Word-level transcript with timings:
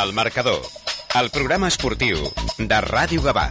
El 0.00 0.14
marcador, 0.14 0.62
el 1.20 1.28
programa 1.28 1.68
esportiu 1.68 2.22
de 2.56 2.76
Ràdio 2.86 3.20
Gavà. 3.20 3.50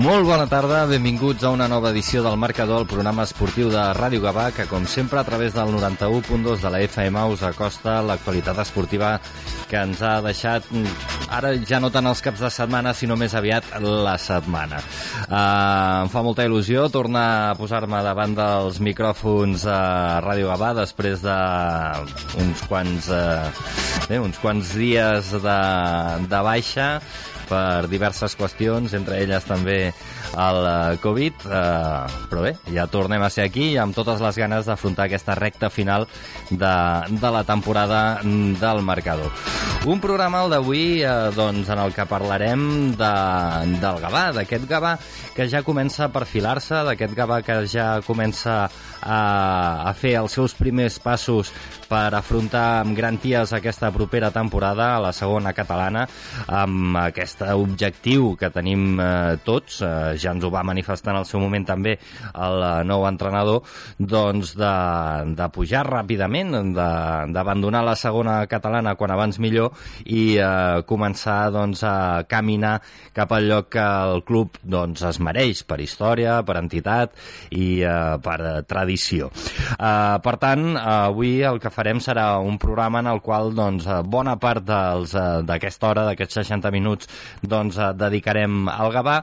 Molt 0.00 0.24
bona 0.24 0.46
tarda, 0.48 0.86
benvinguts 0.88 1.44
a 1.44 1.50
una 1.52 1.66
nova 1.68 1.90
edició 1.92 2.22
del 2.24 2.38
Marcador, 2.40 2.80
el 2.80 2.88
programa 2.88 3.26
esportiu 3.28 3.68
de 3.68 3.82
Ràdio 3.98 4.22
Gavà, 4.24 4.46
que 4.56 4.64
com 4.70 4.86
sempre 4.88 5.20
a 5.20 5.26
través 5.28 5.52
del 5.52 5.74
91.2 5.76 6.64
de 6.64 6.72
la 6.72 6.80
FM 6.86 7.26
us 7.34 7.44
acosta 7.44 7.98
l'actualitat 8.00 8.62
esportiva 8.64 9.18
que 9.68 9.82
ens 9.82 10.00
ha 10.00 10.22
deixat 10.24 10.72
ara 11.32 11.52
ja 11.68 11.80
no 11.80 11.90
tant 11.92 12.06
els 12.10 12.20
caps 12.24 12.42
de 12.44 12.50
setmana, 12.52 12.92
sinó 12.96 13.16
més 13.18 13.34
aviat 13.38 13.68
la 13.80 14.14
setmana. 14.20 14.80
Uh, 15.24 16.04
em 16.04 16.12
fa 16.12 16.22
molta 16.24 16.44
il·lusió 16.46 16.86
tornar 16.92 17.26
a 17.50 17.56
posar-me 17.58 18.02
davant 18.04 18.36
dels 18.36 18.80
micròfons 18.84 19.66
a 19.70 19.80
Ràdio 20.24 20.50
Gavà 20.52 20.72
després 20.82 21.24
de 21.24 21.38
uns 22.42 22.64
quants, 22.68 23.08
uh, 23.08 24.06
bé, 24.08 24.20
uns 24.20 24.40
quants 24.42 24.74
dies 24.76 25.32
de, 25.32 25.60
de 26.28 26.42
baixa 26.44 26.88
per 27.48 27.88
diverses 27.90 28.36
qüestions, 28.38 28.94
entre 28.96 29.20
elles 29.24 29.44
també 29.48 29.78
el 30.32 30.66
eh, 30.66 30.98
Covid, 31.02 31.46
eh, 31.46 32.26
però 32.30 32.44
bé, 32.44 32.54
ja 32.72 32.86
tornem 32.90 33.22
a 33.22 33.30
ser 33.30 33.46
aquí 33.48 33.72
amb 33.76 33.94
totes 33.96 34.22
les 34.24 34.38
ganes 34.40 34.68
d'afrontar 34.68 35.06
aquesta 35.06 35.36
recta 35.38 35.70
final 35.70 36.06
de, 36.50 36.74
de 37.10 37.32
la 37.34 37.44
temporada 37.44 38.20
del 38.22 38.82
marcador. 38.82 39.32
Un 39.84 40.00
programa, 40.00 40.44
el 40.44 40.52
d'avui, 40.52 41.02
eh, 41.02 41.12
doncs, 41.34 41.68
en 41.68 41.82
el 41.82 41.92
que 41.94 42.06
parlarem 42.06 42.94
de, 42.98 43.12
del 43.82 44.00
Gavà, 44.04 44.28
d'aquest 44.36 44.68
Gavà 44.70 44.96
que 45.34 45.48
ja 45.50 45.64
comença 45.66 46.06
a 46.06 46.12
perfilar-se, 46.14 46.84
d'aquest 46.86 47.16
Gavà 47.18 47.40
que 47.42 47.62
ja 47.66 47.88
comença 48.06 48.62
a, 49.02 49.20
a 49.90 49.92
fer 49.98 50.14
els 50.20 50.36
seus 50.38 50.54
primers 50.54 50.98
passos 51.02 51.50
per 51.90 52.14
afrontar 52.16 52.82
amb 52.82 52.96
garanties 52.96 53.52
aquesta 53.52 53.90
propera 53.92 54.30
temporada 54.32 54.92
a 54.94 55.00
la 55.02 55.12
segona 55.12 55.52
catalana 55.52 56.06
amb 56.46 56.96
aquest 57.02 57.42
objectiu 57.52 58.32
que 58.38 58.52
tenim 58.54 59.00
eh, 59.02 59.36
tots, 59.44 59.82
eh, 59.82 60.14
ja 60.22 60.32
ens 60.34 60.44
ho 60.44 60.50
va 60.52 60.64
manifestar 60.66 61.12
en 61.12 61.20
el 61.22 61.28
seu 61.28 61.42
moment 61.42 61.66
també 61.66 61.96
el 62.32 62.62
eh, 62.62 62.72
nou 62.88 63.06
entrenador, 63.08 63.62
doncs 63.98 64.54
de, 64.58 64.72
de 65.36 65.48
pujar 65.54 65.84
ràpidament, 65.88 66.54
d'abandonar 67.32 67.82
la 67.86 67.96
segona 67.98 68.40
catalana 68.50 68.94
quan 68.98 69.12
abans 69.14 69.38
millor 69.42 69.72
i 70.06 70.36
eh, 70.38 70.82
començar 70.88 71.50
doncs, 71.54 71.82
a 71.86 72.24
caminar 72.28 72.78
cap 73.14 73.32
al 73.34 73.48
lloc 73.48 73.70
que 73.72 73.82
el 73.82 74.22
club 74.28 74.58
doncs, 74.62 75.02
es 75.08 75.20
mereix 75.22 75.62
per 75.68 75.80
història, 75.82 76.40
per 76.46 76.58
entitat 76.60 77.16
i 77.50 77.82
eh, 77.82 78.16
per 78.22 78.38
tradició. 78.68 79.30
Eh, 79.76 80.16
per 80.24 80.36
tant, 80.42 80.76
avui 80.76 81.40
el 81.46 81.60
que 81.62 81.72
farem 81.72 82.00
serà 82.02 82.36
un 82.42 82.58
programa 82.62 83.02
en 83.02 83.10
el 83.12 83.22
qual 83.24 83.52
doncs, 83.56 83.88
bona 84.06 84.36
part 84.40 84.64
d'aquesta 84.64 85.90
hora, 85.90 86.06
d'aquests 86.10 86.42
60 86.42 86.72
minuts, 86.74 87.10
doncs, 87.42 87.78
dedicarem 87.98 88.68
al 88.72 88.92
Gavà 88.94 89.18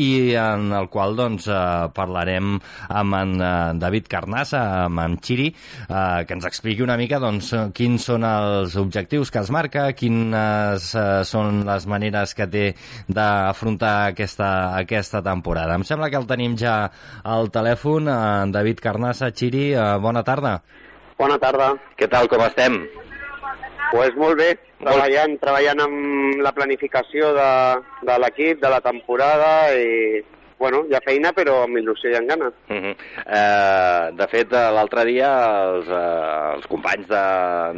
i 0.00 0.10
en 0.40 0.72
el 0.76 0.88
qual 0.92 1.16
doncs, 1.18 1.48
parlarem 1.94 2.56
amb 2.88 3.18
en 3.20 3.36
David 3.80 4.08
Carnassa, 4.10 4.62
amb 4.86 5.02
en 5.04 5.18
Xiri, 5.22 5.48
eh, 5.50 6.24
que 6.26 6.36
ens 6.36 6.46
expliqui 6.48 6.84
una 6.84 6.96
mica 7.00 7.20
doncs, 7.22 7.52
quins 7.76 8.06
són 8.10 8.24
els 8.26 8.76
objectius 8.80 9.30
que 9.30 9.42
es 9.42 9.52
marca, 9.54 9.86
quines 9.96 10.90
eh, 10.94 11.06
són 11.28 11.62
les 11.68 11.86
maneres 11.90 12.34
que 12.36 12.48
té 12.50 12.64
d'afrontar 13.08 13.94
aquesta, 14.14 14.50
aquesta 14.78 15.22
temporada. 15.26 15.76
Em 15.76 15.86
sembla 15.86 16.10
que 16.10 16.20
el 16.20 16.28
tenim 16.30 16.56
ja 16.60 16.82
al 17.24 17.52
telèfon, 17.54 18.08
en 18.10 18.54
David 18.54 18.82
Carnassa. 18.82 19.30
Xiri, 19.30 19.70
eh, 19.74 19.86
bona 20.00 20.24
tarda. 20.26 20.58
Bona 21.20 21.36
tarda. 21.38 21.74
Què 21.98 22.08
tal, 22.08 22.28
com 22.32 22.42
estem? 22.46 22.80
Pues 23.90 24.14
molt 24.14 24.38
bé, 24.38 24.52
treballant, 24.78 25.34
treballant 25.42 25.80
amb 25.82 26.42
la 26.44 26.52
planificació 26.54 27.32
de, 27.34 27.48
de 28.06 28.18
l'equip, 28.22 28.60
de 28.62 28.70
la 28.70 28.78
temporada 28.84 29.50
i 29.74 30.20
bueno, 30.60 30.82
hi 30.84 30.94
ha 30.94 31.00
feina 31.00 31.32
però 31.32 31.62
amb 31.64 31.78
il·lusió 31.80 32.10
i 32.12 32.16
amb 32.18 32.28
ganes. 32.28 32.54
Uh 32.68 32.76
-huh. 32.76 32.94
uh, 33.24 34.16
de 34.16 34.26
fet, 34.28 34.52
l'altre 34.52 35.04
dia 35.08 35.30
els, 35.64 35.88
uh, 35.88 36.54
els 36.56 36.66
companys 36.68 37.08
de, 37.08 37.24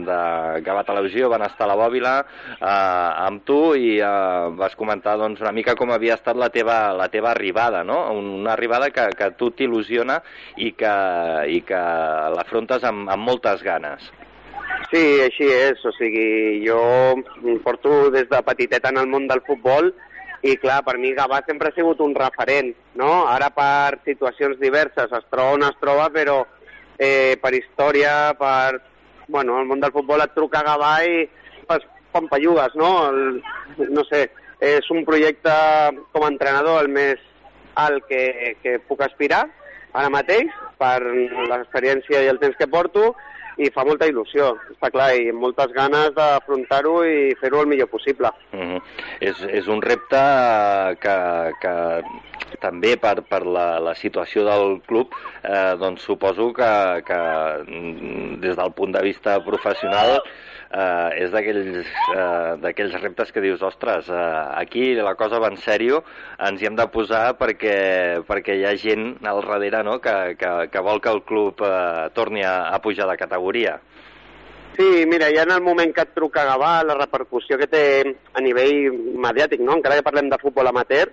de 0.09 0.19
Gava 0.66 0.82
Televisió 0.84 1.28
van 1.31 1.47
estar 1.47 1.65
a 1.65 1.71
la 1.71 1.78
Bòbila 1.78 2.15
uh, 2.60 3.26
amb 3.28 3.44
tu 3.44 3.75
i 3.76 4.00
uh, 4.03 4.50
vas 4.59 4.75
comentar 4.75 5.16
doncs, 5.16 5.41
una 5.41 5.53
mica 5.53 5.76
com 5.76 5.92
havia 5.92 6.15
estat 6.15 6.37
la 6.37 6.50
teva, 6.50 6.92
la 6.92 7.09
teva 7.09 7.31
arribada, 7.31 7.84
no? 7.84 8.12
Una 8.12 8.53
arribada 8.53 8.91
que, 8.91 9.09
que 9.16 9.31
tu 9.38 9.53
t'il·lusiona 9.53 10.21
i 10.56 10.72
que, 10.72 10.97
i 11.47 11.62
que 11.62 11.82
l'afrontes 12.34 12.82
amb, 12.82 13.09
amb 13.09 13.22
moltes 13.22 13.62
ganes. 13.62 14.10
Sí, 14.91 15.21
així 15.25 15.47
és. 15.47 15.84
O 15.87 15.92
sigui, 15.92 16.65
jo 16.66 16.81
porto 17.65 18.10
des 18.10 18.28
de 18.28 18.42
petitet 18.42 18.84
en 18.91 18.98
el 18.98 19.06
món 19.06 19.28
del 19.31 19.41
futbol 19.47 19.94
i 20.42 20.56
clar, 20.58 20.80
per 20.82 20.97
mi 20.98 21.12
Gavà 21.14 21.41
sempre 21.47 21.70
ha 21.70 21.76
sigut 21.76 22.00
un 22.03 22.14
referent, 22.19 22.72
no? 22.98 23.12
Ara 23.30 23.53
per 23.54 24.00
situacions 24.06 24.58
diverses 24.58 25.12
es 25.14 25.26
troba 25.30 25.54
on 25.54 25.66
es 25.69 25.78
troba, 25.80 26.08
però 26.14 26.42
eh, 26.98 27.38
per 27.42 27.54
història, 27.54 28.34
per... 28.38 28.82
Bueno, 29.32 29.60
el 29.62 29.69
món 29.70 29.80
del 29.80 29.92
futbol 29.94 30.20
et 30.20 30.34
truca 30.34 30.60
a 30.60 30.66
Gavà 30.66 30.92
i 31.06 31.22
pues, 31.69 31.86
pampallugues, 32.12 32.75
no? 32.76 32.91
El, 33.08 33.38
no 33.94 34.03
sé, 34.10 34.26
és 34.62 34.91
un 34.94 35.06
projecte 35.06 35.53
com 36.12 36.26
a 36.26 36.30
entrenador 36.30 36.82
el 36.82 36.91
més 36.92 37.22
alt 37.78 38.04
que, 38.10 38.56
que 38.62 38.76
puc 38.88 39.00
aspirar 39.06 39.47
ara 39.92 40.10
mateix 40.12 40.50
per 40.80 40.98
l'experiència 41.03 42.22
i 42.24 42.28
el 42.30 42.41
temps 42.42 42.56
que 42.59 42.69
porto 42.70 43.12
i 43.58 43.68
fa 43.74 43.84
molta 43.84 44.08
il·lusió, 44.08 44.52
està 44.72 44.90
clar, 44.94 45.10
i 45.18 45.32
moltes 45.32 45.72
ganes 45.76 46.12
d'afrontar-ho 46.16 46.94
i 47.04 47.32
fer-ho 47.40 47.62
el 47.62 47.70
millor 47.72 47.88
possible. 47.92 48.30
Uh 48.52 48.60
-huh. 48.60 48.82
és, 49.20 49.42
és 49.48 49.66
un 49.68 49.82
repte 49.82 50.22
que, 51.00 51.16
que 51.60 51.76
també 52.60 52.96
per, 52.96 53.22
per 53.22 53.44
la, 53.46 53.80
la 53.80 53.94
situació 53.94 54.44
del 54.44 54.80
club, 54.86 55.14
eh, 55.42 55.74
doncs 55.78 56.02
suposo 56.02 56.52
que, 56.52 57.02
que 57.06 57.20
des 58.41 58.56
del 58.56 58.72
punt 58.72 58.92
de 58.92 59.02
vista 59.02 59.38
professional 59.44 60.22
eh, 60.72 61.25
és 61.25 61.31
d'aquells 61.33 62.94
eh, 62.97 63.00
reptes 63.03 63.33
que 63.33 63.44
dius, 63.44 63.62
ostres, 63.62 64.09
eh, 64.09 64.43
aquí 64.56 64.93
la 64.97 65.15
cosa 65.21 65.41
va 65.43 65.53
en 65.53 65.59
sèrio, 65.60 66.03
ens 66.41 66.62
hi 66.62 66.69
hem 66.69 66.77
de 66.78 66.88
posar 66.93 67.37
perquè, 67.41 68.22
perquè 68.28 68.56
hi 68.59 68.66
ha 68.66 68.75
gent 68.81 69.16
al 69.22 69.43
darrere 69.44 69.83
no? 69.87 69.99
que, 70.00 70.37
que, 70.41 70.53
que 70.72 70.84
vol 70.84 71.00
que 71.00 71.12
el 71.12 71.22
club 71.28 71.62
eh, 71.66 72.09
torni 72.16 72.44
a, 72.44 72.72
a 72.72 72.81
pujar 72.83 73.09
de 73.10 73.19
categoria. 73.21 73.78
Sí, 74.77 75.05
mira, 75.06 75.28
ja 75.28 75.43
en 75.43 75.50
el 75.53 75.60
moment 75.60 75.93
que 75.93 76.00
et 76.06 76.15
truca 76.16 76.47
Gavà, 76.49 76.78
la 76.89 76.97
repercussió 76.97 77.59
que 77.60 77.69
té 77.69 77.83
a 78.33 78.41
nivell 78.41 78.94
mediàtic, 79.21 79.60
no? 79.60 79.77
encara 79.77 79.99
que 79.99 80.06
parlem 80.06 80.31
de 80.33 80.41
futbol 80.41 80.71
amateur, 80.71 81.10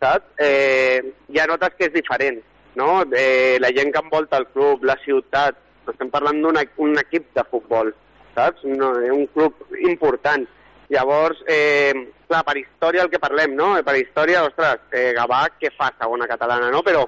saps? 0.00 0.30
Eh, 0.40 1.12
ja 1.36 1.44
notes 1.50 1.76
que 1.76 1.90
és 1.90 1.92
diferent, 1.92 2.40
no? 2.80 3.02
Eh, 3.12 3.58
la 3.60 3.68
gent 3.76 3.92
que 3.92 4.00
envolta 4.00 4.40
el 4.40 4.48
club, 4.54 4.86
la 4.88 4.96
ciutat, 5.04 5.60
estem 5.92 6.08
parlant 6.14 6.40
d'un 6.40 6.96
equip 7.02 7.28
de 7.36 7.44
futbol, 7.50 7.92
saps? 8.34 8.64
No, 8.64 8.92
un 9.14 9.26
club 9.34 9.54
important. 9.88 10.46
Llavors, 10.92 11.40
eh, 11.48 11.92
clar, 12.28 12.42
per 12.44 12.58
història 12.60 13.06
el 13.06 13.10
que 13.10 13.22
parlem, 13.22 13.54
no? 13.56 13.72
Per 13.84 13.96
història, 13.96 14.44
ostres, 14.44 14.84
eh, 14.92 15.12
Gavà, 15.16 15.46
què 15.60 15.72
fa 15.76 15.92
segona 15.98 16.28
catalana, 16.28 16.68
no? 16.70 16.82
Però, 16.84 17.06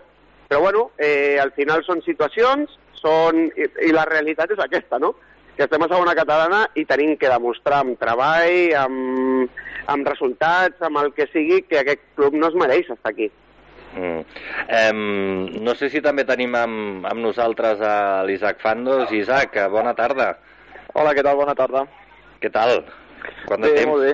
però 0.49 0.61
bueno, 0.61 0.91
eh, 0.99 1.39
al 1.41 1.53
final 1.53 1.85
són 1.85 2.01
situacions, 2.07 2.79
són... 3.01 3.47
I, 3.57 3.69
i 3.89 3.93
la 3.93 4.07
realitat 4.09 4.55
és 4.57 4.63
aquesta, 4.65 4.99
no? 4.99 5.15
que 5.55 5.65
estem 5.69 5.85
a 5.85 5.89
segona 5.91 6.17
catalana 6.19 6.65
i 6.75 6.85
tenim 6.89 7.15
que 7.19 7.31
demostrar 7.31 7.85
amb 7.85 7.99
treball, 8.01 8.75
amb, 8.79 9.61
amb 9.91 10.09
resultats, 10.11 10.81
amb 10.83 10.99
el 11.03 11.13
que 11.15 11.29
sigui, 11.31 11.63
que 11.69 11.79
aquest 11.81 12.03
club 12.19 12.35
no 12.35 12.51
es 12.51 12.59
mereix 12.59 12.91
estar 12.91 13.13
aquí. 13.13 13.31
Mm. 13.95 14.25
Um, 14.75 15.45
no 15.63 15.77
sé 15.79 15.89
si 15.93 16.03
també 16.03 16.25
tenim 16.27 16.57
amb, 16.59 17.07
amb 17.07 17.23
nosaltres 17.23 17.83
a 17.87 18.25
l'Isaac 18.27 18.59
Fandos. 18.65 19.13
Isaac, 19.15 19.55
bona 19.71 19.95
tarda. 19.95 20.33
Hola, 20.95 21.11
què 21.11 21.25
tal? 21.27 21.35
Bona 21.41 21.57
tarda. 21.59 21.81
Què 22.39 22.51
tal? 22.55 22.77
Quant 23.49 23.65
de 23.65 23.71
bé, 23.73 23.81
temps? 23.81 23.91
molt 23.91 24.05
bé. 24.07 24.13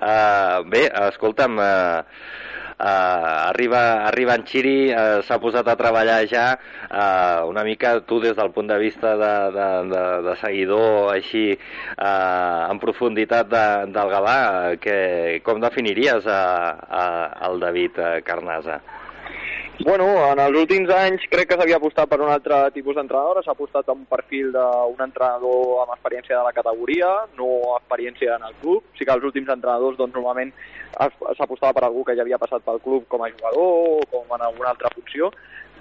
uh, 0.00 0.62
bé, 0.72 0.86
escolta'm, 1.10 1.60
uh, 1.60 2.48
Uh, 2.80 3.50
arriba, 3.52 4.06
arriba 4.08 4.32
en 4.38 4.44
Xiri, 4.48 4.88
uh, 4.88 5.18
s'ha 5.20 5.36
posat 5.36 5.66
a 5.68 5.74
treballar 5.76 6.22
ja 6.30 6.44
uh, 6.56 7.42
una 7.44 7.60
mica 7.60 7.90
tu 8.08 8.22
des 8.22 8.32
del 8.38 8.48
punt 8.54 8.70
de 8.72 8.78
vista 8.80 9.10
de, 9.20 9.32
de, 9.52 9.66
de, 9.90 10.04
de 10.24 10.36
seguidor 10.40 11.10
així 11.12 11.42
uh, 11.58 12.70
en 12.70 12.80
profunditat 12.80 13.50
de, 13.52 13.66
del 13.92 14.14
Gavà, 14.14 14.38
que, 14.80 14.96
com 15.44 15.60
definiries 15.60 16.24
a, 16.24 16.40
a, 16.88 17.04
al 17.50 17.60
David 17.60 18.00
Carnasa? 18.24 18.80
Bueno, 19.82 20.04
en 20.28 20.40
els 20.44 20.56
últims 20.60 20.90
anys 20.92 21.22
crec 21.32 21.48
que 21.48 21.56
s'havia 21.56 21.78
apostat 21.80 22.10
per 22.10 22.18
un 22.20 22.28
altre 22.28 22.56
tipus 22.74 22.98
d'entrenador, 22.98 23.38
s'ha 23.40 23.54
apostat 23.54 23.86
per 23.88 23.94
un 23.94 24.02
perfil 24.10 24.50
d'un 24.52 25.00
entrenador 25.00 25.80
amb 25.80 25.94
experiència 25.94 26.36
de 26.36 26.42
la 26.44 26.52
categoria, 26.52 27.08
no 27.38 27.48
experiència 27.78 28.36
en 28.36 28.44
el 28.50 28.58
club. 28.60 28.84
Sí 28.98 29.08
que 29.08 29.16
els 29.16 29.24
últims 29.24 29.48
entrenadors 29.48 29.96
doncs, 29.96 30.12
normalment 30.18 30.52
s'apostava 31.38 31.72
per 31.78 31.86
algú 31.86 32.04
que 32.04 32.18
ja 32.18 32.26
havia 32.26 32.40
passat 32.42 32.66
pel 32.66 32.82
club 32.84 33.08
com 33.08 33.24
a 33.24 33.30
jugador 33.32 33.96
o 33.96 34.04
com 34.12 34.36
en 34.36 34.44
alguna 34.50 34.74
altra 34.74 34.92
funció, 34.92 35.32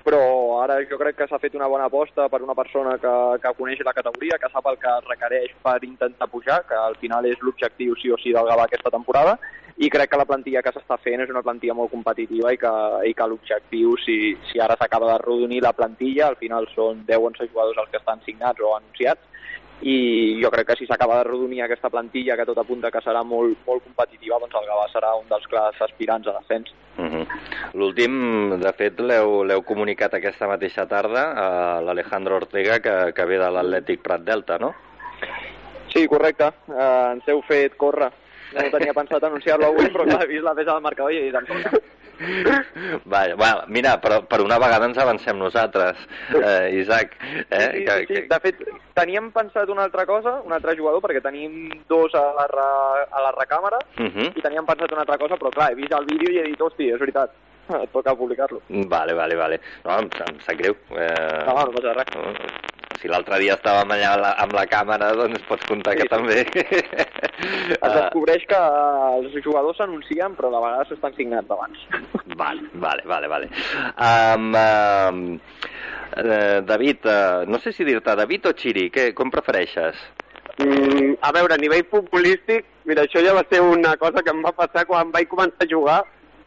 però 0.03 0.21
ara 0.63 0.79
jo 0.89 0.97
crec 0.99 1.17
que 1.19 1.27
s'ha 1.29 1.39
fet 1.41 1.55
una 1.57 1.67
bona 1.67 1.85
aposta 1.89 2.27
per 2.29 2.41
una 2.41 2.55
persona 2.55 2.97
que, 2.97 3.13
que 3.43 3.53
coneix 3.57 3.81
la 3.85 3.93
categoria, 3.93 4.39
que 4.41 4.49
sap 4.53 4.67
el 4.71 4.77
que 4.81 4.95
requereix 5.07 5.55
per 5.63 5.77
intentar 5.87 6.29
pujar, 6.31 6.61
que 6.69 6.75
al 6.75 6.97
final 7.01 7.25
és 7.29 7.41
l'objectiu 7.41 7.95
sí 8.01 8.11
o 8.11 8.17
sí 8.21 8.33
del 8.35 8.49
Gavà 8.49 8.67
aquesta 8.67 8.91
temporada, 8.93 9.37
i 9.79 9.87
crec 9.87 10.09
que 10.11 10.19
la 10.19 10.27
plantilla 10.27 10.61
que 10.65 10.73
s'està 10.75 10.97
fent 10.99 11.21
és 11.23 11.29
una 11.31 11.43
plantilla 11.45 11.75
molt 11.77 11.93
competitiva 11.93 12.51
i 12.51 12.57
que, 12.59 12.71
i 13.07 13.13
que 13.15 13.27
l'objectiu, 13.31 13.95
si, 14.03 14.17
si 14.49 14.59
ara 14.59 14.75
s'acaba 14.79 15.13
de 15.13 15.19
rodonir 15.23 15.61
la 15.63 15.71
plantilla, 15.77 16.27
al 16.27 16.35
final 16.41 16.67
són 16.73 17.05
10-11 17.07 17.47
jugadors 17.47 17.79
els 17.85 17.93
que 17.93 18.01
estan 18.01 18.19
signats 18.25 18.59
o 18.59 18.73
anunciats, 18.75 19.28
i 19.81 20.39
jo 20.41 20.51
crec 20.51 20.67
que 20.67 20.75
si 20.75 20.87
s'acaba 20.87 21.19
de 21.19 21.29
rodonir 21.29 21.61
aquesta 21.63 21.89
plantilla 21.89 22.35
que 22.35 22.45
tot 22.45 22.57
apunta 22.59 22.91
que 22.91 23.01
serà 23.03 23.23
molt, 23.23 23.57
molt 23.67 23.83
competitiva, 23.85 24.39
doncs 24.41 24.57
el 24.59 24.67
Gavà 24.67 24.87
serà 24.91 25.13
un 25.15 25.27
dels 25.29 25.47
clars 25.47 25.81
aspirants 25.81 26.27
a 26.27 26.33
l'ascens. 26.35 26.73
Uh 26.97 27.05
-huh. 27.05 27.25
L'últim, 27.73 28.59
de 28.59 28.73
fet, 28.73 28.99
l'heu 28.99 29.63
comunicat 29.63 30.13
aquesta 30.13 30.47
mateixa 30.47 30.85
tarda 30.85 31.31
a 31.31 31.81
l'Alejandro 31.81 32.35
Ortega, 32.35 32.79
que, 32.79 33.13
que 33.13 33.25
ve 33.25 33.37
de 33.37 33.49
l'Atlètic 33.49 34.01
Prat 34.01 34.21
Delta, 34.21 34.57
no? 34.57 34.73
Sí, 35.93 36.07
correcte. 36.07 36.51
Uh, 36.67 37.13
ens 37.13 37.27
heu 37.27 37.41
fet 37.41 37.75
córrer. 37.77 38.11
No 38.53 38.69
tenia 38.71 38.93
pensat 38.93 39.23
anunciar-lo 39.23 39.67
avui, 39.67 39.89
però 39.89 40.03
clar, 40.09 40.23
he 40.23 40.27
vist 40.27 40.43
la 40.43 40.55
pesa 40.55 40.73
del 40.73 40.81
marcador 40.81 41.13
i 41.13 41.17
he 41.17 41.31
dit, 41.31 41.35
Vaja, 43.05 43.35
bueno, 43.35 43.63
mira, 43.67 43.99
però 44.01 44.21
per 44.27 44.41
una 44.41 44.57
vegada 44.59 44.85
ens 44.89 44.97
avancem 44.97 45.37
nosaltres, 45.39 45.97
eh, 46.35 46.69
Isaac. 46.81 47.15
Eh? 47.49 47.69
Sí, 47.73 47.85
sí, 47.85 48.05
sí, 48.07 48.15
sí. 48.15 48.21
De 48.27 48.39
fet, 48.43 48.63
teníem 48.93 49.31
pensat 49.31 49.69
una 49.69 49.83
altra 49.87 50.05
cosa, 50.05 50.41
un 50.45 50.53
altre 50.53 50.75
jugador, 50.77 51.01
perquè 51.01 51.21
tenim 51.23 51.69
dos 51.87 52.13
a 52.15 52.23
la, 52.37 52.47
re, 52.51 52.69
a 53.11 53.21
la 53.27 53.31
recàmera, 53.37 53.79
uh 53.97 54.03
Mhm. 54.03 54.11
-huh. 54.19 54.37
i 54.37 54.41
teníem 54.41 54.65
pensat 54.65 54.91
una 54.91 55.01
altra 55.01 55.17
cosa, 55.17 55.35
però 55.37 55.49
clar, 55.51 55.71
he 55.71 55.75
vist 55.75 55.93
el 55.93 56.05
vídeo 56.05 56.31
i 56.31 56.39
he 56.39 56.43
dit, 56.43 56.61
hosti, 56.61 56.89
és 56.91 56.99
veritat, 56.99 57.31
et 57.69 57.89
toca 57.93 58.15
publicar-lo. 58.15 58.61
Vale, 58.67 59.13
vale, 59.13 59.35
vale. 59.35 59.59
No, 59.85 59.99
em, 59.99 60.09
em 60.27 60.39
sap 60.41 60.55
greu. 60.57 60.75
Eh, 60.91 61.45
No, 61.45 61.53
no 61.53 61.71
passa 61.71 61.93
res. 61.93 62.78
Si 62.99 63.07
l'altre 63.07 63.39
dia 63.39 63.55
estàvem 63.55 63.93
allà 63.95 64.11
amb 64.13 64.23
la, 64.25 64.31
amb 64.43 64.55
la 64.57 64.65
càmera, 64.67 65.11
doncs 65.15 65.43
pots 65.47 65.67
comptar 65.69 65.95
Sí, 65.95 66.01
que 66.01 66.09
també... 66.11 66.43
Es 67.39 67.93
descobreix 67.95 68.43
que 68.49 68.59
els 68.59 69.35
jugadors 69.45 69.77
s'anuncien, 69.79 70.33
però 70.35 70.49
de 70.51 70.59
vegades 70.59 70.91
estan 70.97 71.13
signats 71.15 71.53
abans. 71.55 71.85
Vale, 72.39 72.67
vale, 72.79 73.03
vale, 73.03 73.27
vale. 73.27 73.47
Um, 73.99 74.53
um, 74.55 75.17
eh, 76.15 76.61
David, 76.63 77.03
uh, 77.03 77.43
no 77.51 77.59
sé 77.59 77.73
si 77.75 77.83
dir-te 77.83 78.15
David 78.15 78.47
o 78.47 78.53
Chiri, 78.55 78.85
què, 78.95 79.09
com 79.17 79.31
prefereixes? 79.33 79.99
Mm, 80.59 81.17
a 81.19 81.31
veure, 81.35 81.55
a 81.55 81.59
nivell 81.59 81.83
futbolístic, 81.91 82.67
mira, 82.87 83.03
això 83.07 83.23
ja 83.25 83.35
va 83.35 83.43
ser 83.49 83.59
una 83.63 83.97
cosa 83.99 84.23
que 84.23 84.31
em 84.31 84.39
va 84.45 84.55
passar 84.55 84.85
quan 84.87 85.11
vaig 85.11 85.27
començar 85.31 85.67
a 85.67 85.71
jugar, 85.71 85.99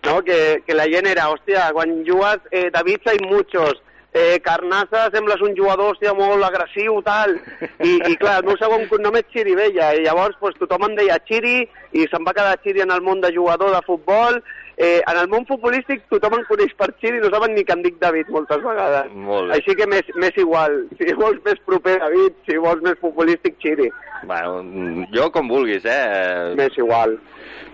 no? 0.06 0.18
que, 0.24 0.62
que 0.66 0.76
la 0.76 0.88
gent 0.92 1.08
era, 1.08 1.28
hòstia, 1.32 1.70
quan 1.76 1.98
jugues 2.08 2.48
eh, 2.50 2.70
David 2.72 3.08
hay 3.12 3.20
muchos, 3.28 3.82
eh, 4.12 4.40
Carnassa 4.44 5.08
sembles 5.12 5.40
un 5.40 5.56
jugador 5.56 5.92
hòstia, 5.92 6.12
molt 6.16 6.44
agressiu, 6.44 7.00
tal, 7.06 7.36
i, 7.80 7.96
i 8.10 8.16
clar, 8.20 8.40
el 8.40 8.48
meu 8.50 8.58
segon 8.60 8.84
cognom 8.90 9.16
és 9.18 9.28
Xirivella, 9.32 9.92
i 9.96 10.04
llavors 10.06 10.36
pues, 10.40 10.58
tothom 10.60 10.90
em 10.90 10.98
deia 11.00 11.20
Xiri, 11.28 11.62
i 11.96 12.08
se'n 12.10 12.26
va 12.28 12.36
quedar 12.36 12.58
Xiri 12.62 12.84
en 12.84 12.92
el 12.92 13.04
món 13.04 13.24
de 13.24 13.32
jugador 13.34 13.72
de 13.74 13.82
futbol, 13.88 14.42
eh, 14.82 15.00
en 15.00 15.20
el 15.22 15.28
món 15.32 15.46
futbolístic 15.48 16.04
tothom 16.12 16.38
em 16.40 16.46
coneix 16.50 16.74
per 16.78 16.90
Xiri, 17.00 17.20
no 17.22 17.30
saben 17.32 17.54
ni 17.56 17.64
que 17.64 17.76
em 17.76 17.84
dic 17.86 18.00
David 18.02 18.30
moltes 18.34 18.62
vegades. 18.64 19.12
Molt 19.14 19.50
bé. 19.50 19.58
Així 19.58 19.76
que 19.78 19.88
m'és 19.90 20.14
m'és 20.18 20.40
igual, 20.42 20.80
si 21.00 21.14
vols 21.18 21.42
més 21.46 21.62
proper 21.68 21.98
David, 22.02 22.40
si 22.48 22.58
vols 22.66 22.82
més 22.86 22.98
futbolístic 23.02 23.60
Xiri, 23.62 23.90
Bueno, 24.22 25.06
jo 25.10 25.30
com 25.34 25.48
vulguis, 25.50 25.84
eh? 25.84 26.54
m'és 26.54 26.76
igual. 26.78 27.16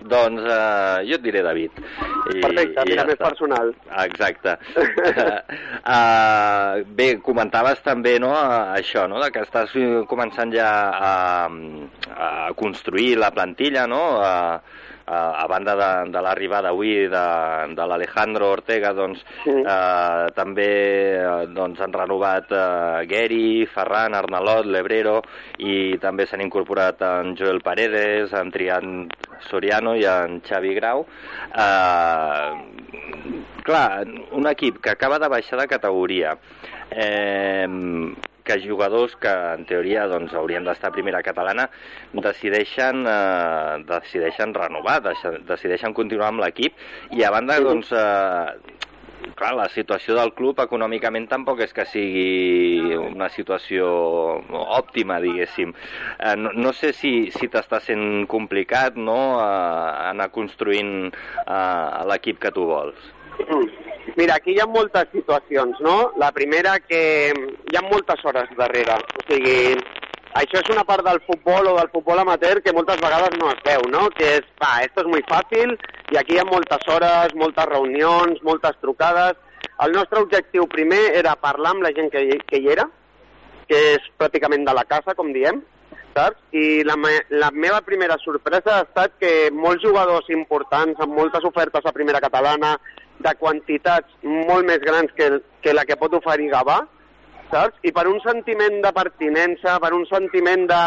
Doncs 0.09 0.41
uh, 0.41 1.01
jo 1.05 1.17
et 1.17 1.23
diré 1.23 1.41
David. 1.43 1.75
I, 1.77 2.39
Perfecte, 2.41 2.85
i 2.87 2.89
mira, 2.89 3.03
ja 3.03 3.05
més 3.09 3.17
està. 3.17 3.27
personal. 3.27 3.73
Exacte. 4.05 4.55
uh, 5.83 6.81
bé, 6.99 7.09
comentaves 7.25 7.83
també 7.85 8.15
no, 8.23 8.31
això, 8.73 9.05
no, 9.11 9.21
que 9.33 9.43
estàs 9.45 9.75
començant 10.09 10.53
ja 10.55 10.69
a, 10.89 11.13
a 12.15 12.29
construir 12.57 13.17
la 13.19 13.31
plantilla, 13.35 13.85
no? 13.91 14.03
A, 14.23 14.61
a, 15.09 15.45
banda 15.49 15.73
de, 15.75 15.89
de 16.13 16.21
l'arribada 16.21 16.69
avui 16.69 17.07
de, 17.09 17.25
de 17.75 17.85
l'Alejandro 17.89 18.51
Ortega, 18.53 18.93
doncs 18.93 19.23
Sí. 19.43 19.51
eh, 19.65 20.25
també 20.35 20.69
eh, 21.17 21.47
doncs, 21.55 21.79
han 21.81 21.93
renovat 21.93 22.51
eh, 22.51 23.05
Gary, 23.09 23.65
Ferran, 23.73 24.13
Arnalot, 24.13 24.65
Lebrero 24.69 25.19
i 25.65 25.97
també 26.01 26.27
s'han 26.29 26.43
incorporat 26.45 27.01
en 27.07 27.33
Joel 27.39 27.61
Paredes, 27.65 28.33
en 28.37 28.51
Trian 28.53 29.07
Soriano 29.49 29.95
i 29.97 30.05
en 30.05 30.39
Xavi 30.45 30.73
Grau. 30.77 31.05
Eh, 31.49 32.49
clar, 33.65 34.05
un 34.37 34.47
equip 34.47 34.79
que 34.83 34.91
acaba 34.93 35.19
de 35.19 35.27
baixar 35.29 35.59
de 35.59 35.67
categoria, 35.67 36.37
eh, 36.91 37.67
que 38.49 38.57
jugadors 38.65 39.13
que 39.21 39.29
en 39.29 39.63
teoria 39.69 40.07
doncs, 40.09 40.33
haurien 40.33 40.65
d'estar 40.65 40.89
a 40.89 40.95
primera 40.95 41.21
catalana 41.25 41.69
decideixen, 42.13 43.05
eh, 43.05 43.77
decideixen 43.85 44.53
renovar, 44.57 44.99
deixen- 45.05 45.43
decideixen 45.45 45.93
continuar 45.93 46.33
amb 46.33 46.41
l'equip 46.41 46.73
i 47.13 47.23
a 47.23 47.29
banda 47.31 47.59
doncs, 47.61 47.91
eh, 47.93 48.77
clar, 49.35 49.53
la 49.55 49.67
situació 49.69 50.15
del 50.17 50.33
club 50.33 50.57
econòmicament 50.63 51.27
tampoc 51.29 51.61
és 51.63 51.73
que 51.75 51.85
sigui 51.85 52.95
una 52.97 53.29
situació 53.29 53.85
òptima, 54.79 55.19
diguéssim. 55.23 55.73
Eh, 56.17 56.35
no, 56.39 56.51
no 56.55 56.73
sé 56.73 56.91
si, 56.93 57.29
si 57.31 57.47
t'està 57.51 57.79
sent 57.83 58.25
complicat 58.27 58.97
no, 58.97 59.19
eh, 59.39 60.09
anar 60.09 60.31
construint 60.35 61.13
eh, 61.13 62.05
l'equip 62.09 62.39
que 62.41 62.51
tu 62.55 62.65
vols. 62.65 62.97
Mira, 64.19 64.35
aquí 64.35 64.55
hi 64.55 64.59
ha 64.59 64.67
moltes 64.67 65.07
situacions, 65.13 65.79
no? 65.85 66.11
La 66.17 66.31
primera 66.35 66.77
que 66.79 67.01
hi 67.31 67.77
ha 67.77 67.85
moltes 67.85 68.23
hores 68.25 68.51
darrere. 68.57 68.97
O 69.19 69.25
sigui, 69.29 69.77
això 70.39 70.59
és 70.61 70.69
una 70.73 70.83
part 70.85 71.05
del 71.05 71.21
futbol 71.25 71.71
o 71.71 71.77
del 71.77 71.89
futbol 71.93 72.19
amateur 72.21 72.59
que 72.61 72.73
moltes 72.75 72.99
vegades 73.01 73.37
no 73.39 73.49
es 73.53 73.61
veu, 73.65 73.87
no? 73.89 74.07
Que 74.17 74.35
és, 74.39 74.49
va, 74.61 74.75
esto 74.85 75.05
és 75.05 75.09
muy 75.09 75.23
fàcil 75.29 75.75
i 76.13 76.19
aquí 76.19 76.35
hi 76.35 76.41
ha 76.41 76.47
moltes 76.49 76.85
hores, 76.91 77.33
moltes 77.35 77.69
reunions, 77.71 78.43
moltes 78.43 78.77
trucades. 78.81 79.39
El 79.85 79.95
nostre 79.95 80.21
objectiu 80.21 80.67
primer 80.67 81.01
era 81.17 81.37
parlar 81.39 81.73
amb 81.75 81.85
la 81.85 81.93
gent 81.95 82.11
que 82.13 82.23
hi, 82.25 82.39
que 82.45 82.61
hi 82.61 82.71
era, 82.75 82.85
que 83.69 83.81
és 83.95 84.07
pràcticament 84.19 84.65
de 84.67 84.73
la 84.75 84.85
casa, 84.89 85.15
com 85.17 85.31
diem, 85.33 85.61
saps? 86.15 86.39
I 86.51 86.83
la, 86.85 86.97
me 86.97 87.15
la 87.29 87.51
meva 87.53 87.81
primera 87.85 88.17
sorpresa 88.21 88.77
ha 88.77 88.85
estat 88.87 89.15
que 89.21 89.33
molts 89.55 89.85
jugadors 89.85 90.29
importants, 90.33 90.99
amb 90.99 91.15
moltes 91.15 91.45
ofertes 91.47 91.85
a 91.85 91.95
primera 91.95 92.21
catalana, 92.23 92.75
de 93.19 93.33
quantitats 93.39 94.15
molt 94.23 94.67
més 94.67 94.79
grans 94.83 95.11
que, 95.17 95.29
que 95.63 95.75
la 95.75 95.85
que 95.85 95.97
pot 95.99 96.15
oferir 96.15 96.49
Gavà, 96.53 96.79
saps? 97.51 97.79
I 97.83 97.91
per 97.95 98.07
un 98.07 98.19
sentiment 98.23 98.79
de 98.83 98.91
pertinença, 98.95 99.77
per 99.83 99.91
un 99.97 100.05
sentiment 100.09 100.67
de, 100.69 100.81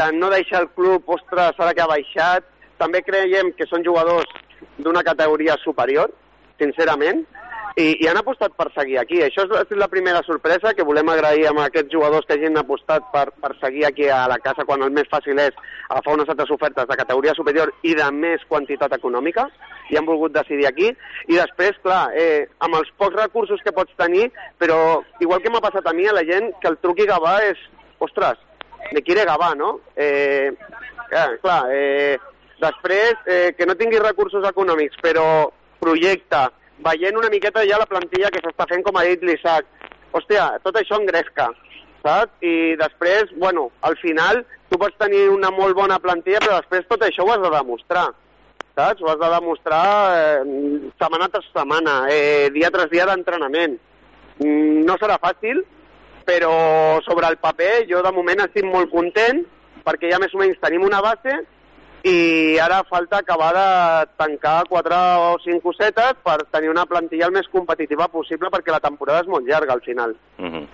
de 0.00 0.10
no 0.16 0.30
deixar 0.32 0.62
el 0.64 0.70
club, 0.76 1.08
ostres, 1.18 1.58
ara 1.58 1.74
que 1.74 1.84
ha 1.84 1.90
baixat, 1.90 2.46
també 2.80 3.02
creiem 3.04 3.52
que 3.58 3.66
són 3.68 3.84
jugadors 3.84 4.30
d'una 4.78 5.04
categoria 5.06 5.58
superior, 5.64 6.12
sincerament, 6.62 7.24
i, 7.78 7.86
i 8.02 8.08
han 8.10 8.18
apostat 8.18 8.54
per 8.58 8.66
seguir 8.74 8.98
aquí. 8.98 9.20
Això 9.22 9.44
és, 9.46 9.72
la 9.78 9.88
primera 9.90 10.20
sorpresa 10.26 10.72
que 10.74 10.86
volem 10.86 11.08
agrair 11.12 11.46
a 11.46 11.54
aquests 11.64 11.92
jugadors 11.92 12.26
que 12.26 12.34
hagin 12.34 12.58
apostat 12.58 13.06
per, 13.12 13.28
per 13.38 13.52
seguir 13.60 13.86
aquí 13.86 14.08
a 14.10 14.24
la 14.30 14.40
casa 14.42 14.66
quan 14.66 14.82
el 14.82 14.90
més 14.94 15.06
fàcil 15.12 15.38
és 15.38 15.54
agafar 15.88 16.16
unes 16.16 16.32
altres 16.32 16.50
ofertes 16.54 16.88
de 16.90 16.98
categoria 16.98 17.36
superior 17.38 17.70
i 17.86 17.94
de 17.98 18.08
més 18.14 18.42
quantitat 18.50 18.96
econòmica 18.98 19.46
i 19.92 19.98
han 19.98 20.08
volgut 20.08 20.34
decidir 20.34 20.66
aquí. 20.66 20.90
I 21.28 21.38
després, 21.38 21.78
clar, 21.84 22.08
eh, 22.18 22.48
amb 22.66 22.80
els 22.80 22.90
pocs 22.98 23.16
recursos 23.20 23.62
que 23.64 23.74
pots 23.76 23.94
tenir, 24.00 24.26
però 24.58 25.00
igual 25.22 25.42
que 25.44 25.52
m'ha 25.54 25.62
passat 25.64 25.86
a 25.86 25.94
mi, 25.94 26.08
a 26.08 26.16
la 26.16 26.26
gent, 26.26 26.50
que 26.60 26.72
el 26.72 26.80
truqui 26.82 27.06
Gavà 27.08 27.38
és, 27.46 27.62
ostres, 28.02 28.42
me 28.92 29.04
quiere 29.06 29.26
Gavà, 29.28 29.54
no? 29.56 29.78
Eh, 29.94 30.50
eh, 30.50 31.30
clar, 31.42 31.62
eh, 31.72 32.18
després, 32.60 33.22
eh, 33.26 33.54
que 33.56 33.66
no 33.70 33.78
tingui 33.78 34.02
recursos 34.02 34.44
econòmics, 34.50 34.98
però 35.02 35.24
projecte, 35.78 36.48
veient 36.84 37.16
una 37.18 37.30
miqueta 37.32 37.64
ja 37.68 37.78
la 37.80 37.88
plantilla 37.90 38.30
que 38.34 38.42
s'està 38.44 38.66
fent, 38.70 38.84
com 38.86 38.96
ha 38.98 39.06
dit 39.08 39.24
l'Isaac. 39.24 39.66
Hòstia, 40.12 40.46
tot 40.64 40.78
això 40.80 40.96
engresca, 40.98 41.50
saps? 42.04 42.32
I 42.40 42.76
després, 42.80 43.32
bueno, 43.36 43.68
al 43.84 43.96
final 44.00 44.44
tu 44.70 44.78
pots 44.80 44.96
tenir 45.00 45.26
una 45.32 45.50
molt 45.54 45.76
bona 45.76 45.98
plantilla, 46.00 46.40
però 46.44 46.60
després 46.60 46.88
tot 46.88 47.04
això 47.04 47.26
ho 47.26 47.32
has 47.34 47.42
de 47.44 47.50
demostrar, 47.52 48.06
saps? 48.76 49.02
Ho 49.02 49.10
has 49.12 49.20
de 49.20 49.32
demostrar 49.34 49.84
eh, 50.16 50.92
setmana 51.00 51.28
tras 51.32 51.50
setmana, 51.52 51.98
eh, 52.12 52.48
dia 52.54 52.70
tras 52.70 52.88
dia 52.90 53.06
d'entrenament. 53.10 53.76
Mm, 54.38 54.86
No 54.88 54.96
serà 54.96 55.18
fàcil, 55.20 55.60
però 56.28 57.00
sobre 57.04 57.28
el 57.28 57.38
paper 57.40 57.86
jo 57.88 58.02
de 58.04 58.12
moment 58.12 58.42
estic 58.44 58.66
molt 58.68 58.90
content 58.92 59.40
perquè 59.86 60.10
ja 60.12 60.18
més 60.20 60.34
o 60.36 60.40
menys 60.40 60.58
tenim 60.60 60.84
una 60.84 61.00
base 61.00 61.38
i 62.04 62.58
ara 62.62 62.82
falta 62.88 63.18
acabar 63.18 63.52
de 63.54 64.10
tancar 64.16 64.64
quatre 64.68 64.96
o 65.18 65.38
cinc 65.42 65.62
cosetes 65.62 66.20
per 66.22 66.44
tenir 66.52 66.70
una 66.70 66.86
plantilla 66.86 67.26
el 67.26 67.34
més 67.34 67.48
competitiva 67.50 68.06
possible 68.12 68.50
perquè 68.54 68.74
la 68.74 68.84
temporada 68.84 69.24
és 69.24 69.30
molt 69.30 69.48
llarga 69.48 69.72
al 69.74 69.82
final. 69.82 70.14
Uh 70.38 70.46
-huh. 70.46 70.66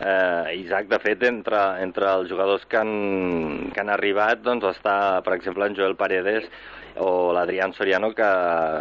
eh, 0.00 0.56
Isaac, 0.56 0.88
de 0.88 0.98
fet, 0.98 1.22
entre, 1.22 1.82
entre 1.82 2.06
els 2.06 2.28
jugadors 2.28 2.64
que 2.66 2.76
han, 2.76 3.70
que 3.72 3.80
han 3.80 3.90
arribat, 3.90 4.42
doncs 4.42 4.64
està, 4.64 5.22
per 5.22 5.34
exemple, 5.34 5.66
en 5.66 5.76
Joel 5.76 5.96
Paredes 5.96 6.44
o 6.98 7.32
l'Adrián 7.32 7.72
Soriano 7.72 8.12
que 8.14 8.28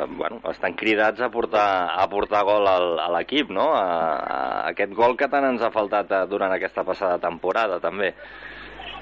bueno, 0.10 0.42
estan 0.50 0.74
cridats 0.74 1.22
a 1.22 1.30
portar, 1.30 1.90
a 2.00 2.08
portar 2.10 2.44
gol 2.44 2.68
al, 2.68 3.00
a 3.00 3.10
l'equip, 3.18 3.50
no? 3.50 3.74
A, 3.76 3.84
a 4.18 4.70
aquest 4.70 4.94
gol 4.94 5.16
que 5.18 5.28
tant 5.28 5.46
ens 5.46 5.62
ha 5.62 5.72
faltat 5.72 6.12
eh, 6.12 6.26
durant 6.28 6.52
aquesta 6.52 6.84
passada 6.84 7.20
temporada, 7.20 7.80
també. 7.80 8.14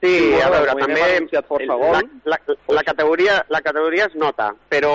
Sí, 0.02 0.16
a 0.42 0.50
veure, 0.52 0.74
també 0.78 1.42
força 1.48 1.78
la, 1.80 2.02
la, 2.32 2.40
la, 2.78 2.84
categoria, 2.88 3.38
la 3.50 3.62
categoria 3.66 4.08
es 4.10 4.16
nota, 4.20 4.50
però 4.70 4.94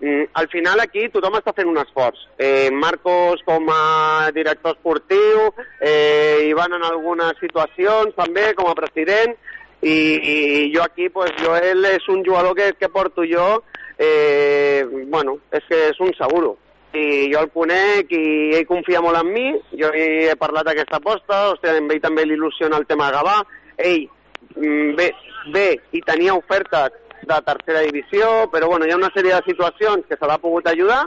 mm, 0.00 0.30
al 0.40 0.48
final 0.52 0.82
aquí 0.82 1.06
tothom 1.12 1.38
està 1.38 1.54
fent 1.56 1.70
un 1.70 1.80
esforç. 1.82 2.22
Eh, 2.38 2.70
Marcos 2.74 3.44
com 3.46 3.68
a 3.72 4.30
director 4.36 4.76
esportiu, 4.76 5.50
eh, 5.80 6.48
Ivan 6.50 6.78
en 6.78 6.86
algunes 6.88 7.38
situacions 7.42 8.16
també 8.18 8.50
com 8.58 8.70
a 8.70 8.78
president, 8.78 9.36
i, 9.80 9.96
i 9.96 10.38
jo 10.74 10.82
aquí, 10.84 11.08
pues, 11.08 11.32
Joel 11.40 11.86
és 11.88 12.08
un 12.12 12.24
jugador 12.26 12.56
que, 12.58 12.72
que 12.76 12.90
porto 12.92 13.24
jo, 13.24 13.62
eh, 13.96 14.84
bueno, 15.08 15.38
és 15.52 15.64
que 15.68 15.86
és 15.92 16.02
un 16.04 16.12
seguro 16.18 16.58
i 16.92 17.30
jo 17.30 17.42
el 17.44 17.50
conec 17.54 18.10
i 18.16 18.24
ell 18.58 18.66
confia 18.66 19.02
molt 19.02 19.20
en 19.20 19.28
mi, 19.30 19.50
jo 19.78 19.92
he 19.94 20.34
parlat 20.40 20.66
d'aquesta 20.66 20.98
aposta, 20.98 21.42
hòstia, 21.52 21.76
amb 21.78 21.92
ell 21.94 22.02
també 22.02 22.24
l'il·lusiona 22.26 22.80
el 22.80 22.86
tema 22.88 23.08
de 23.08 23.18
Gavà, 23.18 23.36
ell 23.78 24.08
bé, 24.56 25.10
bé 25.52 25.66
i 25.92 26.02
tenia 26.06 26.34
ofertes 26.34 26.96
de 27.26 27.40
tercera 27.46 27.82
divisió, 27.84 28.48
però 28.52 28.68
bueno, 28.68 28.86
hi 28.86 28.92
ha 28.94 28.98
una 28.98 29.10
sèrie 29.14 29.34
de 29.34 29.42
situacions 29.46 30.06
que 30.08 30.16
se 30.16 30.26
l'ha 30.26 30.38
pogut 30.40 30.66
ajudar 30.70 31.02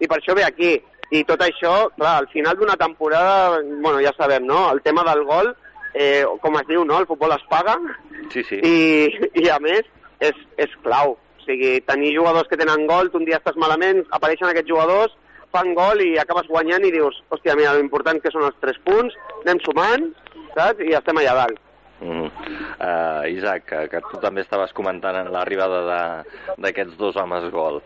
i 0.00 0.08
per 0.08 0.18
això 0.18 0.34
ve 0.36 0.44
aquí. 0.46 0.78
I 1.10 1.24
tot 1.26 1.42
això, 1.42 1.88
clar, 1.96 2.20
al 2.20 2.28
final 2.30 2.54
d'una 2.56 2.76
temporada, 2.78 3.58
bueno, 3.82 3.98
ja 4.00 4.12
sabem, 4.16 4.44
no?, 4.46 4.68
el 4.72 4.80
tema 4.82 5.02
del 5.08 5.24
gol, 5.26 5.48
eh, 5.92 6.22
com 6.40 6.54
es 6.60 6.68
diu, 6.68 6.84
no?, 6.86 7.00
el 7.02 7.08
futbol 7.08 7.34
es 7.34 7.42
paga, 7.50 7.74
Sí, 8.30 8.44
sí. 8.46 8.60
i, 8.62 9.30
i 9.42 9.48
a 9.50 9.58
més 9.58 9.82
és, 10.22 10.38
és 10.56 10.76
clau. 10.84 11.16
O 11.18 11.42
sigui, 11.42 11.80
tenir 11.82 12.12
jugadors 12.14 12.46
que 12.46 12.58
tenen 12.60 12.86
gol, 12.86 13.10
tu 13.10 13.18
un 13.18 13.26
dia 13.26 13.40
estàs 13.40 13.58
malament, 13.58 14.04
apareixen 14.14 14.52
aquests 14.52 14.70
jugadors, 14.70 15.16
fan 15.50 15.74
gol 15.74 15.98
i 16.04 16.12
acabes 16.22 16.46
guanyant 16.46 16.86
i 16.86 16.92
dius, 16.94 17.18
hòstia, 17.34 17.56
mira, 17.58 17.74
l'important 17.74 18.22
que 18.22 18.30
són 18.30 18.46
els 18.46 18.54
tres 18.62 18.78
punts, 18.86 19.16
anem 19.42 19.58
sumant, 19.66 20.06
saps? 20.54 20.84
I 20.86 20.94
estem 20.94 21.18
allà 21.18 21.34
dalt. 21.42 21.58
Mm. 22.00 22.28
Uh, 22.80 23.22
Isaac, 23.28 23.66
que, 23.68 23.80
que 23.92 24.00
tu 24.08 24.20
també 24.22 24.44
estaves 24.44 24.72
comentant 24.76 25.18
en 25.20 25.32
l'arribada 25.34 25.80
d'aquests 26.56 26.96
dos 27.00 27.16
homes 27.20 27.50
gol. 27.52 27.82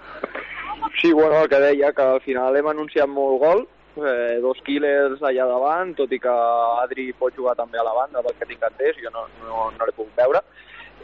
Sí, 1.01 1.13
bueno, 1.13 1.43
el 1.43 1.49
que 1.49 1.61
deia, 1.61 1.93
que 1.93 2.03
al 2.03 2.21
final 2.23 2.57
hem 2.57 2.69
anunciat 2.71 3.11
molt 3.11 3.41
gol, 3.43 3.65
eh, 3.97 4.39
dos 4.43 4.61
killers 4.67 5.23
allà 5.23 5.47
davant, 5.49 5.95
tot 5.99 6.13
i 6.13 6.21
que 6.23 6.35
Adri 6.83 7.09
pot 7.19 7.35
jugar 7.35 7.57
també 7.59 7.81
a 7.81 7.87
la 7.87 7.95
banda, 7.97 8.23
del 8.23 8.37
que 8.39 8.47
tinc 8.47 8.63
entès, 8.63 9.01
jo 9.03 9.11
no, 9.15 9.27
no, 9.43 9.71
no 9.75 9.87
l'he 9.87 9.97
pogut 9.97 10.15
veure. 10.19 10.45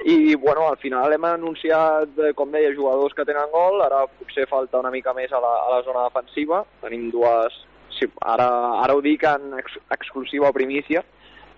I, 0.05 0.35
bueno, 0.41 0.69
al 0.69 0.79
final 0.81 1.13
hem 1.13 1.27
anunciat, 1.29 2.15
eh, 2.25 2.33
com 2.37 2.53
deia, 2.53 2.73
jugadors 2.77 3.15
que 3.17 3.27
tenen 3.29 3.51
gol, 3.53 3.83
ara 3.85 4.07
potser 4.21 4.47
falta 4.49 4.81
una 4.81 4.93
mica 4.95 5.13
més 5.17 5.33
a 5.33 5.41
la, 5.43 5.51
a 5.67 5.75
la 5.77 5.83
zona 5.89 6.07
defensiva, 6.09 6.65
tenim 6.85 7.11
dues... 7.13 7.65
Sí, 7.91 8.07
ara, 8.23 8.47
ara 8.81 8.95
ho 8.95 9.01
dic 9.05 9.27
en 9.29 9.59
ex, 9.59 9.75
exclusiva 9.93 10.53
primícia, 10.57 11.03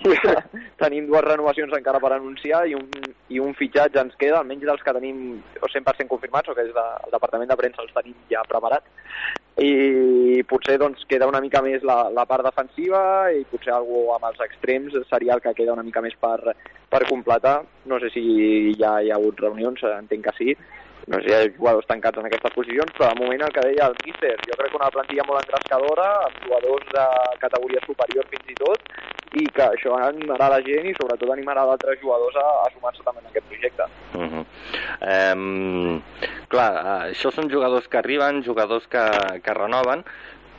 tenim 0.82 1.06
dues 1.08 1.24
renovacions 1.24 1.74
encara 1.76 2.00
per 2.02 2.12
anunciar 2.16 2.64
i 2.68 2.74
un, 2.78 2.88
i 3.32 3.40
un 3.42 3.54
fitxatge 3.58 4.00
ens 4.02 4.16
queda, 4.20 4.40
almenys 4.40 4.66
dels 4.68 4.82
que 4.84 4.94
tenim 4.96 5.22
o 5.60 5.70
100% 5.70 6.10
confirmats, 6.10 6.50
o 6.50 6.56
que 6.56 6.66
des 6.66 6.74
del 6.76 7.14
departament 7.14 7.50
de 7.50 7.58
premsa 7.60 7.84
els 7.84 7.94
tenim 7.96 8.16
ja 8.30 8.44
preparats. 8.48 8.88
I 9.62 10.42
potser 10.48 10.78
doncs, 10.80 11.04
queda 11.08 11.28
una 11.28 11.42
mica 11.44 11.60
més 11.64 11.84
la, 11.84 12.06
la 12.14 12.24
part 12.28 12.46
defensiva 12.46 13.02
i 13.36 13.44
potser 13.50 13.74
algú 13.76 14.06
amb 14.14 14.30
els 14.30 14.40
extrems 14.46 14.96
seria 15.10 15.36
el 15.36 15.42
que 15.44 15.52
queda 15.58 15.74
una 15.76 15.84
mica 15.84 16.00
més 16.04 16.16
per, 16.20 16.54
per 16.88 17.02
completar. 17.08 17.60
No 17.90 18.00
sé 18.00 18.10
si 18.14 18.24
ja 18.80 18.96
hi 19.02 19.12
ha 19.12 19.18
hagut 19.20 19.42
reunions, 19.44 19.84
entenc 19.92 20.24
que 20.28 20.36
sí, 20.38 20.56
no 21.10 21.20
sé 21.20 21.30
hi 21.30 21.34
ha 21.34 21.40
jugadors 21.56 21.88
tancats 21.88 22.20
en 22.20 22.28
aquestes 22.28 22.54
posicions, 22.54 22.92
però 22.96 23.10
de 23.10 23.20
moment 23.20 23.42
el 23.46 23.54
que 23.54 23.64
deia 23.66 23.88
el 23.90 23.96
míster, 24.04 24.34
jo 24.46 24.58
crec 24.58 24.70
que 24.70 24.80
una 24.80 24.90
plantilla 24.94 25.26
molt 25.28 25.42
engrescadora, 25.42 26.08
amb 26.28 26.38
jugadors 26.44 26.92
de 26.94 27.06
categoria 27.42 27.82
superior 27.86 28.28
fins 28.30 28.52
i 28.54 28.58
tot, 28.60 28.92
i 29.42 29.46
que 29.56 29.64
això 29.64 29.96
animarà 29.96 30.50
la 30.52 30.60
gent 30.66 30.90
i 30.90 30.94
sobretot 30.98 31.32
animarà 31.32 31.64
d'altres 31.68 32.00
jugadors 32.02 32.36
a, 32.36 32.48
a 32.66 32.68
sumar-se 32.74 33.04
també 33.06 33.24
en 33.24 33.30
aquest 33.30 33.48
projecte. 33.48 33.88
Uh 34.14 34.28
-huh. 34.28 34.44
um, 35.14 36.02
clar, 36.48 36.70
això 37.08 37.32
són 37.32 37.50
jugadors 37.50 37.88
que 37.88 37.98
arriben, 37.98 38.44
jugadors 38.44 38.86
que, 38.86 39.04
que 39.42 39.54
renoven, 39.54 40.04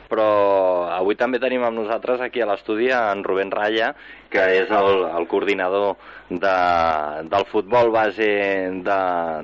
però 0.08 0.86
avui 0.94 1.16
també 1.16 1.40
tenim 1.42 1.64
amb 1.64 1.78
nosaltres 1.78 2.20
aquí 2.20 2.40
a 2.40 2.46
l'estudi 2.46 2.90
en 2.90 3.24
Rubén 3.24 3.50
Raya, 3.50 3.94
que 4.34 4.44
és 4.64 4.74
el, 4.74 5.04
el 5.14 5.28
coordinador 5.30 5.94
de, 6.28 7.28
del 7.30 7.44
futbol 7.46 7.90
base 7.90 8.26
de, 8.82 8.98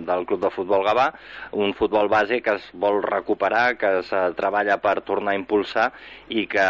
del 0.07 0.27
Club 0.27 0.41
de 0.41 0.51
Futbol 0.51 0.85
Gavà, 0.85 1.11
un 1.53 1.75
futbol 1.75 2.09
base 2.09 2.41
que 2.43 2.57
es 2.57 2.67
vol 2.73 3.03
recuperar, 3.05 3.77
que 3.79 4.01
es 4.01 4.11
treballa 4.37 4.81
per 4.83 5.01
tornar 5.07 5.35
a 5.35 5.39
impulsar 5.39 5.91
i 6.29 6.47
que, 6.51 6.67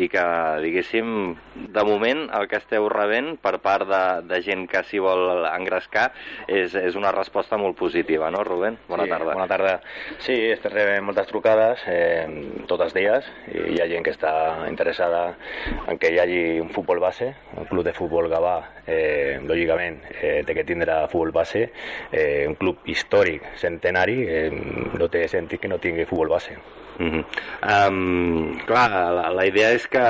i 0.00 0.08
que 0.10 0.24
diguéssim, 0.64 1.34
de 1.54 1.84
moment 1.86 2.24
el 2.34 2.48
que 2.50 2.58
esteu 2.58 2.88
rebent 2.90 3.34
per 3.42 3.58
part 3.62 3.86
de, 3.88 4.02
de 4.30 4.40
gent 4.42 4.66
que 4.70 4.82
s'hi 4.88 5.02
vol 5.02 5.46
engrescar 5.52 6.08
és, 6.48 6.74
és 6.74 6.98
una 6.98 7.12
resposta 7.14 7.58
molt 7.60 7.78
positiva, 7.78 8.30
no, 8.34 8.42
Rubén? 8.46 8.78
Bona 8.88 9.06
sí, 9.06 9.14
tarda. 9.14 9.32
Bona 9.38 9.48
tarda. 9.50 9.78
Sí, 10.24 10.38
estem 10.54 10.74
rebent 10.74 11.06
moltes 11.06 11.30
trucades, 11.30 11.84
eh, 11.90 12.26
totes 12.70 12.96
d'elles, 12.96 13.28
i 13.52 13.74
hi 13.74 13.80
ha 13.82 13.90
gent 13.90 14.06
que 14.06 14.14
està 14.14 14.34
interessada 14.70 15.26
en 15.86 16.00
que 16.00 16.10
hi 16.10 16.20
hagi 16.22 16.44
un 16.62 16.72
futbol 16.74 17.02
base, 17.02 17.34
el 17.56 17.66
club 17.66 17.84
de 17.84 17.92
futbol 17.92 18.28
Gavà, 18.30 18.54
eh, 18.86 19.40
lògicament, 19.42 20.00
eh, 20.20 20.42
té 20.46 20.54
que 20.54 20.64
tindre 20.64 21.06
futbol 21.08 21.32
base, 21.32 21.70
eh, 22.10 22.46
un 22.48 22.54
club 22.54 22.78
històric, 22.86 23.42
centenari, 23.56 24.22
eh, 24.28 24.50
no 24.98 25.08
té 25.08 25.28
sentit 25.28 25.60
que 25.60 25.68
no 25.68 25.78
tingui 25.78 26.04
futbol 26.04 26.28
base. 26.28 26.58
Mm 26.98 27.10
-hmm. 27.10 27.24
um, 27.88 28.58
clar, 28.66 28.90
la, 28.90 29.30
la 29.30 29.46
idea 29.46 29.72
és 29.72 29.86
que 29.88 30.04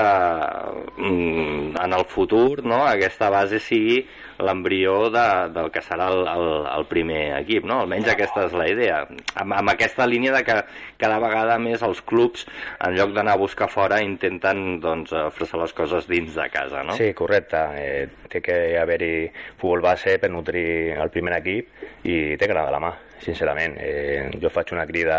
um, 0.99 1.73
en 1.85 1.93
el 1.93 2.05
futur 2.05 2.65
no, 2.65 2.85
aquesta 2.87 3.31
base 3.31 3.59
sigui 3.59 4.05
l'embrió 4.39 5.11
de, 5.11 5.27
del 5.55 5.71
que 5.71 5.81
serà 5.85 6.09
el, 6.11 6.27
el, 6.27 6.49
el 6.67 6.87
primer 6.91 7.39
equip, 7.39 7.65
no? 7.65 7.81
Almenys 7.85 8.09
aquesta 8.11 8.47
és 8.49 8.57
la 8.57 8.67
idea. 8.69 9.07
Amb, 9.41 9.55
amb 9.55 9.71
aquesta 9.71 10.07
línia 10.07 10.33
de 10.35 10.43
que 10.47 10.59
cada 10.99 11.21
vegada 11.23 11.59
més 11.59 11.83
els 11.83 12.03
clubs, 12.03 12.47
en 12.81 12.97
lloc 12.99 13.15
d'anar 13.15 13.37
a 13.39 13.43
buscar 13.45 13.69
fora, 13.71 14.03
intenten 14.03 14.81
doncs, 14.81 15.15
fer 15.39 15.49
les 15.61 15.73
coses 15.73 16.09
dins 16.11 16.35
de 16.35 16.49
casa, 16.51 16.83
no? 16.83 16.99
Sí, 16.99 17.13
correcte. 17.15 17.63
Eh, 17.79 18.09
té 18.29 18.43
que 18.43 18.79
haver-hi 18.81 19.31
futbol 19.61 19.85
base 19.85 20.19
per 20.19 20.31
nutrir 20.31 20.99
el 20.99 21.11
primer 21.15 21.39
equip 21.39 21.69
i 22.03 22.37
té 22.37 22.47
que 22.47 22.53
anar 22.53 22.67
de 22.67 22.75
la 22.75 22.83
mà, 22.83 22.95
sincerament. 23.23 23.77
Eh, 23.81 24.31
jo 24.41 24.51
faig 24.53 24.73
una 24.75 24.87
crida 24.87 25.19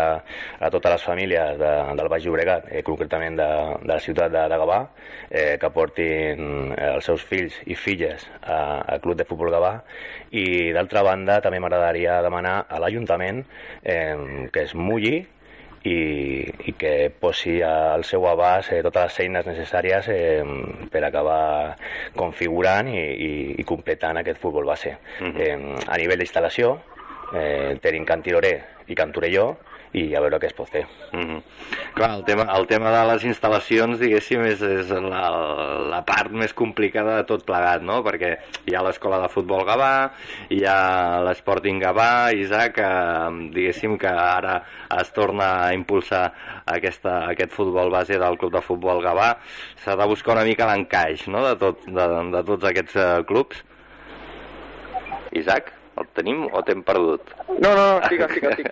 a 0.58 0.70
totes 0.70 0.96
les 0.96 1.06
famílies 1.06 1.58
de, 1.60 1.72
del 1.98 2.10
Baix 2.12 2.24
Llobregat, 2.26 2.70
eh, 2.70 2.82
concretament 2.86 3.38
de, 3.38 3.48
de 3.82 3.92
la 3.92 4.00
ciutat 4.02 4.32
de, 4.32 4.46
de 4.50 4.58
Gavà, 4.62 4.80
eh, 5.30 5.56
que 5.60 5.70
portin 5.74 6.74
eh, 6.76 6.90
els 6.94 7.08
seus 7.08 7.24
fills 7.26 7.56
i 7.66 7.76
filles 7.78 8.26
al 8.42 9.00
Club 9.04 9.18
de 9.18 9.28
Futbol 9.28 9.52
Gavà 9.54 9.76
i 10.36 10.72
d'altra 10.74 11.02
banda 11.06 11.40
també 11.44 11.60
m'agradaria 11.62 12.20
demanar 12.24 12.58
a 12.68 12.82
l'Ajuntament 12.82 13.44
eh, 13.82 14.48
que 14.52 14.66
es 14.66 14.74
mulli 14.74 15.24
i, 15.86 15.98
i 16.66 16.74
que 16.78 17.10
posi 17.20 17.60
al 17.62 18.04
seu 18.04 18.26
abast 18.28 18.72
eh, 18.74 18.82
totes 18.84 19.06
les 19.06 19.20
eines 19.26 19.46
necessàries 19.46 20.10
eh, 20.12 20.42
per 20.90 21.04
acabar 21.06 21.76
configurant 22.16 22.90
i, 22.90 22.98
i, 22.98 23.30
i 23.60 23.66
completant 23.68 24.18
aquest 24.20 24.42
futbol 24.42 24.66
base. 24.66 24.96
Mhm. 25.20 25.40
eh, 25.40 25.56
a 25.86 25.98
nivell 26.00 26.22
d'instal·lació, 26.22 26.74
eh, 27.34 27.78
tenim 27.82 28.04
Cantiroré 28.04 28.54
i 28.86 28.94
Cantorelló, 28.94 29.54
i 29.96 30.10
a 30.16 30.20
veure 30.20 30.38
què 30.40 30.50
es 30.50 30.56
pot 30.56 30.68
fer. 30.68 30.84
Mm 31.12 31.24
-hmm. 31.24 31.42
Clar, 31.94 32.10
el 32.18 32.24
tema, 32.24 32.44
el 32.56 32.66
tema 32.66 32.90
de 32.92 33.02
les 33.12 33.24
instal·lacions, 33.24 33.98
diguéssim, 33.98 34.42
és, 34.44 34.60
és 34.62 34.90
la, 34.90 35.22
la 35.90 36.02
part 36.04 36.30
més 36.30 36.52
complicada 36.52 37.16
de 37.16 37.24
tot 37.24 37.44
plegat, 37.44 37.82
no? 37.82 38.02
Perquè 38.04 38.36
hi 38.66 38.74
ha 38.74 38.82
l'escola 38.82 39.20
de 39.20 39.28
futbol 39.28 39.64
Gavà, 39.64 40.10
hi 40.50 40.64
ha 40.64 41.22
l'Sporting 41.24 41.80
Gavà, 41.80 42.32
Isaac, 42.32 42.74
que, 42.74 42.90
diguéssim 43.54 43.96
que 43.98 44.08
ara 44.08 44.62
es 45.00 45.12
torna 45.12 45.66
a 45.66 45.72
impulsar 45.72 46.32
aquesta, 46.66 47.28
aquest 47.30 47.52
futbol 47.52 47.90
base 47.90 48.18
del 48.18 48.36
club 48.36 48.52
de 48.52 48.60
futbol 48.60 49.02
Gavà. 49.02 49.38
S'ha 49.76 49.96
de 49.96 50.06
buscar 50.06 50.34
una 50.34 50.44
mica 50.44 50.66
l'encaix, 50.66 51.26
no?, 51.28 51.46
de, 51.48 51.56
tot, 51.56 51.86
de, 51.86 52.06
de 52.36 52.42
tots 52.44 52.64
aquests 52.64 52.96
uh, 52.96 53.24
clubs. 53.24 53.64
Isaac, 55.32 55.75
el 56.00 56.08
tenim 56.16 56.44
o 56.52 56.62
t'hem 56.66 56.82
perdut? 56.86 57.30
No, 57.48 57.70
no, 57.70 57.74
no, 57.74 58.00
estic, 58.04 58.24
estic, 58.26 58.48
estic. 58.50 58.66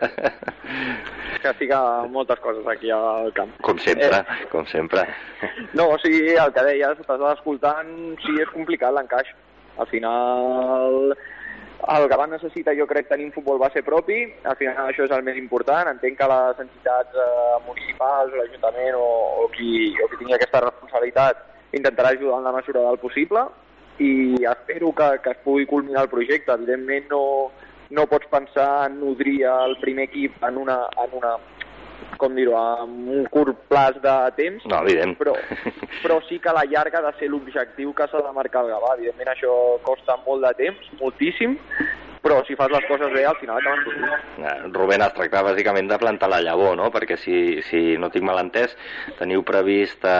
que 1.42 1.52
estic 1.52 1.72
a 1.76 1.82
moltes 2.12 2.40
coses 2.44 2.66
aquí 2.70 2.90
al 2.94 3.32
camp. 3.36 3.52
Com 3.64 3.80
sempre, 3.84 4.24
com 4.52 4.66
sempre. 4.72 5.06
No, 5.78 5.88
o 5.92 5.98
sigui, 6.02 6.34
el 6.38 6.52
que 6.54 6.62
deies, 6.66 7.00
estàs 7.02 7.22
escoltant, 7.32 7.88
sí, 8.22 8.36
és 8.40 8.52
complicat 8.54 8.94
l'encaix. 8.94 9.32
Al 9.82 9.88
final, 9.90 11.10
el 11.94 12.06
Gavà 12.08 12.26
necessita, 12.30 12.72
jo 12.78 12.86
crec, 12.88 13.08
tenir 13.10 13.26
un 13.28 13.34
futbol 13.34 13.58
base 13.60 13.82
propi, 13.84 14.22
al 14.48 14.56
final 14.60 14.88
això 14.88 15.04
és 15.08 15.12
el 15.16 15.24
més 15.26 15.40
important, 15.40 15.90
entenc 15.90 16.16
que 16.20 16.30
les 16.30 16.62
entitats 16.64 17.18
eh, 17.18 17.58
municipals, 17.66 18.32
l'Ajuntament 18.38 18.96
o, 19.00 19.08
o, 19.44 19.50
qui, 19.56 19.90
o 19.98 20.08
qui 20.08 20.22
tingui 20.22 20.38
aquesta 20.38 20.62
responsabilitat 20.64 21.42
intentarà 21.74 22.14
ajudar 22.14 22.38
en 22.38 22.48
la 22.48 22.54
mesura 22.54 22.86
del 22.86 23.00
possible 23.02 23.48
i 23.98 24.44
espero 24.50 24.92
que, 24.92 25.08
que 25.22 25.30
es 25.30 25.42
pugui 25.44 25.66
culminar 25.66 26.04
el 26.04 26.12
projecte. 26.12 26.52
Evidentment 26.52 27.10
no, 27.10 27.24
no 27.90 28.06
pots 28.10 28.30
pensar 28.30 28.86
en 28.88 29.00
nodrir 29.00 29.42
el 29.50 29.76
primer 29.82 30.08
equip 30.10 30.42
en 30.42 30.58
una, 30.58 30.80
en 31.04 31.18
una 31.18 31.36
com 32.18 32.34
dir-ho, 32.36 32.54
amb 32.56 33.08
un 33.10 33.26
curt 33.32 33.64
plaç 33.70 33.96
de 34.02 34.14
temps, 34.36 34.64
no, 34.70 34.80
evident. 34.84 35.16
però, 35.18 35.34
però 36.02 36.20
sí 36.28 36.38
que 36.38 36.50
a 36.50 36.56
la 36.56 36.64
llarga 36.68 37.00
ha 37.00 37.06
de 37.10 37.14
ser 37.18 37.30
l'objectiu 37.30 37.92
que 37.96 38.06
s'ha 38.10 38.22
de 38.22 38.32
marcar 38.36 38.64
el 38.64 38.72
Gavà. 38.74 38.94
Evidentment 38.98 39.32
això 39.34 39.54
costa 39.86 40.18
molt 40.26 40.46
de 40.46 40.52
temps, 40.60 40.90
moltíssim, 41.00 41.56
però 42.24 42.40
si 42.48 42.56
fas 42.56 42.70
les 42.72 42.84
coses 42.88 43.12
bé 43.12 43.26
al 43.28 43.36
final 43.36 43.58
acabes 43.60 43.84
sortint. 43.84 44.44
Eh, 44.44 44.68
Rubén, 44.72 45.02
es 45.04 45.12
tracta 45.14 45.42
bàsicament 45.44 45.90
de 45.90 45.98
plantar 46.00 46.30
la 46.32 46.40
llavor, 46.40 46.74
no? 46.80 46.88
Perquè 46.94 47.18
si, 47.20 47.60
si 47.68 47.82
no 48.00 48.08
tinc 48.10 48.24
mal 48.24 48.40
entès, 48.40 48.72
teniu 49.18 49.44
previst 49.46 50.04
eh, 50.08 50.14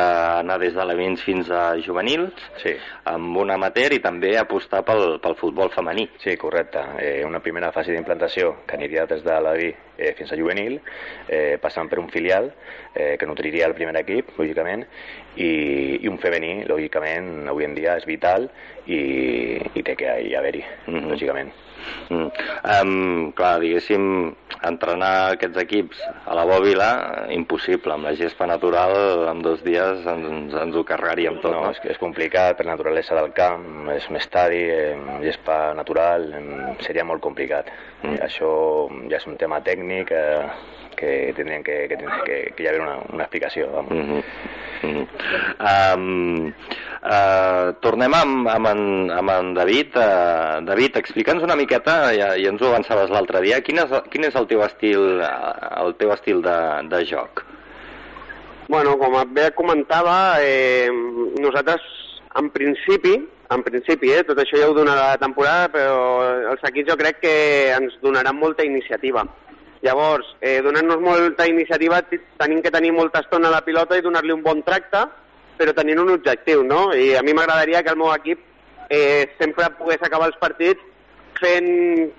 anar 0.44 0.58
des 0.61 0.76
d'alevins 0.76 1.25
fins 1.25 1.49
a 1.50 1.73
juvenils, 1.80 2.32
Sí. 2.61 2.75
amb 3.08 3.37
un 3.40 3.50
amateur 3.50 3.92
i 3.96 4.00
també 4.04 4.37
apostar 4.38 4.82
pel, 4.84 5.18
pel 5.20 5.34
futbol 5.40 5.70
femení. 5.75 6.06
Sí, 6.23 6.37
correcte. 6.37 6.84
Eh, 7.00 7.25
una 7.25 7.40
primera 7.40 7.73
fase 7.73 7.92
d'implantació 7.92 8.54
que 8.66 8.76
aniria 8.76 9.06
des 9.06 9.25
de 9.25 9.40
la 9.40 9.54
eh, 9.56 10.12
fins 10.18 10.32
a 10.32 10.37
juvenil, 10.37 10.80
eh, 11.28 11.56
passant 11.62 11.88
per 11.88 11.99
un 12.00 12.08
filial 12.11 12.52
eh, 12.94 13.16
que 13.18 13.26
nutriria 13.26 13.66
el 13.66 13.75
primer 13.75 13.96
equip, 14.02 14.34
lògicament, 14.38 14.84
i, 15.37 15.99
i 16.04 16.08
un 16.08 16.18
femení, 16.18 16.64
lògicament, 16.68 17.49
avui 17.49 17.64
en 17.64 17.75
dia 17.75 17.96
és 17.96 18.04
vital 18.06 18.49
i, 18.87 19.00
i 19.75 19.82
té 19.82 19.96
que 19.96 20.18
hi 20.28 20.34
haver-hi, 20.34 20.64
Mhm. 20.87 21.08
lògicament. 21.11 21.52
Mm. 22.11 22.31
Um, 22.64 23.33
clar, 23.33 23.61
diguéssim, 23.61 24.35
entrenar 24.62 25.34
aquests 25.34 25.58
equips 25.64 26.02
a 26.26 26.37
la 26.38 26.44
bòbila, 26.49 26.90
impossible. 27.34 27.94
Amb 27.94 28.08
la 28.08 28.14
gespa 28.18 28.46
natural, 28.46 28.94
en 29.30 29.42
dos 29.44 29.62
dies 29.66 30.06
ens, 30.11 30.54
ens 30.61 30.76
ho 30.76 30.84
carregaríem 30.87 31.40
tot, 31.42 31.52
no, 31.52 31.64
no? 31.66 31.73
és, 31.75 31.80
és 31.94 32.00
complicat 32.00 32.58
per 32.58 32.68
naturalesa 32.68 33.18
del 33.18 33.32
camp, 33.37 33.90
és 33.94 34.06
un 34.11 34.20
estadi, 34.20 34.62
eh, 34.70 35.18
gespa 35.25 35.58
natural, 35.76 36.30
seria 36.84 37.04
molt 37.04 37.25
complicat. 37.25 37.70
Mm. 38.02 38.20
Això 38.25 38.54
ja 39.11 39.20
és 39.20 39.28
un 39.30 39.38
tema 39.40 39.61
tècnic 39.64 40.12
eh, 40.12 40.44
que 40.94 41.32
tindrien 41.37 41.62
que, 41.62 41.88
que, 41.88 41.96
que, 41.96 42.37
que 42.56 42.62
hi 42.62 42.68
haver 42.68 42.80
una, 42.80 42.99
una 43.12 43.25
explicació. 43.25 43.70
Vamos. 43.73 43.92
Mm 43.92 44.11
-hmm. 44.11 44.23
Mm 44.84 44.90
-hmm. 44.94 45.06
Um, 45.64 46.52
uh, 47.02 47.73
tornem 47.80 48.14
amb, 48.14 48.49
amb, 48.49 48.66
en, 48.66 49.11
amb 49.11 49.30
en 49.30 49.54
David. 49.54 49.96
Uh, 49.96 50.64
David, 50.64 50.96
explica'ns 50.96 51.42
una 51.42 51.56
miqueta, 51.56 52.12
ja, 52.12 52.34
ja 52.37 52.49
ens 52.50 52.62
ho 52.62 52.68
avançaves 52.68 53.11
l'altre 53.11 53.40
dia, 53.40 53.61
quin 53.61 53.78
és, 53.78 53.90
quin 54.11 54.25
és 54.25 54.34
el 54.34 54.44
teu 54.51 54.63
estil, 54.65 55.21
el 55.21 55.95
teu 56.01 56.13
estil 56.15 56.43
de, 56.45 56.57
de 56.91 57.05
joc? 57.09 57.45
Bueno, 58.69 58.97
com 58.99 59.17
bé 59.35 59.51
comentava, 59.53 60.41
eh, 60.41 60.89
nosaltres 61.41 61.83
en 62.41 62.49
principi, 62.51 63.19
en 63.51 63.63
principi, 63.63 64.11
eh, 64.11 64.23
tot 64.25 64.39
això 64.41 64.59
ja 64.59 64.71
ho 64.71 64.75
donarà 64.75 65.11
la 65.13 65.21
temporada, 65.21 65.69
però 65.69 65.99
els 66.53 66.65
equips 66.71 66.91
jo 66.91 66.97
crec 66.97 67.21
que 67.21 67.35
ens 67.75 67.99
donaran 68.03 68.39
molta 68.39 68.65
iniciativa. 68.65 69.27
Llavors, 69.85 70.25
eh, 70.41 70.63
donant-nos 70.65 71.03
molta 71.05 71.47
iniciativa 71.47 72.01
tenim 72.41 72.63
que 72.63 72.73
tenir 72.73 72.93
molta 72.93 73.21
estona 73.21 73.49
a 73.49 73.57
la 73.59 73.65
pilota 73.67 73.99
i 73.99 74.03
donar-li 74.03 74.33
un 74.33 74.43
bon 74.43 74.63
tracte, 74.65 75.05
però 75.59 75.75
tenint 75.77 76.01
un 76.01 76.15
objectiu, 76.15 76.65
no? 76.65 76.89
I 76.95 77.15
a 77.19 77.23
mi 77.23 77.35
m'agradaria 77.37 77.83
que 77.83 77.93
el 77.93 78.01
meu 78.01 78.11
equip 78.15 78.41
eh, 78.89 79.29
sempre 79.39 79.69
pogués 79.79 80.03
acabar 80.03 80.31
els 80.33 80.41
partits 80.41 80.81
fent 81.39 82.11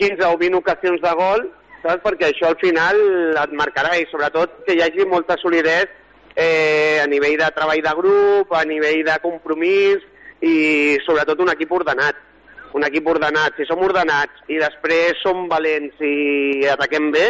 15 0.00 0.24
o 0.32 0.38
20 0.40 0.62
ocasions 0.62 1.02
de 1.04 1.12
gol, 1.20 1.44
saps? 1.82 2.02
Perquè 2.04 2.30
això 2.30 2.50
al 2.50 2.58
final 2.60 3.00
et 3.42 3.56
marcarà 3.56 3.96
i 3.98 4.06
sobretot 4.10 4.62
que 4.66 4.76
hi 4.76 4.84
hagi 4.84 5.06
molta 5.08 5.38
solidesa 5.40 5.88
eh, 6.34 7.00
a 7.02 7.06
nivell 7.06 7.36
de 7.38 7.50
treball 7.56 7.82
de 7.82 7.94
grup, 7.98 8.54
a 8.54 8.64
nivell 8.64 9.04
de 9.04 9.18
compromís 9.22 10.02
i 10.40 10.96
sobretot 11.04 11.40
un 11.40 11.52
equip 11.52 11.72
ordenat. 11.72 12.26
Un 12.72 12.86
equip 12.86 13.06
ordenat. 13.10 13.56
Si 13.58 13.66
som 13.66 13.82
ordenats 13.82 14.44
i 14.48 14.60
després 14.60 15.18
som 15.24 15.48
valents 15.50 15.98
i 16.06 16.66
ataquem 16.70 17.10
bé, 17.10 17.26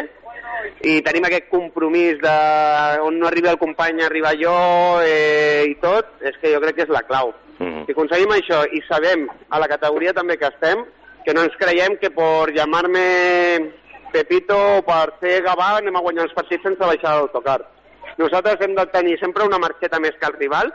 i 0.85 1.00
tenim 1.04 1.25
aquest 1.25 1.49
compromís 1.52 2.21
de 2.21 2.37
on 3.04 3.16
no 3.19 3.28
arriba 3.28 3.52
el 3.54 3.59
company, 3.61 4.02
arriba 4.04 4.35
jo 4.37 4.52
eh, 5.04 5.64
i 5.69 5.76
tot, 5.80 6.19
és 6.21 6.37
que 6.40 6.52
jo 6.52 6.61
crec 6.61 6.76
que 6.76 6.87
és 6.88 6.92
la 6.92 7.04
clau. 7.09 7.33
Mhm. 7.59 7.87
Si 7.87 7.97
aconseguim 7.97 8.33
això 8.37 8.62
i 8.73 8.80
sabem 8.88 9.26
a 9.49 9.61
la 9.61 9.69
categoria 9.69 10.12
també 10.16 10.37
que 10.37 10.49
estem, 10.49 10.85
que 11.25 11.35
no 11.35 11.45
ens 11.45 11.57
creiem 11.61 11.97
que 12.00 12.10
per 12.10 12.52
llamar-me 12.52 13.04
Pepito 14.12 14.56
per 14.86 15.14
ser 15.20 15.40
Gavà 15.46 15.76
anem 15.78 15.96
a 15.96 16.02
guanyar 16.04 16.26
els 16.28 16.36
partits 16.36 16.64
sense 16.66 16.80
baixar 16.92 17.16
l'autocar. 17.18 17.60
Nosaltres 18.18 18.62
hem 18.64 18.75
de 18.76 18.86
tenir 18.92 19.18
sempre 19.20 19.46
una 19.46 19.60
marxeta 19.62 20.00
més 20.02 20.16
que 20.20 20.28
el 20.28 20.38
rival, 20.38 20.73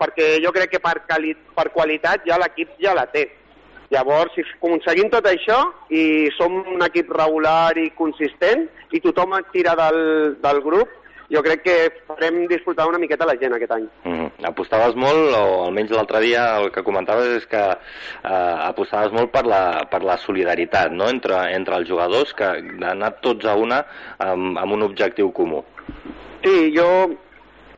perquè 0.00 0.34
jo 0.44 0.50
crec 0.54 0.74
que 0.74 0.82
per, 0.82 0.98
quali 1.06 1.36
per 1.56 1.70
qualitat 1.74 2.26
ja 2.28 2.40
l'equip 2.42 2.74
ja 2.82 2.94
la 2.98 3.06
té. 3.12 3.28
Llavors, 3.92 4.32
si 4.34 4.42
aconseguim 4.56 5.10
tot 5.12 5.26
això 5.28 5.58
i 5.92 6.30
som 6.38 6.54
un 6.62 6.82
equip 6.86 7.10
regular 7.12 7.76
i 7.76 7.90
consistent 7.98 8.64
i 8.90 9.02
tothom 9.04 9.34
tira 9.52 9.74
del, 9.76 10.00
del 10.40 10.60
grup, 10.64 10.88
jo 11.32 11.40
crec 11.42 11.62
que 11.64 11.76
farem 12.06 12.42
disfrutar 12.48 12.86
una 12.88 13.00
miqueta 13.00 13.26
la 13.26 13.36
gent 13.40 13.54
aquest 13.56 13.72
any. 13.72 13.88
Mm 14.04 14.12
-hmm. 14.12 14.46
Apostaves 14.48 14.94
molt, 14.94 15.34
o 15.34 15.64
almenys 15.64 15.90
l'altre 15.90 16.20
dia 16.20 16.58
el 16.58 16.70
que 16.70 16.82
comentaves 16.82 17.28
és 17.28 17.46
que 17.46 17.64
eh, 18.24 18.56
apostaves 18.68 19.12
molt 19.12 19.30
per 19.30 19.44
la, 19.46 19.86
per 19.90 20.02
la 20.02 20.16
solidaritat 20.16 20.92
no? 20.92 21.08
entre, 21.08 21.36
entre 21.54 21.76
els 21.76 21.88
jugadors, 21.88 22.34
que 22.34 22.48
d'anar 22.80 23.20
tots 23.20 23.46
a 23.46 23.54
una 23.54 23.84
amb, 24.18 24.58
amb 24.58 24.72
un 24.72 24.82
objectiu 24.82 25.32
comú. 25.32 25.64
Sí, 26.42 26.74
jo, 26.76 26.88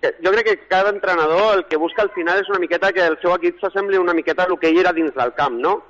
jo 0.02 0.30
crec 0.32 0.44
que 0.44 0.66
cada 0.68 0.90
entrenador 0.90 1.58
el 1.58 1.64
que 1.66 1.76
busca 1.76 2.02
al 2.02 2.10
final 2.10 2.40
és 2.40 2.48
una 2.48 2.58
miqueta 2.58 2.92
que 2.92 3.06
el 3.06 3.18
seu 3.20 3.34
equip 3.34 3.60
s'assembli 3.60 3.98
una 3.98 4.14
miqueta 4.14 4.44
al 4.44 4.58
que 4.58 4.68
ell 4.68 4.80
era 4.80 4.92
dins 4.92 5.14
del 5.14 5.32
camp, 5.34 5.60
no? 5.60 5.82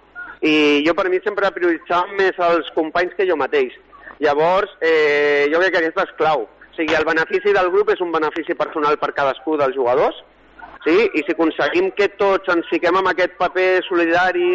I 0.43 0.85
jo 0.87 0.93
per 0.95 1.09
mi 1.09 1.19
sempre 1.25 1.51
prioritzava 1.51 2.13
més 2.19 2.39
els 2.39 2.71
companys 2.75 3.15
que 3.17 3.27
jo 3.27 3.37
mateix. 3.37 3.73
Llavors, 4.19 4.71
eh, 4.81 5.49
jo 5.53 5.59
crec 5.59 5.73
que 5.73 5.79
aquesta 5.79 6.03
és 6.03 6.13
clau. 6.19 6.49
O 6.75 6.77
sigui, 6.77 6.95
el 6.99 7.05
benefici 7.07 7.53
del 7.55 7.69
grup 7.71 7.93
és 7.93 8.01
un 8.03 8.11
benefici 8.11 8.55
personal 8.59 8.97
per 8.99 9.13
cadascú 9.15 9.55
dels 9.61 9.77
jugadors, 9.77 10.17
sí? 10.83 10.97
i 11.15 11.23
si 11.23 11.31
aconseguim 11.31 11.93
que 11.95 12.09
tots 12.19 12.51
ens 12.51 12.67
fiquem 12.67 12.99
amb 12.99 13.13
aquest 13.13 13.37
paper 13.39 13.85
solidari 13.87 14.49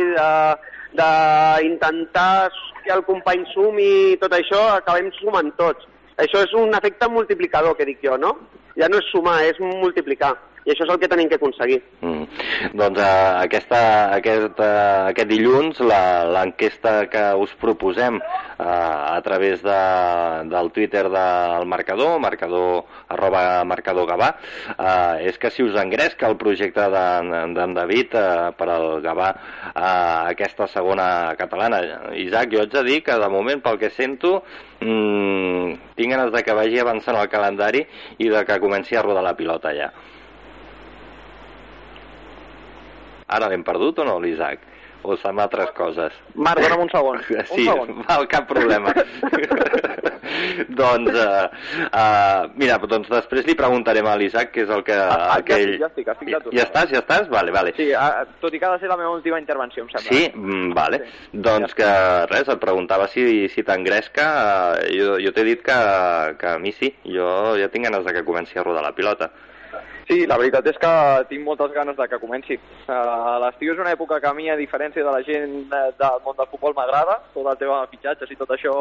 d'intentar 1.00 2.50
que 2.84 2.92
el 2.92 3.06
company 3.08 3.46
sumi 3.54 3.88
i 4.10 4.18
tot 4.20 4.36
això, 4.36 4.60
acabem 4.74 5.08
sumant 5.16 5.54
tots. 5.56 5.88
Això 6.20 6.44
és 6.44 6.52
un 6.60 6.76
efecte 6.76 7.08
multiplicador, 7.08 7.78
que 7.80 7.88
dic 7.88 8.04
jo, 8.04 8.20
no? 8.20 8.36
Ja 8.76 8.92
no 8.92 9.00
és 9.00 9.08
sumar, 9.14 9.40
és 9.48 9.64
multiplicar. 9.64 10.34
I 10.70 10.74
això 10.76 10.86
és 10.86 10.92
el 10.94 11.00
que 11.02 11.08
tenim 11.10 11.30
que 11.30 11.38
aconseguir. 11.40 11.80
Mm. 12.06 12.26
Doncs 12.78 13.00
uh, 13.02 13.40
aquesta, 13.42 13.80
aquest, 14.14 14.60
uh, 14.62 15.08
aquest 15.10 15.30
dilluns 15.32 15.80
l'enquesta 15.82 16.92
que 17.10 17.24
us 17.42 17.56
proposem 17.58 18.20
uh, 18.22 18.28
a 18.62 19.18
través 19.26 19.64
de, 19.66 19.78
del 20.52 20.70
Twitter 20.76 21.08
del 21.10 21.66
marcador, 21.72 22.20
marcador 22.22 22.84
arroba 23.10 23.64
marcador 23.66 24.06
Gavà, 24.12 24.28
uh, 24.76 25.16
és 25.26 25.42
que 25.42 25.50
si 25.50 25.66
us 25.66 25.80
engresca 25.82 26.30
el 26.30 26.38
projecte 26.38 26.86
d'en 26.94 27.74
David 27.74 28.14
uh, 28.14 28.52
per 28.54 28.70
al 28.76 29.02
Gavà 29.02 29.32
uh, 29.34 29.74
aquesta 30.30 30.70
segona 30.70 31.34
catalana. 31.40 31.82
Isaac, 32.14 32.54
jo 32.54 32.62
haig 32.62 32.78
de 32.78 32.86
dir 32.92 33.00
que 33.10 33.18
de 33.18 33.32
moment, 33.34 33.66
pel 33.66 33.82
que 33.82 33.90
sento, 33.90 34.44
mm, 34.86 35.98
tinc 35.98 36.14
ganes 36.14 36.30
de 36.38 36.46
que 36.46 36.60
vagi 36.62 36.78
avançant 36.86 37.18
el 37.18 37.34
calendari 37.34 37.88
i 38.22 38.30
de 38.30 38.46
que 38.46 38.62
comenci 38.62 38.94
a 38.94 39.06
rodar 39.10 39.26
la 39.26 39.34
pilota 39.34 39.74
ja. 39.74 39.90
Ara 43.30 43.50
l'hem 43.52 43.64
perdut 43.64 44.00
o 44.02 44.08
no, 44.08 44.20
l'Isaac? 44.24 44.66
O 45.02 45.16
som 45.16 45.38
altres 45.40 45.70
coses? 45.78 46.12
Marc, 46.36 46.60
dona'm 46.60 46.82
un 46.84 46.90
segon. 46.92 47.22
Sí, 47.54 47.64
Un 47.64 47.70
segon. 47.70 48.02
val, 48.10 48.26
cap 48.28 48.50
problema. 48.50 48.92
doncs, 50.80 51.14
uh, 51.16 51.48
uh, 51.88 52.50
mira, 52.60 52.78
doncs 52.84 53.08
després 53.12 53.48
li 53.48 53.56
preguntarem 53.58 54.06
a 54.12 54.16
l'Isaac 54.20 54.52
què 54.54 54.66
és 54.66 54.74
el 54.76 54.84
que... 54.88 54.98
Ah, 55.00 55.38
el 55.38 55.44
ja 55.44 55.46
que 55.48 55.60
estic, 55.60 55.80
ja 55.80 55.88
estic, 55.88 56.12
estic 56.14 56.32
de 56.34 56.42
tot. 56.44 56.52
Ja 56.58 56.66
estàs, 56.66 56.92
ja 56.92 57.02
estàs? 57.04 57.30
Vale, 57.32 57.54
vale. 57.56 57.74
Sí, 57.78 57.90
a, 57.96 58.26
tot 58.44 58.54
i 58.54 58.60
que 58.60 58.68
ha 58.68 58.74
de 58.76 58.84
ser 58.84 58.92
la 58.92 58.98
meva 59.00 59.14
última 59.16 59.40
intervenció, 59.42 59.86
em 59.86 59.92
sembla. 59.94 60.10
Sí? 60.12 60.26
Mm, 60.36 60.74
vale. 60.78 61.02
Doncs 61.48 61.76
que 61.78 61.90
res, 62.34 62.52
et 62.52 62.62
preguntava 62.64 63.08
si, 63.12 63.24
si 63.54 63.64
t'engresca. 63.64 64.28
eh, 64.84 64.90
jo 65.00 65.16
jo 65.24 65.32
t'he 65.36 65.46
dit 65.48 65.62
que, 65.64 65.78
que 66.40 66.52
a 66.56 66.60
mi 66.60 66.74
sí. 66.76 66.92
Jo 67.08 67.56
ja 67.60 67.70
tinc 67.72 67.88
ganes 67.88 68.04
de 68.06 68.14
que 68.20 68.26
comenci 68.28 68.60
a 68.60 68.64
rodar 68.68 68.84
la 68.84 68.96
pilota. 68.96 69.32
Sí, 70.10 70.26
la 70.26 70.40
veritat 70.42 70.66
és 70.72 70.78
que 70.82 70.92
tinc 71.30 71.44
moltes 71.46 71.70
ganes 71.76 71.94
de 71.96 72.08
que 72.10 72.18
comenci. 72.18 72.56
Uh, 72.90 73.36
L'estiu 73.44 73.76
és 73.76 73.80
una 73.80 73.92
època 73.94 74.18
que 74.20 74.26
a 74.26 74.34
mi, 74.34 74.48
a 74.50 74.56
diferència 74.58 75.04
de 75.06 75.12
la 75.14 75.20
gent 75.22 75.52
eh, 75.70 75.82
del 76.00 76.18
món 76.26 76.34
del 76.40 76.48
futbol, 76.50 76.74
m'agrada. 76.74 77.20
Tot 77.36 77.46
el 77.52 77.60
tema 77.62 77.78
de 77.84 77.92
fitxatges 77.92 78.32
i 78.34 78.38
tot 78.40 78.50
això 78.56 78.74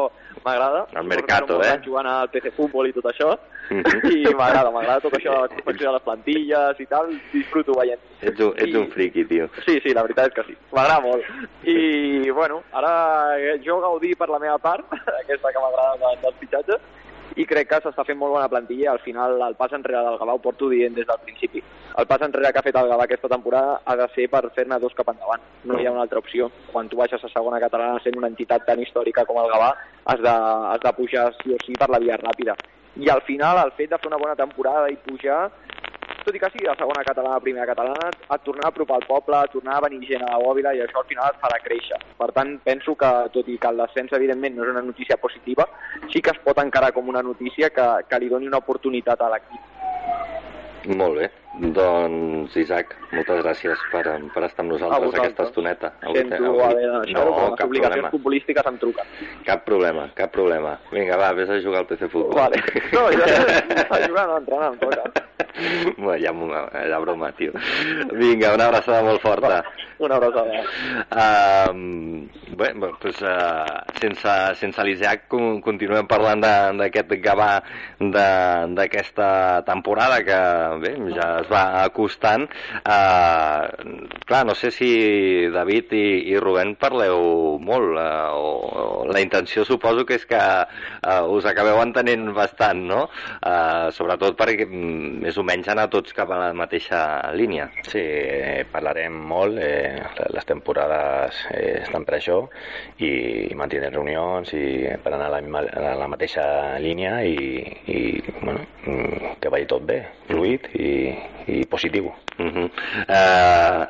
m'agrada. 0.43 0.87
El 0.97 1.05
mercato, 1.05 1.59
molts 1.59 1.69
eh? 1.69 1.77
Jugant 1.85 2.09
al 2.09 2.31
PC 2.33 2.49
Futbol 2.57 2.89
i 2.89 2.95
tot 2.97 3.05
això. 3.13 3.35
Mhm. 3.69 4.09
I 4.09 4.33
m'agrada, 4.33 4.71
m'agrada 4.73 5.03
tot 5.05 5.13
això 5.19 5.35
de 5.37 5.41
la 5.45 5.51
confecció 5.53 5.91
de 5.91 5.93
les 5.99 6.07
plantilles 6.09 6.79
i 6.81 6.89
tal. 6.89 7.13
Disfruto 7.31 7.77
veient. 7.77 8.01
Ets 8.25 8.39
un, 8.41 8.53
ets 8.57 8.73
I- 8.73 8.77
un 8.81 8.89
friqui, 8.97 9.25
tio. 9.29 9.47
Sí, 9.67 9.77
sí, 9.85 9.93
la 9.93 10.01
veritat 10.07 10.31
és 10.31 10.33
que 10.39 10.47
sí. 10.49 10.57
M'agrada 10.73 10.99
molt. 11.05 11.29
I, 11.69 12.31
bueno, 12.31 12.63
ara 12.73 13.37
jo 13.63 13.77
gaudir 13.85 14.15
per 14.17 14.29
la 14.33 14.39
meva 14.41 14.57
part, 14.57 14.89
aquesta 15.21 15.53
que 15.53 15.61
m'agrada 15.61 15.93
de- 16.01 16.17
dels 16.25 16.41
fitxatges, 16.41 16.81
i 17.39 17.45
crec 17.47 17.69
que 17.71 17.77
s'està 17.83 18.03
fent 18.03 18.17
molt 18.19 18.33
bona 18.35 18.49
plantilla 18.51 18.91
al 18.91 18.99
final 18.99 19.37
el 19.45 19.55
pas 19.59 19.71
enrere 19.75 20.01
del 20.03 20.17
Gavà 20.19 20.33
ho 20.35 20.41
porto 20.43 20.67
dient 20.71 20.95
des 20.97 21.07
del 21.07 21.21
principi. 21.23 21.61
El 22.01 22.07
pas 22.09 22.25
enrere 22.25 22.51
que 22.51 22.59
ha 22.59 22.65
fet 22.65 22.79
el 22.79 22.89
Gavà 22.91 23.05
aquesta 23.07 23.31
temporada 23.31 23.77
ha 23.85 23.95
de 23.95 24.07
ser 24.15 24.27
per 24.33 24.41
fer-ne 24.57 24.79
dos 24.83 24.95
cap 24.97 25.11
endavant, 25.13 25.45
no 25.63 25.79
hi 25.79 25.87
ha 25.87 25.93
una 25.95 26.03
altra 26.03 26.19
opció. 26.19 26.49
Quan 26.73 26.89
tu 26.91 26.99
baixes 26.99 27.23
a 27.23 27.31
segona 27.31 27.61
catalana 27.63 28.03
sent 28.03 28.17
una 28.19 28.27
entitat 28.33 28.67
tan 28.67 28.83
històrica 28.83 29.23
com 29.29 29.39
el 29.39 29.47
Gavà, 29.53 29.71
has 30.11 30.25
de, 30.25 30.35
has 30.73 30.83
de 30.83 30.93
pujar 30.99 31.29
sí 31.39 31.55
o 31.55 31.61
sí 31.63 31.77
per 31.79 31.89
la 31.93 32.01
via 32.03 32.19
ràpida. 32.19 32.57
I 32.99 33.07
al 33.13 33.21
final 33.23 33.63
el 33.63 33.71
fet 33.77 33.93
de 33.93 34.01
fer 34.01 34.11
una 34.11 34.19
bona 34.19 34.35
temporada 34.35 34.89
i 34.91 34.99
pujar 35.05 35.45
tot 36.25 36.35
i 36.35 36.41
que 36.41 36.49
sigui 36.53 36.67
la 36.67 36.77
segona 36.79 37.03
catalana, 37.07 37.37
la 37.37 37.45
primera 37.45 37.67
catalana, 37.69 38.09
et 38.09 38.45
tornar 38.45 38.67
a 38.67 38.71
apropar 38.73 38.99
al 38.99 39.07
poble, 39.07 39.37
a 39.37 39.51
tornar 39.53 39.77
a 39.77 39.83
venir 39.87 40.01
gent 40.07 40.25
a 40.25 40.31
la 40.33 40.39
bòbila 40.43 40.73
i 40.75 40.83
això 40.85 41.01
al 41.01 41.09
final 41.09 41.33
et 41.33 41.41
farà 41.43 41.59
créixer. 41.63 41.99
Per 42.19 42.29
tant, 42.35 42.55
penso 42.65 42.95
que, 42.99 43.11
tot 43.35 43.49
i 43.49 43.57
que 43.57 43.73
el 43.73 43.83
descens 43.83 44.15
evidentment 44.19 44.55
no 44.57 44.65
és 44.65 44.73
una 44.73 44.85
notícia 44.85 45.17
positiva, 45.17 45.67
sí 46.13 46.21
que 46.21 46.33
es 46.35 46.41
pot 46.45 46.61
encarar 46.63 46.93
com 46.95 47.09
una 47.09 47.23
notícia 47.25 47.69
que, 47.75 47.89
que 48.09 48.19
li 48.19 48.31
doni 48.31 48.49
una 48.51 48.63
oportunitat 48.63 49.21
a 49.21 49.31
l'equip. 49.35 50.95
Molt 50.95 51.19
bé. 51.19 51.29
Doncs, 51.57 52.53
Isaac, 52.61 52.93
moltes 53.11 53.39
gràcies 53.41 53.81
per, 53.91 54.03
per 54.05 54.43
estar 54.45 54.63
amb 54.63 54.71
nosaltres 54.75 55.15
aquesta 55.17 55.47
estoneta. 55.49 55.89
Avui, 56.05 56.21
Sento 56.21 56.37
avui... 56.37 56.61
haver 56.61 56.83
de 56.83 56.99
deixar 57.07 57.23
no, 57.25 57.31
les 57.31 57.63
obligacions 57.65 57.89
problema. 57.89 58.11
futbolístiques 58.13 58.69
em 58.69 58.77
truquen. 58.83 59.09
Cap 59.47 59.65
problema, 59.65 60.05
cap 60.15 60.31
problema. 60.35 60.75
Vinga, 60.93 61.17
va, 61.19 61.31
vés 61.35 61.49
a 61.49 61.57
jugar 61.63 61.81
al 61.81 61.89
PC 61.89 62.07
Futbol. 62.13 62.37
Vale. 62.37 62.61
No, 62.93 63.07
jo 63.11 63.25
a 63.97 64.01
jugar 64.05 64.27
no, 64.29 64.37
entrenar, 64.37 64.71
em 64.71 64.79
toca. 64.85 65.25
bueno, 65.97 66.21
ja, 66.21 66.85
ja 66.93 66.99
broma, 67.01 67.31
tio. 67.35 67.51
Vinga, 68.13 68.53
una 68.53 68.69
abraçada 68.69 69.01
molt 69.03 69.25
forta. 69.25 69.63
Una 69.99 70.15
abraçada. 70.15 70.61
Uh, 71.09 72.53
bé, 72.55 72.71
doncs, 72.77 73.19
uh, 73.25 73.81
sense, 73.99 74.37
sense 74.61 74.85
l'Isaac 74.85 75.25
continuem 75.65 76.07
parlant 76.07 76.45
d'aquest 76.79 77.17
Gavà 77.25 77.51
d'aquesta 77.99 79.29
temporada 79.67 80.21
que 80.23 80.39
bé, 80.85 80.93
ja 81.17 81.38
es 81.41 81.49
va 81.51 81.83
acostant. 81.83 82.47
Uh, 82.83 83.67
clar, 84.27 84.43
no 84.47 84.55
sé 84.57 84.71
si 84.75 84.89
David 85.53 85.95
i, 85.97 86.05
i 86.33 86.37
Rubén 86.41 86.75
parleu 86.79 87.57
molt, 87.63 87.95
uh, 87.97 88.35
o, 88.35 88.51
o 88.69 89.07
la 89.09 89.23
intenció 89.23 89.65
suposo 89.67 90.05
que 90.05 90.19
és 90.19 90.27
que 90.29 90.39
uh, 90.39 91.23
us 91.33 91.47
acabeu 91.49 91.81
entenent 91.83 92.29
bastant, 92.35 92.83
no? 92.89 93.05
Uh, 93.39 93.89
sobretot 93.95 94.37
perquè 94.39 94.67
mm, 94.67 95.23
més 95.25 95.37
o 95.39 95.45
menys 95.45 95.69
anar 95.71 95.89
tots 95.91 96.15
cap 96.15 96.31
a 96.31 96.39
la 96.43 96.49
mateixa 96.57 96.99
línia. 97.35 97.69
Sí, 97.87 98.01
eh, 98.01 98.65
parlarem 98.71 99.15
molt, 99.31 99.59
eh, 99.61 99.99
les 100.33 100.47
temporades 100.47 101.43
eh, 101.53 101.79
estan 101.83 102.05
per 102.07 102.17
això 102.17 102.39
i 103.05 103.11
mantindrem 103.59 103.93
reunions 103.95 104.53
i 104.57 104.65
per 105.03 105.13
anar 105.15 105.29
a 105.29 105.39
la, 105.39 105.63
a 105.63 105.95
la 105.99 106.09
mateixa 106.11 106.45
línia 106.83 107.19
i, 107.25 107.59
i 107.89 107.99
bueno, 108.41 108.61
mm, 108.85 109.35
que 109.41 109.51
vagi 109.53 109.69
tot 109.69 109.85
bé, 109.89 109.99
fluid 110.29 110.69
i, 110.75 110.89
i 111.49 111.65
positiu. 111.65 112.11
Uh 112.37 112.45
-huh. 112.45 112.69
eh, 113.07 113.87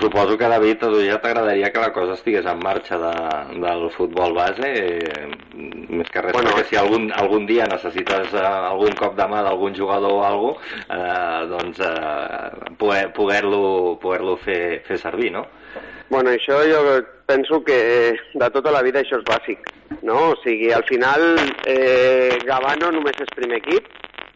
suposo 0.00 0.36
que, 0.36 0.48
David, 0.48 0.82
a 0.82 0.86
tu 0.86 1.00
ja 1.00 1.18
t'agradaria 1.20 1.72
que 1.72 1.80
la 1.80 1.92
cosa 1.92 2.14
estigués 2.14 2.46
en 2.46 2.58
marxa 2.58 2.98
de, 2.98 3.60
del 3.60 3.90
futbol 3.90 4.34
base, 4.34 4.62
eh, 4.62 5.28
més 5.88 6.08
que 6.10 6.20
res, 6.20 6.32
bueno, 6.32 6.50
perquè 6.50 6.64
si 6.64 6.76
algun, 6.76 7.10
algun 7.12 7.46
dia 7.46 7.66
necessites 7.66 8.34
eh, 8.34 8.44
algun 8.44 8.94
cop 8.94 9.16
de 9.16 9.26
mà 9.26 9.42
d'algun 9.42 9.74
jugador 9.74 10.12
o 10.12 10.24
alguna 10.24 10.54
cosa, 10.54 10.60
eh, 10.96 11.46
doncs 11.48 11.80
eh, 11.80 13.08
poder-lo 13.14 13.98
poder, 14.00 14.20
poder 14.20 14.38
fer, 14.44 14.82
fer 14.86 14.98
servir, 14.98 15.32
no? 15.32 15.46
Bueno, 16.10 16.30
això 16.30 16.62
jo 16.64 17.04
penso 17.26 17.62
que 17.64 18.16
de 18.34 18.50
tota 18.50 18.70
la 18.72 18.82
vida 18.82 19.02
això 19.02 19.18
és 19.20 19.26
bàsic, 19.28 19.66
no? 20.02 20.30
O 20.30 20.36
sigui, 20.42 20.70
al 20.72 20.84
final 20.88 21.36
eh, 21.66 22.38
Gavà 22.48 22.76
no 22.80 22.92
només 22.94 23.18
és 23.20 23.34
primer 23.36 23.60
equip, 23.60 23.90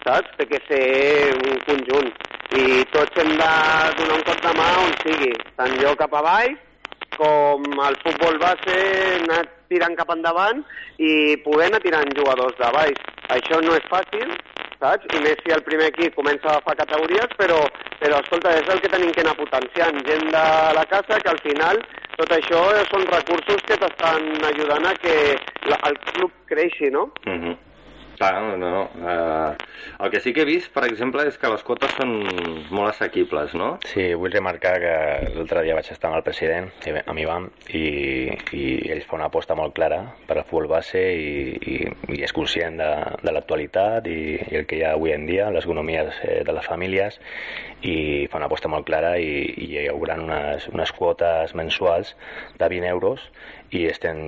saps? 0.04 0.28
Té 0.37 0.48
que 0.50 0.61
ser 0.68 1.32
un 1.38 1.62
conjunt 1.64 2.12
i 2.58 2.84
tots 2.92 3.16
hem 3.22 3.32
de 3.38 3.52
donar 3.98 4.18
un 4.18 4.26
cop 4.28 4.44
de 4.44 4.52
mà 4.58 4.68
on 4.82 4.92
sigui, 5.04 5.32
tant 5.56 5.74
jo 5.80 5.94
cap 6.00 6.14
a 6.18 6.22
baix 6.26 6.60
com 7.16 7.64
el 7.86 7.96
futbol 8.02 8.38
base 8.40 8.76
anar 9.20 9.42
tirant 9.72 9.96
cap 9.98 10.10
endavant 10.14 10.62
i 10.98 11.36
poder 11.44 11.68
anar 11.70 11.82
tirant 11.84 12.12
jugadors 12.16 12.56
de 12.58 12.70
baix. 12.76 13.00
Això 13.36 13.60
no 13.64 13.76
és 13.78 13.88
fàcil, 13.92 14.32
saps? 14.80 15.08
I 15.16 15.22
més 15.24 15.40
si 15.44 15.54
el 15.54 15.64
primer 15.66 15.90
equip 15.92 16.16
comença 16.18 16.48
a 16.48 16.56
agafar 16.56 16.76
categories, 16.82 17.34
però, 17.40 17.58
però 18.00 18.20
escolta, 18.20 18.54
és 18.60 18.68
el 18.72 18.80
que 18.84 18.92
tenim 18.92 19.12
que 19.16 19.24
anar 19.24 19.36
potenciant. 19.38 20.00
Gent 20.08 20.28
de 20.34 20.46
la 20.78 20.86
casa 20.92 21.20
que 21.24 21.32
al 21.32 21.40
final 21.44 21.82
tot 22.18 22.32
això 22.36 22.62
són 22.90 23.06
recursos 23.08 23.68
que 23.68 23.78
t'estan 23.80 24.32
ajudant 24.52 24.88
a 24.88 24.96
que 25.00 25.16
la, 25.70 25.78
el 25.88 26.00
club 26.12 26.32
creixi, 26.52 26.90
no? 26.92 27.08
Uh 27.26 27.38
-huh. 27.38 27.56
Clar, 28.22 28.56
no. 28.56 28.82
Uh, 29.02 30.04
el 30.04 30.11
que 30.12 30.20
sí 30.20 30.32
que 30.32 30.44
he 30.44 30.46
vist, 30.46 30.68
per 30.70 30.85
exemple, 30.87 31.24
és 31.26 31.35
que 31.42 31.50
les 31.50 31.64
quotes 31.66 31.90
són 31.98 32.12
molt 32.70 32.92
assequibles, 32.92 33.56
no? 33.58 33.72
Sí, 33.90 34.12
vull 34.14 34.30
remarcar 34.30 34.76
que 34.78 34.92
l'altre 35.35 35.64
dia 35.66 35.74
vaig 35.74 35.90
estar 35.90 36.06
amb 36.06 36.20
el 36.20 36.22
president, 36.26 36.68
amb 37.02 37.18
Ivan, 37.18 37.48
i, 37.74 37.82
i 38.54 38.62
ell 38.94 39.02
fa 39.08 39.18
una 39.18 39.26
aposta 39.26 39.56
molt 39.58 39.74
clara 39.74 39.98
per 40.28 40.37
al 40.37 40.46
futbol 40.46 40.70
base 40.70 41.02
i, 41.02 41.32
i, 41.74 41.76
i 42.14 42.22
és 42.22 42.35
conscient 42.37 42.78
de, 42.78 42.90
de 43.26 43.35
l'actualitat 43.35 44.06
i, 44.06 44.20
i 44.52 44.61
el 44.61 44.68
que 44.70 44.78
hi 44.78 44.85
ha 44.87 44.94
avui 44.94 45.16
en 45.16 45.26
dia, 45.26 45.50
les 45.50 45.66
economies 45.66 46.22
eh, 46.22 46.42
de 46.46 46.54
les 46.54 46.68
famílies, 46.70 47.18
i 47.82 48.28
fa 48.30 48.38
una 48.38 48.46
aposta 48.46 48.70
molt 48.70 48.87
clara 48.87 49.16
i, 49.18 49.42
i 49.66 49.72
hi 49.72 49.88
haurà 49.90 50.14
unes, 50.22 50.68
unes 50.70 50.94
quotes 50.94 51.56
mensuals 51.58 52.14
de 52.61 52.70
20 52.70 52.87
euros 52.94 53.26
i 53.72 53.87
estem 53.88 54.18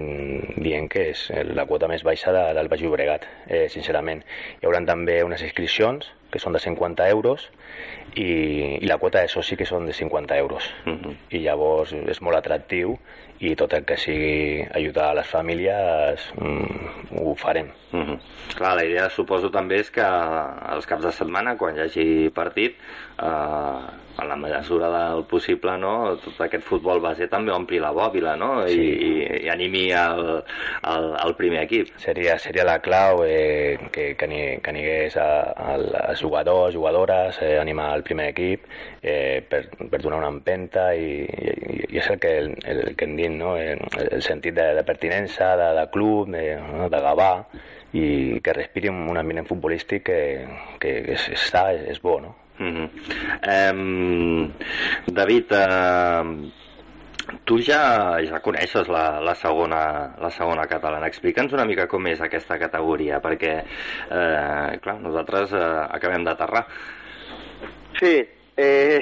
dient 0.64 0.88
que 0.92 1.10
és 1.12 1.26
la 1.52 1.66
quota 1.68 1.88
més 1.90 2.04
baixa 2.06 2.32
de, 2.32 2.44
del 2.56 2.70
Baix 2.72 2.80
Llobregat, 2.80 3.26
eh, 3.46 3.66
sincerament. 3.72 4.22
Hi 4.60 4.68
haurà 4.68 4.80
també 4.88 5.18
unes 5.26 5.44
inscripcions 5.44 6.08
que 6.32 6.40
són 6.42 6.56
de 6.56 6.62
50 6.64 7.06
euros 7.12 7.44
i, 8.16 8.80
i 8.80 8.88
la 8.88 8.98
quota 9.02 9.20
de 9.22 9.28
soci 9.30 9.58
que 9.60 9.68
són 9.68 9.86
de 9.86 9.94
50 9.94 10.38
euros. 10.40 10.70
Uh 10.86 10.90
mhm. 10.90 11.04
-huh. 11.04 11.16
I 11.30 11.44
llavors 11.44 11.92
és 11.92 12.20
molt 12.20 12.36
atractiu 12.36 12.98
i 13.40 13.54
tot 13.58 13.72
el 13.74 13.84
que 13.84 13.96
sigui 13.98 14.62
ajudar 14.74 15.10
a 15.10 15.18
les 15.20 15.26
famílies 15.26 16.28
mm, 16.38 17.18
ho 17.20 17.34
farem. 17.34 17.68
Mhm. 17.92 18.02
-huh. 18.02 18.18
Clar, 18.56 18.76
la 18.76 18.84
idea 18.84 19.10
suposo 19.10 19.50
també 19.50 19.80
és 19.80 19.90
que 19.90 20.06
els 20.74 20.86
caps 20.86 21.04
de 21.04 21.12
setmana, 21.12 21.56
quan 21.56 21.76
hi 21.76 21.80
hagi 21.80 22.30
partit, 22.30 22.76
eh, 23.18 24.04
en 24.16 24.28
la 24.28 24.36
mesura 24.36 24.88
del 24.90 25.24
possible, 25.24 25.76
no, 25.78 26.16
tot 26.22 26.40
aquest 26.46 26.64
futbol 26.64 27.00
base 27.02 27.26
també 27.30 27.52
ompli 27.52 27.80
la 27.82 27.90
bòbila, 27.94 28.36
no? 28.38 28.50
I, 28.66 28.70
sí. 28.70 28.84
i, 29.08 29.40
i 29.44 29.48
animi 29.50 29.84
el, 29.90 30.22
el, 30.90 31.08
el 31.24 31.34
primer 31.38 31.64
equip. 31.64 31.90
Seria, 32.02 32.38
seria 32.38 32.64
la 32.64 32.78
clau 32.84 33.24
eh, 33.26 33.78
que, 33.92 34.12
que, 34.18 34.28
ni, 34.30 34.40
que 34.62 34.74
hagués 34.74 35.18
els 35.18 36.22
jugadors, 36.22 36.76
jugadores, 36.76 37.40
eh, 37.42 37.56
animar 37.58 37.90
el 37.96 38.06
primer 38.06 38.30
equip 38.32 38.68
eh, 39.02 39.42
per, 39.48 39.64
per 39.90 40.02
donar 40.02 40.22
una 40.22 40.30
empenta 40.30 40.92
i, 40.94 41.24
i, 41.24 41.80
i 41.90 41.98
és 41.98 42.10
el 42.10 42.20
que, 42.22 42.36
el, 42.38 42.54
el 42.70 42.94
que 42.94 43.08
hem 43.08 43.16
dit, 43.24 43.36
no? 43.38 43.56
el, 43.58 43.82
el 44.04 44.22
sentit 44.22 44.54
de, 44.56 44.70
de 44.78 44.84
pertinença, 44.86 45.54
de, 45.60 45.70
de 45.80 45.86
club, 45.92 46.30
de, 46.32 46.46
no? 46.72 46.88
de 46.92 47.02
gavà 47.04 47.32
i 47.94 48.40
que 48.42 48.56
respiri 48.56 48.90
un 48.90 49.18
ambient 49.18 49.46
futbolístic 49.46 50.08
que, 50.08 50.20
que 50.82 50.96
és, 51.14 51.28
està, 51.36 51.68
és, 51.76 51.86
és 51.94 52.02
bo, 52.02 52.18
no? 52.22 52.34
Mm 52.58 52.70
-hmm. 52.70 52.88
um, 53.74 54.52
David, 55.10 55.50
uh, 55.50 56.62
tu 57.44 57.58
ja, 57.58 58.20
ja 58.24 58.40
coneixes 58.44 58.88
la, 58.88 59.20
la, 59.24 59.34
segona, 59.34 60.14
la 60.20 60.30
segona 60.30 60.66
catalana. 60.70 61.08
Explica'ns 61.08 61.54
una 61.56 61.64
mica 61.64 61.86
com 61.90 62.06
és 62.06 62.20
aquesta 62.20 62.58
categoria, 62.60 63.20
perquè, 63.24 63.54
eh, 64.10 64.78
clar, 64.84 64.98
nosaltres 65.00 65.52
eh, 65.52 65.64
acabem 65.98 66.24
d'aterrar. 66.24 66.64
Sí, 67.98 68.14
eh, 68.56 69.00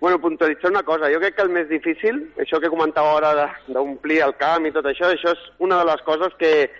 bueno, 0.00 0.18
puntualitzar 0.18 0.70
una 0.70 0.82
cosa. 0.82 1.10
Jo 1.12 1.20
crec 1.20 1.36
que 1.36 1.44
el 1.44 1.52
més 1.52 1.68
difícil, 1.68 2.22
això 2.40 2.58
que 2.60 2.72
comentava 2.72 3.18
ara 3.18 3.48
d'omplir 3.68 4.22
el 4.24 4.34
camp 4.40 4.66
i 4.66 4.72
tot 4.72 4.88
això, 4.88 5.12
això 5.12 5.34
és 5.36 5.42
una 5.60 5.82
de 5.82 5.88
les 5.92 6.04
coses 6.08 6.34
que, 6.40 6.70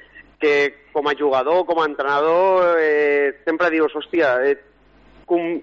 que 0.40 0.54
com 0.94 1.06
a 1.06 1.16
jugador, 1.18 1.66
com 1.68 1.83
a 1.83 1.88
entrenador, 1.88 2.78
eh, 2.80 3.37
sempre 3.44 3.68
dius, 3.70 3.94
hòstia, 3.94 4.38
eh, 4.48 4.56
com, 5.28 5.61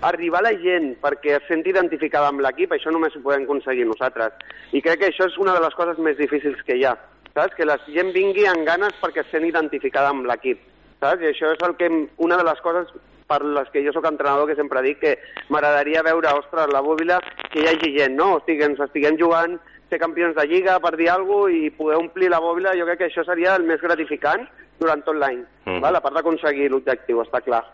arribar 0.00 0.40
a 0.42 0.48
la 0.48 0.54
gent 0.58 0.92
perquè 1.02 1.36
es 1.38 1.46
senti 1.50 1.70
identificada 1.70 2.28
amb 2.30 2.42
l'equip, 2.42 2.74
això 2.74 2.90
només 2.94 3.14
ho 3.16 3.22
podem 3.22 3.46
aconseguir 3.46 3.86
nosaltres. 3.86 4.34
I 4.72 4.82
crec 4.82 5.00
que 5.02 5.12
això 5.12 5.28
és 5.30 5.38
una 5.38 5.54
de 5.54 5.62
les 5.64 5.74
coses 5.78 5.98
més 6.02 6.18
difícils 6.18 6.60
que 6.66 6.76
hi 6.78 6.84
ha, 6.86 6.96
saps? 7.34 7.54
Que 7.54 7.66
la 7.66 7.78
gent 7.86 8.12
vingui 8.14 8.46
amb 8.50 8.66
ganes 8.66 8.98
perquè 9.02 9.24
es 9.24 9.30
sent 9.30 9.46
identificada 9.46 10.10
amb 10.14 10.26
l'equip, 10.26 10.60
saps? 11.02 11.22
I 11.22 11.32
això 11.32 11.54
és 11.54 11.64
el 11.66 11.78
que, 11.78 11.90
una 12.18 12.38
de 12.38 12.46
les 12.50 12.66
coses 12.66 12.90
per 13.28 13.42
les 13.44 13.68
que 13.72 13.84
jo 13.84 13.92
sóc 13.92 14.06
entrenador 14.08 14.48
que 14.48 14.56
sempre 14.58 14.82
dic 14.82 15.02
que 15.02 15.16
m'agradaria 15.48 16.04
veure, 16.06 16.34
ostres, 16.40 16.72
la 16.72 16.84
bòbila, 16.84 17.20
que 17.52 17.62
hi 17.62 17.68
hagi 17.70 17.94
gent, 17.98 18.16
no? 18.16 18.34
Hosti, 18.36 18.58
que 18.58 18.70
ens 18.72 18.80
estiguem 18.88 19.18
jugant 19.20 19.58
ser 19.88 20.00
campions 20.00 20.36
de 20.36 20.44
Lliga, 20.48 20.78
per 20.80 20.96
dir 20.96 21.10
alguna 21.12 21.46
cosa, 21.46 21.56
i 21.56 21.70
poder 21.76 21.98
omplir 22.00 22.32
la 22.32 22.40
bòbila, 22.44 22.76
jo 22.76 22.88
crec 22.88 23.04
que 23.04 23.10
això 23.12 23.24
seria 23.24 23.56
el 23.56 23.68
més 23.68 23.80
gratificant 23.84 24.48
durant 24.80 25.02
tot 25.04 25.16
l'any, 25.16 25.42
mm. 25.66 25.84
a 25.84 26.00
part 26.00 26.16
d'aconseguir 26.16 26.68
l'objectiu, 26.72 27.22
està 27.24 27.40
clar 27.44 27.64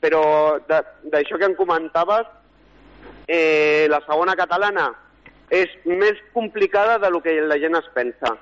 però 0.00 0.22
d'això 0.66 1.38
que 1.38 1.46
em 1.46 1.54
comentaves, 1.54 2.26
eh, 3.28 3.86
la 3.92 4.00
segona 4.06 4.34
catalana 4.34 4.88
és 5.52 5.70
més 5.84 6.18
complicada 6.32 6.98
de 6.98 7.10
lo 7.10 7.20
que 7.20 7.36
la 7.42 7.58
gent 7.60 7.76
es 7.76 7.88
pensa. 7.94 8.34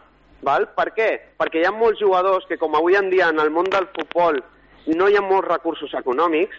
Val? 0.46 0.68
Per 0.76 0.92
què? 0.94 1.08
Perquè 1.40 1.60
hi 1.60 1.66
ha 1.66 1.74
molts 1.74 1.98
jugadors 2.00 2.46
que, 2.46 2.60
com 2.60 2.76
avui 2.78 2.94
en 2.94 3.10
dia 3.10 3.32
en 3.32 3.42
el 3.42 3.50
món 3.50 3.66
del 3.72 3.88
futbol 3.96 4.38
no 4.86 5.08
hi 5.08 5.18
ha 5.18 5.24
molts 5.24 5.48
recursos 5.48 5.94
econòmics, 5.94 6.56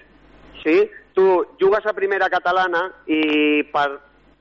sí? 0.64 0.84
Tu 1.16 1.26
jugues 1.60 1.86
a 1.86 1.96
primera 1.98 2.30
catalana 2.30 2.86
i 3.08 3.64
per, 3.74 3.88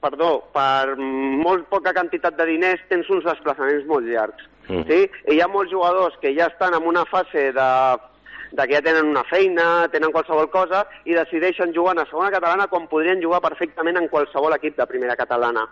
perdó, 0.03 0.33
per 0.55 0.97
molt 0.99 1.67
poca 1.73 1.95
quantitat 1.97 2.37
de 2.39 2.47
diners 2.53 2.85
tens 2.91 3.09
uns 3.11 3.27
desplaçaments 3.27 3.87
molt 3.89 4.07
llargs. 4.07 4.47
Mm. 4.69 4.85
Sí? 4.89 5.01
I 5.33 5.39
hi 5.39 5.43
ha 5.43 5.49
molts 5.51 5.73
jugadors 5.73 6.19
que 6.23 6.35
ja 6.37 6.51
estan 6.53 6.77
en 6.77 6.87
una 6.87 7.05
fase 7.09 7.49
de, 7.57 7.69
de 8.53 8.67
que 8.67 8.77
ja 8.77 8.85
tenen 8.85 9.11
una 9.11 9.25
feina, 9.29 9.89
tenen 9.93 10.13
qualsevol 10.13 10.51
cosa, 10.53 10.85
i 11.05 11.17
decideixen 11.17 11.75
jugar 11.75 11.97
en 11.97 12.03
la 12.05 12.09
segona 12.11 12.33
catalana 12.35 12.69
quan 12.69 12.89
podrien 12.91 13.23
jugar 13.25 13.43
perfectament 13.45 13.99
en 14.01 14.11
qualsevol 14.13 14.57
equip 14.57 14.77
de 14.77 14.87
primera 14.91 15.17
catalana. 15.17 15.67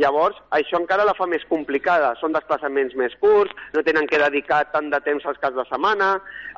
Llavors, 0.00 0.38
això 0.56 0.78
encara 0.80 1.04
la 1.04 1.14
fa 1.18 1.26
més 1.28 1.44
complicada. 1.50 2.14
Són 2.20 2.32
desplaçaments 2.32 2.94
més 2.96 3.14
curts, 3.20 3.52
no 3.74 3.84
tenen 3.84 4.08
que 4.08 4.20
dedicar 4.22 4.62
tant 4.72 4.88
de 4.92 5.00
temps 5.04 5.26
als 5.28 5.40
caps 5.42 5.58
de 5.58 5.66
setmana, 5.68 6.14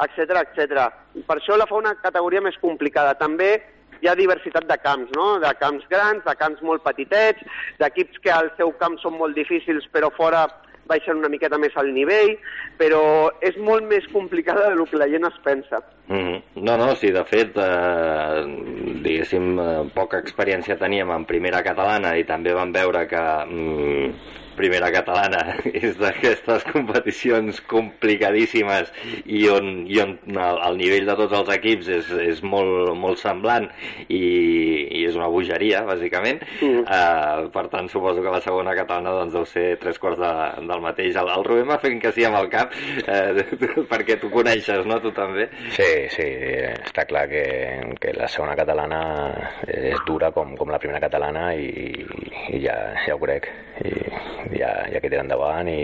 etc 0.06 0.42
etc. 0.44 0.88
Per 1.26 1.38
això 1.38 1.58
la 1.58 1.66
fa 1.66 1.80
una 1.80 1.96
categoria 2.04 2.44
més 2.44 2.58
complicada. 2.62 3.16
També 3.18 3.56
hi 4.02 4.10
ha 4.10 4.18
diversitat 4.18 4.66
de 4.66 4.76
camps, 4.82 5.10
no? 5.16 5.38
de 5.42 5.50
camps 5.60 5.86
grans, 5.90 6.22
de 6.26 6.34
camps 6.38 6.62
molt 6.66 6.82
petitets, 6.86 7.42
d'equips 7.78 8.22
que 8.22 8.32
al 8.34 8.50
seu 8.58 8.72
camp 8.80 8.98
són 9.02 9.18
molt 9.18 9.38
difícils 9.38 9.86
però 9.94 10.10
fora 10.16 10.46
baixen 10.90 11.20
una 11.20 11.30
miqueta 11.32 11.58
més 11.60 11.76
al 11.78 11.92
nivell, 11.94 12.34
però 12.78 13.02
és 13.44 13.56
molt 13.56 13.86
més 13.88 14.06
complicada 14.12 14.68
del 14.70 14.84
que 14.90 15.00
la 15.00 15.08
gent 15.12 15.26
es 15.28 15.38
pensa. 15.44 15.82
Mm. 16.08 16.62
No, 16.66 16.76
no, 16.80 16.92
sí, 16.98 17.12
de 17.14 17.24
fet, 17.28 17.56
eh, 17.56 18.42
diguéssim, 19.04 19.52
eh, 19.62 19.72
poca 19.94 20.20
experiència 20.22 20.78
teníem 20.80 21.12
en 21.14 21.26
primera 21.28 21.62
catalana 21.64 22.16
i 22.18 22.26
també 22.28 22.54
vam 22.56 22.74
veure 22.74 23.06
que 23.10 23.22
mm, 23.46 24.40
primera 24.62 24.92
catalana 24.94 25.42
és 25.84 25.98
d'aquestes 25.98 26.66
competicions 26.70 27.60
complicadíssimes 27.70 28.92
i 29.26 29.44
on, 29.50 29.72
i 29.90 29.98
on 30.02 30.16
el, 30.30 30.60
el 30.68 30.78
nivell 30.78 31.08
de 31.08 31.16
tots 31.18 31.36
els 31.40 31.50
equips 31.56 31.90
és, 31.98 32.12
és 32.30 32.42
molt, 32.46 32.92
molt 32.98 33.20
semblant 33.22 33.68
i, 34.06 34.22
i 34.22 35.04
és 35.08 35.18
una 35.18 35.28
bogeria, 35.32 35.82
bàsicament. 35.88 36.42
Mm. 36.60 36.84
Uh, 36.86 37.48
per 37.54 37.66
tant, 37.72 37.88
suposo 37.92 38.22
que 38.22 38.34
la 38.34 38.42
segona 38.44 38.74
catalana 38.78 39.14
doncs, 39.18 39.34
deu 39.34 39.46
ser 39.48 39.66
tres 39.82 39.98
quarts 40.02 40.20
de, 40.20 40.32
del 40.68 40.84
mateix. 40.84 41.16
El, 41.18 41.30
el 41.34 41.46
Rubén 41.46 41.68
m'ha 41.70 41.80
fet 41.82 41.98
que 42.02 42.12
sí 42.14 42.26
amb 42.28 42.38
el 42.40 42.50
cap, 42.52 42.74
uh, 43.02 43.42
perquè 43.92 44.18
tu 44.22 44.30
coneixes, 44.32 44.84
no?, 44.88 45.00
tu 45.02 45.12
també. 45.16 45.48
Sí, 45.74 45.90
sí, 46.14 46.28
està 46.72 47.06
clar 47.08 47.26
que, 47.30 47.44
que 48.00 48.14
la 48.16 48.30
segona 48.30 48.56
catalana 48.58 49.02
és 49.66 49.98
dura 50.06 50.32
com, 50.34 50.54
com 50.58 50.70
la 50.72 50.80
primera 50.82 51.02
catalana 51.02 51.50
i, 51.56 52.04
i 52.52 52.62
ja, 52.62 52.76
ja 53.06 53.16
ho 53.16 53.22
crec. 53.22 53.48
I, 53.82 53.92
ja, 54.56 54.70
ja 54.92 55.00
que 55.00 55.10
tira 55.10 55.22
endavant 55.24 55.68
i, 55.70 55.82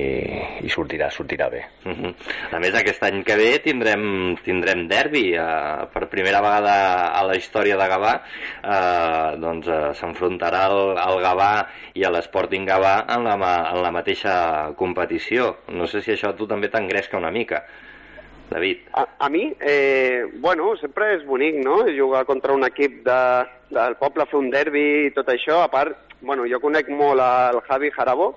i 0.64 0.70
sortirà, 0.72 1.10
sortirà 1.10 1.48
bé. 1.50 1.64
Uh 1.84 1.92
-huh. 1.92 2.12
A 2.52 2.58
més, 2.58 2.74
aquest 2.74 3.02
any 3.02 3.22
que 3.24 3.36
ve 3.36 3.58
tindrem, 3.64 4.36
tindrem 4.44 4.86
derbi. 4.88 5.36
Uh, 5.38 5.86
per 5.92 6.08
primera 6.08 6.40
vegada 6.40 7.12
a 7.12 7.24
la 7.24 7.36
història 7.36 7.76
de 7.76 7.88
Gavà 7.88 8.14
uh, 8.64 9.40
doncs, 9.40 9.66
uh, 9.66 9.92
s'enfrontarà 9.94 10.66
el, 10.70 10.96
el 10.96 11.22
Gavà 11.22 11.66
i 11.94 12.04
l'Sporting 12.04 12.66
Gavà 12.66 13.04
en 13.08 13.24
la, 13.24 13.34
en 13.74 13.82
la 13.82 13.90
mateixa 13.90 14.72
competició. 14.76 15.56
No 15.68 15.86
sé 15.86 16.00
si 16.00 16.12
això 16.12 16.30
a 16.30 16.36
tu 16.36 16.46
també 16.46 16.68
t'engresca 16.68 17.16
una 17.16 17.30
mica. 17.30 17.64
David. 18.50 18.78
A, 18.92 19.06
a 19.18 19.28
mi, 19.28 19.54
eh, 19.60 20.24
bueno, 20.40 20.74
sempre 20.76 21.14
és 21.16 21.24
bonic, 21.26 21.58
no?, 21.64 21.84
jugar 21.92 22.24
contra 22.24 22.54
un 22.54 22.64
equip 22.64 23.02
de, 23.04 23.20
del 23.70 23.96
poble, 24.00 24.26
fer 24.26 24.38
un 24.38 24.50
derbi 24.50 24.84
i 25.06 25.10
tot 25.16 25.28
això. 25.28 25.60
A 25.62 25.68
part, 25.68 26.14
bueno, 26.20 26.46
jo 26.48 26.60
conec 26.60 26.88
molt 26.88 27.20
el 27.20 27.60
Javi 27.68 27.90
Jarabo, 27.94 28.30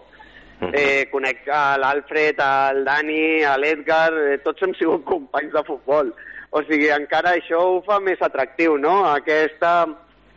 Eh, 0.78 1.08
conec 1.10 1.48
a 1.50 1.76
l'Alfred, 1.82 2.40
al 2.40 2.84
Dani, 2.86 3.42
a 3.44 3.56
l'Edgar, 3.58 4.12
eh, 4.14 4.38
tots 4.46 4.62
hem 4.62 4.76
sigut 4.78 5.04
companys 5.08 5.56
de 5.56 5.64
futbol. 5.66 6.12
O 6.52 6.62
sigui, 6.68 6.90
encara 6.94 7.34
això 7.38 7.62
ho 7.66 7.80
fa 7.86 7.98
més 8.04 8.22
atractiu, 8.22 8.76
no? 8.78 9.02
Aquesta 9.10 9.88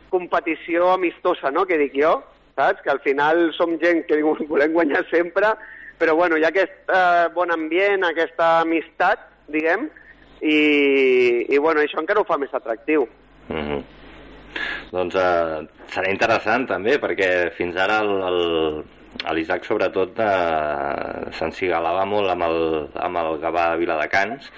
competició 0.09 0.93
amistosa, 0.95 1.51
no?, 1.51 1.65
que 1.69 1.77
dic 1.77 1.93
jo, 1.99 2.15
saps? 2.55 2.81
Que 2.81 2.93
al 2.93 3.01
final 3.05 3.51
som 3.57 3.75
gent 3.81 4.05
que 4.09 4.21
volem 4.23 4.73
guanyar 4.73 5.03
sempre, 5.11 5.53
però 5.99 6.15
bueno, 6.15 6.39
hi 6.39 6.47
ha 6.47 6.51
aquest 6.53 6.89
eh, 6.89 7.27
bon 7.35 7.53
ambient, 7.53 8.07
aquesta 8.07 8.61
amistat, 8.63 9.29
diguem, 9.51 9.85
i, 10.41 10.57
i 11.53 11.59
bueno, 11.61 11.83
això 11.83 12.01
encara 12.01 12.23
ho 12.23 12.27
fa 12.27 12.39
més 12.41 12.53
atractiu. 12.53 13.07
Mm 13.49 13.61
-hmm. 13.61 13.83
Doncs 14.91 15.15
eh, 15.15 15.67
serà 15.91 16.11
interessant 16.11 16.67
també, 16.67 16.97
perquè 17.01 17.51
fins 17.57 17.75
ara 17.75 17.99
el, 18.03 18.11
el, 18.29 18.83
l'Isaac 19.35 19.65
sobretot 19.65 20.19
eh, 20.21 21.31
s'encigalava 21.35 22.03
molt 22.09 22.31
amb 22.33 22.45
el, 22.45 22.57
amb 23.01 23.19
el 23.21 23.39
Gavà 23.41 23.69
de 23.71 23.79
Viladecans 23.81 24.49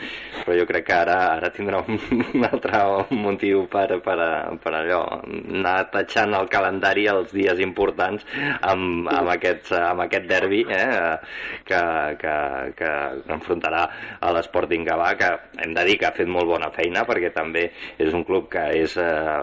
però 0.44 0.58
jo 0.58 0.66
crec 0.70 0.88
que 0.90 0.96
ara 0.98 1.18
ara 1.36 1.52
tindrà 1.54 1.82
un, 1.86 2.00
un 2.34 2.48
altre 2.48 2.82
motiu 3.16 3.66
per, 3.72 4.00
per, 4.04 4.18
per 4.64 4.74
allò 4.80 5.02
anar 5.28 5.76
tatxant 5.94 6.36
el 6.38 6.50
calendari 6.52 7.08
els 7.12 7.34
dies 7.36 7.62
importants 7.64 8.26
amb, 8.62 9.08
amb, 9.14 9.32
aquests, 9.36 9.74
amb 9.78 10.06
aquest 10.08 10.28
derbi 10.30 10.64
eh, 10.68 11.16
que, 11.68 11.82
que, 12.22 12.36
que 12.80 12.92
enfrontarà 13.38 13.86
a 14.20 14.34
l'Sporting 14.36 14.88
Gavà 14.88 15.14
que 15.20 15.32
hem 15.64 15.76
de 15.78 15.86
dir 15.88 15.98
que 16.02 16.10
ha 16.10 16.16
fet 16.18 16.30
molt 16.32 16.50
bona 16.50 16.72
feina 16.76 17.06
perquè 17.08 17.32
també 17.36 17.68
és 18.02 18.14
un 18.14 18.26
club 18.28 18.50
que 18.52 18.66
és 18.82 18.98
eh, 19.02 19.40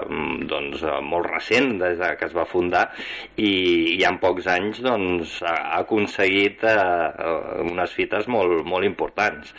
doncs, 0.50 0.84
molt 1.06 1.30
recent 1.30 1.78
des 1.80 2.02
que 2.18 2.28
es 2.28 2.36
va 2.36 2.46
fundar 2.48 2.88
i, 3.36 3.52
i 3.96 4.02
en 4.08 4.18
pocs 4.22 4.48
anys 4.50 4.82
doncs, 4.84 5.03
doncs, 5.04 5.36
ha 5.44 5.78
aconseguit 5.80 6.64
eh, 6.64 7.64
unes 7.64 7.92
fites 7.94 8.28
molt, 8.28 8.64
molt 8.66 8.86
importants. 8.88 9.52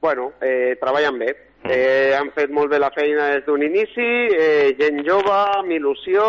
Bueno, 0.00 0.32
eh, 0.40 0.76
treballen 0.80 1.18
bé. 1.18 1.34
Mm. 1.62 1.70
Eh, 1.70 2.14
han 2.18 2.32
fet 2.34 2.50
molt 2.50 2.72
bé 2.72 2.80
la 2.82 2.90
feina 2.90 3.28
des 3.36 3.44
d'un 3.46 3.62
inici, 3.62 4.08
eh, 4.34 4.72
gent 4.78 5.04
jove, 5.06 5.36
amb 5.60 5.70
il·lusió, 5.70 6.24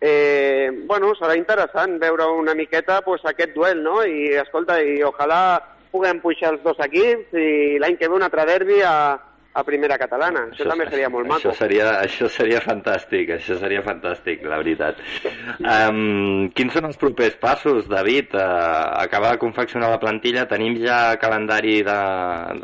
eh, 0.00 0.70
bueno, 0.88 1.12
serà 1.18 1.36
interessant 1.36 1.98
veure 2.00 2.26
una 2.32 2.54
miqueta 2.54 3.02
pues, 3.04 3.24
aquest 3.28 3.52
duel, 3.54 3.82
no? 3.84 4.00
I, 4.02 4.32
escolta, 4.40 4.80
i 4.80 5.02
ojalà 5.04 5.60
puguem 5.92 6.22
pujar 6.24 6.54
els 6.54 6.64
dos 6.64 6.80
equips 6.80 7.36
i 7.36 7.78
l'any 7.78 7.98
que 8.00 8.08
ve 8.08 8.16
un 8.16 8.24
altre 8.24 8.46
derbi 8.48 8.80
a, 8.80 8.96
a 9.52 9.62
primera 9.64 9.98
catalana. 10.00 10.46
Això, 10.48 10.62
això 10.62 10.70
també 10.70 10.86
seria 10.88 11.10
molt 11.12 11.28
maco. 11.28 11.40
Això 11.40 11.52
seria, 11.58 11.88
això 12.00 12.28
seria 12.32 12.60
fantàstic, 12.64 13.34
això 13.36 13.58
seria 13.60 13.82
fantàstic, 13.84 14.44
la 14.48 14.58
veritat. 14.62 15.00
Um, 15.60 16.48
quins 16.56 16.72
són 16.76 16.88
els 16.88 17.00
propers 17.00 17.36
passos, 17.40 17.88
David? 17.90 18.32
Uh, 18.32 19.02
acabar 19.02 19.34
de 19.34 19.42
confeccionar 19.42 19.92
la 19.92 20.00
plantilla, 20.02 20.46
tenim 20.48 20.78
ja 20.80 21.18
calendari 21.20 21.80
de, 21.84 21.98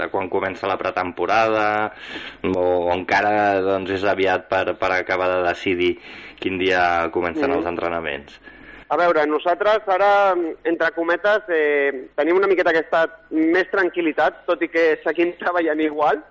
de 0.00 0.08
quan 0.12 0.30
comença 0.32 0.70
la 0.70 0.78
pretemporada 0.80 1.68
o, 2.48 2.56
o 2.56 2.92
encara 2.94 3.60
doncs, 3.64 3.92
és 3.98 4.06
aviat 4.08 4.48
per, 4.48 4.64
per 4.80 4.94
acabar 4.96 5.28
de 5.36 5.42
decidir 5.50 5.96
quin 6.40 6.56
dia 6.60 7.10
comencen 7.12 7.50
mm. 7.50 7.58
els 7.58 7.68
entrenaments? 7.68 8.40
A 8.88 8.96
veure, 8.96 9.26
nosaltres 9.28 9.84
ara, 9.92 10.32
entre 10.64 10.88
cometes, 10.96 11.44
eh, 11.52 12.08
tenim 12.16 12.38
una 12.38 12.48
miqueta 12.48 12.72
aquesta 12.72 13.04
més 13.28 13.68
tranquil·litat, 13.68 14.46
tot 14.48 14.64
i 14.64 14.70
que 14.72 14.88
seguim 15.04 15.34
treballant 15.42 15.84
igual, 15.84 16.24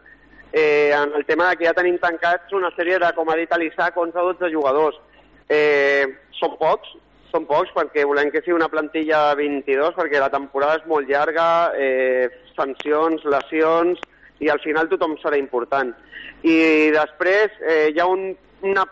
eh, 0.57 0.91
en 0.91 1.13
el 1.15 1.25
tema 1.25 1.49
de 1.49 1.57
que 1.57 1.67
ja 1.67 1.75
tenim 1.77 1.99
tancats 2.01 2.53
una 2.57 2.71
sèrie 2.73 2.97
de, 3.03 3.11
com 3.13 3.29
ha 3.29 3.35
dit 3.37 3.51
l'Isaac, 3.61 3.99
11-12 4.01 4.49
jugadors. 4.53 4.97
Eh, 5.53 6.05
són 6.39 6.57
pocs, 6.57 6.95
són 7.31 7.45
pocs 7.45 7.69
perquè 7.75 8.05
volem 8.09 8.31
que 8.33 8.41
sigui 8.41 8.57
una 8.57 8.71
plantilla 8.71 9.19
de 9.29 9.43
22 9.43 9.95
perquè 9.99 10.19
la 10.23 10.31
temporada 10.33 10.79
és 10.79 10.89
molt 10.89 11.09
llarga, 11.09 11.47
eh, 11.77 12.25
sancions, 12.57 13.23
lesions 13.29 14.01
i 14.41 14.49
al 14.49 14.61
final 14.63 14.89
tothom 14.89 15.15
serà 15.21 15.37
important. 15.37 15.93
I 16.41 16.57
després 16.95 17.53
eh, 17.61 17.93
hi 17.93 18.01
ha 18.01 18.09
un, 18.09 18.31
una 18.65 18.85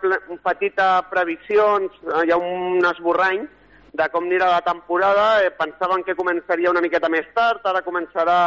petita 0.46 0.90
previsió, 1.10 1.68
hi 2.22 2.34
ha 2.34 2.38
un 2.38 2.86
esborrany 2.94 3.46
de 3.96 4.08
com 4.14 4.26
anirà 4.28 4.52
la 4.52 4.62
temporada. 4.62 5.28
Eh, 5.42 5.52
pensaven 5.58 6.04
que 6.06 6.18
començaria 6.18 6.74
una 6.74 6.84
miqueta 6.86 7.10
més 7.10 7.28
tard, 7.34 7.66
ara 7.66 7.84
començarà 7.86 8.40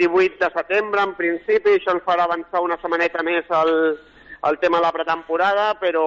18 0.00 0.40
de 0.40 0.50
setembre, 0.54 1.02
en 1.04 1.14
principi, 1.18 1.76
això 1.76 1.92
ens 1.94 2.04
farà 2.06 2.24
avançar 2.24 2.62
una 2.64 2.78
setmaneta 2.80 3.22
més 3.26 3.48
el, 3.60 3.72
el 4.48 4.58
tema 4.62 4.78
de 4.80 4.86
la 4.86 4.92
pretemporada, 4.96 5.66
però 5.80 6.04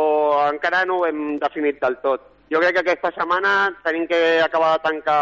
encara 0.49 0.83
no 0.89 1.01
ho 1.01 1.05
hem 1.05 1.37
definit 1.43 1.77
del 1.83 1.99
tot. 2.01 2.25
Jo 2.51 2.61
crec 2.61 2.75
que 2.75 2.83
aquesta 2.83 3.13
setmana 3.15 3.53
tenim 3.85 4.07
que 4.09 4.19
acabar 4.43 4.73
de 4.75 4.83
tancar 4.87 5.21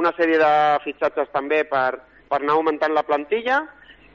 una 0.00 0.12
sèrie 0.16 0.40
de 0.40 0.52
fitxatges 0.84 1.30
també 1.32 1.62
per, 1.68 2.00
per 2.28 2.40
anar 2.40 2.56
augmentant 2.56 2.96
la 2.96 3.04
plantilla 3.08 3.62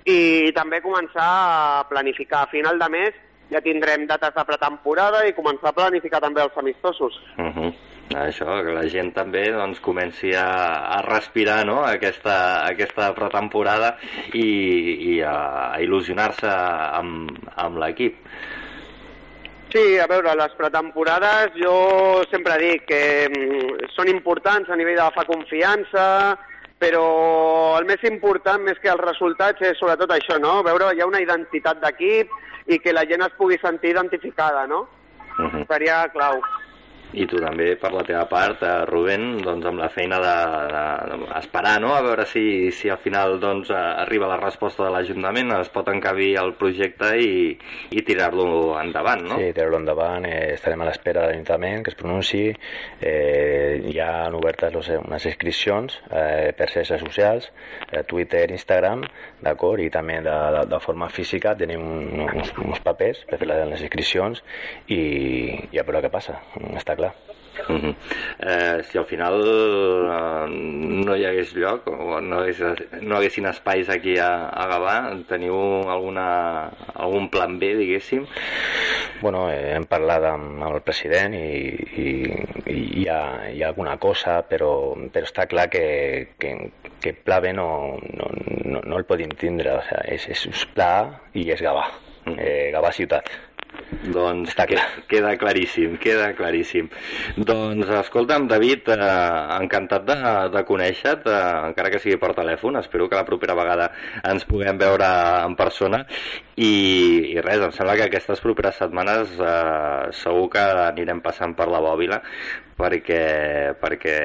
i 0.06 0.52
també 0.58 0.82
començar 0.84 1.28
a 1.28 1.86
planificar. 1.90 2.44
A 2.44 2.52
final 2.52 2.82
de 2.82 2.90
mes 2.94 3.22
ja 3.52 3.64
tindrem 3.64 4.06
dates 4.10 4.36
de 4.36 4.46
pretemporada 4.50 5.24
i 5.26 5.36
començar 5.38 5.72
a 5.72 5.78
planificar 5.80 6.22
també 6.22 6.44
els 6.44 6.58
amistosos. 6.58 7.22
Uh 7.38 7.50
mhm. 7.50 7.54
-huh 7.62 7.97
això, 8.16 8.62
que 8.64 8.76
la 8.76 8.86
gent 8.88 9.12
també 9.16 9.44
doncs, 9.52 9.82
comenci 9.84 10.32
a, 10.38 10.48
a 10.98 11.02
respirar 11.04 11.64
no? 11.68 11.82
aquesta, 11.84 12.38
aquesta 12.68 13.12
pretemporada 13.18 13.98
i, 14.34 14.48
i 15.16 15.20
a, 15.22 15.36
a 15.74 15.82
il·lusionar-se 15.84 16.48
amb, 16.48 17.36
amb 17.56 17.82
l'equip. 17.84 18.22
Sí, 19.68 19.98
a 20.00 20.08
veure, 20.08 20.32
les 20.40 20.54
pretemporades 20.56 21.52
jo 21.60 21.76
sempre 22.32 22.56
dic 22.62 22.86
que 22.88 23.02
mm, 23.28 23.90
són 23.92 24.08
importants 24.08 24.70
a 24.72 24.78
nivell 24.80 24.96
d'agafar 24.96 25.28
confiança, 25.28 26.06
però 26.80 27.76
el 27.80 27.88
més 27.90 28.04
important, 28.08 28.64
més 28.64 28.80
que 28.80 28.92
els 28.94 29.04
resultats, 29.04 29.62
és 29.66 29.80
sobretot 29.82 30.14
això, 30.14 30.38
no? 30.40 30.62
Veure 30.64 30.94
hi 30.94 31.02
ha 31.04 31.10
una 31.10 31.20
identitat 31.20 31.82
d'equip 31.84 32.32
i 32.72 32.80
que 32.80 32.94
la 32.96 33.04
gent 33.10 33.26
es 33.26 33.36
pugui 33.36 33.58
sentir 33.60 33.92
identificada, 33.92 34.66
no? 34.68 34.86
Uh 35.38 35.50
-huh. 35.52 35.68
Seria 35.68 36.08
clau. 36.14 36.40
I 37.16 37.24
tu 37.30 37.40
també, 37.40 37.70
per 37.80 37.94
la 37.94 38.04
teva 38.04 38.26
part, 38.28 38.64
eh, 38.68 38.84
Rubén, 38.90 39.38
doncs 39.44 39.66
amb 39.70 39.80
la 39.80 39.88
feina 39.94 40.18
d'esperar, 40.20 41.78
de, 41.78 41.80
de, 41.80 41.86
no?, 41.86 41.94
a 41.96 42.02
veure 42.04 42.26
si, 42.28 42.44
si 42.76 42.92
al 42.92 43.00
final 43.00 43.38
doncs, 43.40 43.72
eh, 43.72 43.84
arriba 44.04 44.28
la 44.28 44.40
resposta 44.42 44.84
de 44.84 44.92
l'Ajuntament, 44.92 45.54
es 45.56 45.72
pot 45.72 45.88
encabir 45.94 46.34
el 46.42 46.54
projecte 46.60 47.14
i, 47.24 47.54
i 47.96 48.04
tirar-lo 48.08 48.76
endavant, 48.82 49.24
no? 49.30 49.40
Sí, 49.40 49.54
tirar-lo 49.56 49.80
endavant, 49.80 50.28
eh, 50.28 50.58
estarem 50.58 50.84
a 50.84 50.90
l'espera 50.90 51.24
de 51.24 51.32
l'Ajuntament 51.32 51.86
que 51.86 51.94
es 51.94 52.00
pronunciï, 52.00 52.52
eh, 53.00 53.88
ja 53.96 54.10
han 54.26 54.36
obertes 54.36 54.76
los, 54.76 54.92
unes 55.00 55.30
inscripcions 55.32 56.02
eh, 56.12 56.52
per 56.58 56.70
xarxes 56.74 57.02
socials, 57.06 57.48
eh, 57.88 58.04
Twitter, 58.10 58.44
Instagram, 58.52 59.06
d'acord, 59.48 59.80
i 59.80 59.90
també 59.94 60.20
de, 60.26 60.36
de, 60.58 60.66
de 60.76 60.82
forma 60.84 61.08
física 61.14 61.56
tenim 61.56 61.88
uns, 62.28 62.52
uns 62.66 62.84
papers 62.84 63.24
per 63.30 63.40
fer 63.40 63.48
les 63.48 63.80
inscripcions 63.80 64.44
i, 64.92 65.02
i 65.72 65.80
a 65.80 65.88
veure 65.88 66.04
què 66.04 66.12
passa. 66.12 66.40
Està 66.76 66.97
clar. 66.98 67.14
Uh 67.68 67.76
-huh. 67.76 67.96
eh, 68.40 68.84
si 68.84 68.98
al 68.98 69.06
final 69.06 69.36
eh, 69.42 70.46
no 71.06 71.16
hi 71.16 71.26
hagués 71.26 71.56
lloc 71.56 71.88
o 71.88 72.22
no, 72.22 72.40
hagués, 72.40 72.62
no 73.02 73.18
haguessin 73.18 73.46
espais 73.48 73.90
aquí 73.90 74.18
a, 74.18 74.50
a 74.50 74.68
Gavà, 74.68 75.26
teniu 75.28 75.56
alguna, 75.90 76.72
algun 76.94 77.30
plan 77.30 77.60
B, 77.60 77.76
diguéssim? 77.76 78.26
Bueno, 79.22 79.50
eh, 79.50 79.74
hem 79.76 79.86
parlat 79.86 80.24
amb, 80.24 80.62
amb 80.62 80.76
el 80.76 80.82
president 80.82 81.34
i, 81.34 81.74
i, 81.98 82.08
i 82.70 83.02
hi, 83.02 83.08
ha, 83.10 83.50
hi 83.50 83.64
ha 83.64 83.68
alguna 83.68 83.98
cosa, 83.98 84.44
però, 84.48 84.94
però 85.12 85.26
està 85.26 85.48
clar 85.48 85.70
que, 85.70 86.36
que, 86.38 86.54
que 87.02 87.14
pla 87.14 87.40
B 87.40 87.54
no, 87.54 87.98
no, 88.14 88.30
no, 88.66 88.82
no 88.86 88.98
el 88.98 89.06
podem 89.06 89.34
tindre. 89.34 89.74
O 89.74 89.82
sea, 89.82 90.04
és, 90.06 90.30
és 90.30 90.66
pla 90.76 90.92
i 91.34 91.50
és 91.50 91.62
Gavà, 91.62 91.88
eh, 92.38 92.70
Gavà 92.76 92.94
ciutat. 92.94 93.47
Doncs 93.88 94.52
Està 94.52 94.66
clar. 94.68 94.84
queda 95.08 95.32
claríssim, 95.40 95.96
queda 96.02 96.34
claríssim. 96.36 96.90
Doncs 97.38 97.88
escolta'm, 98.02 98.48
David, 98.52 98.90
eh, 98.92 99.08
encantat 99.62 100.04
de, 100.10 100.18
de 100.52 100.64
conèixer-te, 100.68 101.32
eh, 101.32 101.70
encara 101.72 101.92
que 101.94 102.02
sigui 102.04 102.20
per 102.20 102.34
telèfon, 102.36 102.80
espero 102.82 103.08
que 103.08 103.16
la 103.16 103.26
propera 103.28 103.56
vegada 103.56 103.90
ens 104.28 104.44
puguem 104.50 104.78
veure 104.82 105.08
en 105.48 105.56
persona 105.56 106.04
i, 106.56 106.72
i 107.32 107.42
res, 107.42 107.64
em 107.64 107.72
sembla 107.76 107.96
que 107.96 108.10
aquestes 108.10 108.44
properes 108.44 108.80
setmanes 108.84 109.36
eh, 109.40 110.12
segur 110.20 110.50
que 110.52 110.68
anirem 110.90 111.24
passant 111.24 111.56
per 111.56 111.72
la 111.72 111.84
bòbila 111.84 112.22
perquè, 112.78 113.74
perquè 113.82 114.16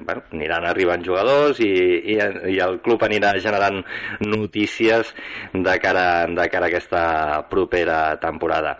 bueno, 0.00 0.24
aniran 0.32 0.66
arribant 0.66 1.04
jugadors 1.04 1.60
i, 1.60 1.70
i, 2.14 2.18
i 2.54 2.58
el 2.64 2.80
club 2.84 3.04
anirà 3.04 3.34
generant 3.38 3.82
notícies 4.24 5.12
de 5.52 5.78
cara, 5.82 6.26
de 6.26 6.48
cara 6.48 6.66
a 6.66 6.72
aquesta 6.72 7.02
propera 7.52 8.16
temporada. 8.22 8.78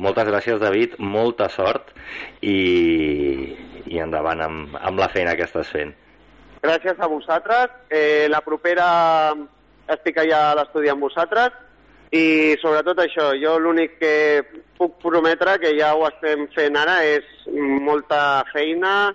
Moltes 0.00 0.28
gràcies, 0.30 0.60
David, 0.62 0.96
molta 0.98 1.50
sort 1.52 1.92
i, 2.40 3.52
i 3.86 4.00
endavant 4.00 4.40
amb, 4.48 4.78
amb 4.80 5.02
la 5.02 5.10
feina 5.12 5.36
que 5.36 5.46
estàs 5.48 5.68
fent. 5.72 5.92
Gràcies 6.62 6.98
a 6.98 7.08
vosaltres. 7.10 7.74
Eh, 7.90 8.28
la 8.30 8.40
propera 8.40 8.86
estic 9.92 10.22
allà 10.22 10.48
a 10.50 10.56
l'estudi 10.60 10.88
amb 10.88 11.04
vosaltres 11.04 11.52
i 12.12 12.54
sobretot 12.60 12.98
això, 13.00 13.30
jo 13.40 13.56
l'únic 13.58 13.96
que 14.00 14.14
puc 14.76 14.98
prometre, 15.00 15.56
que 15.62 15.72
ja 15.78 15.94
ho 15.96 16.04
estem 16.10 16.44
fent 16.52 16.76
ara, 16.76 17.00
és 17.08 17.24
molta 17.80 18.42
feina 18.52 19.12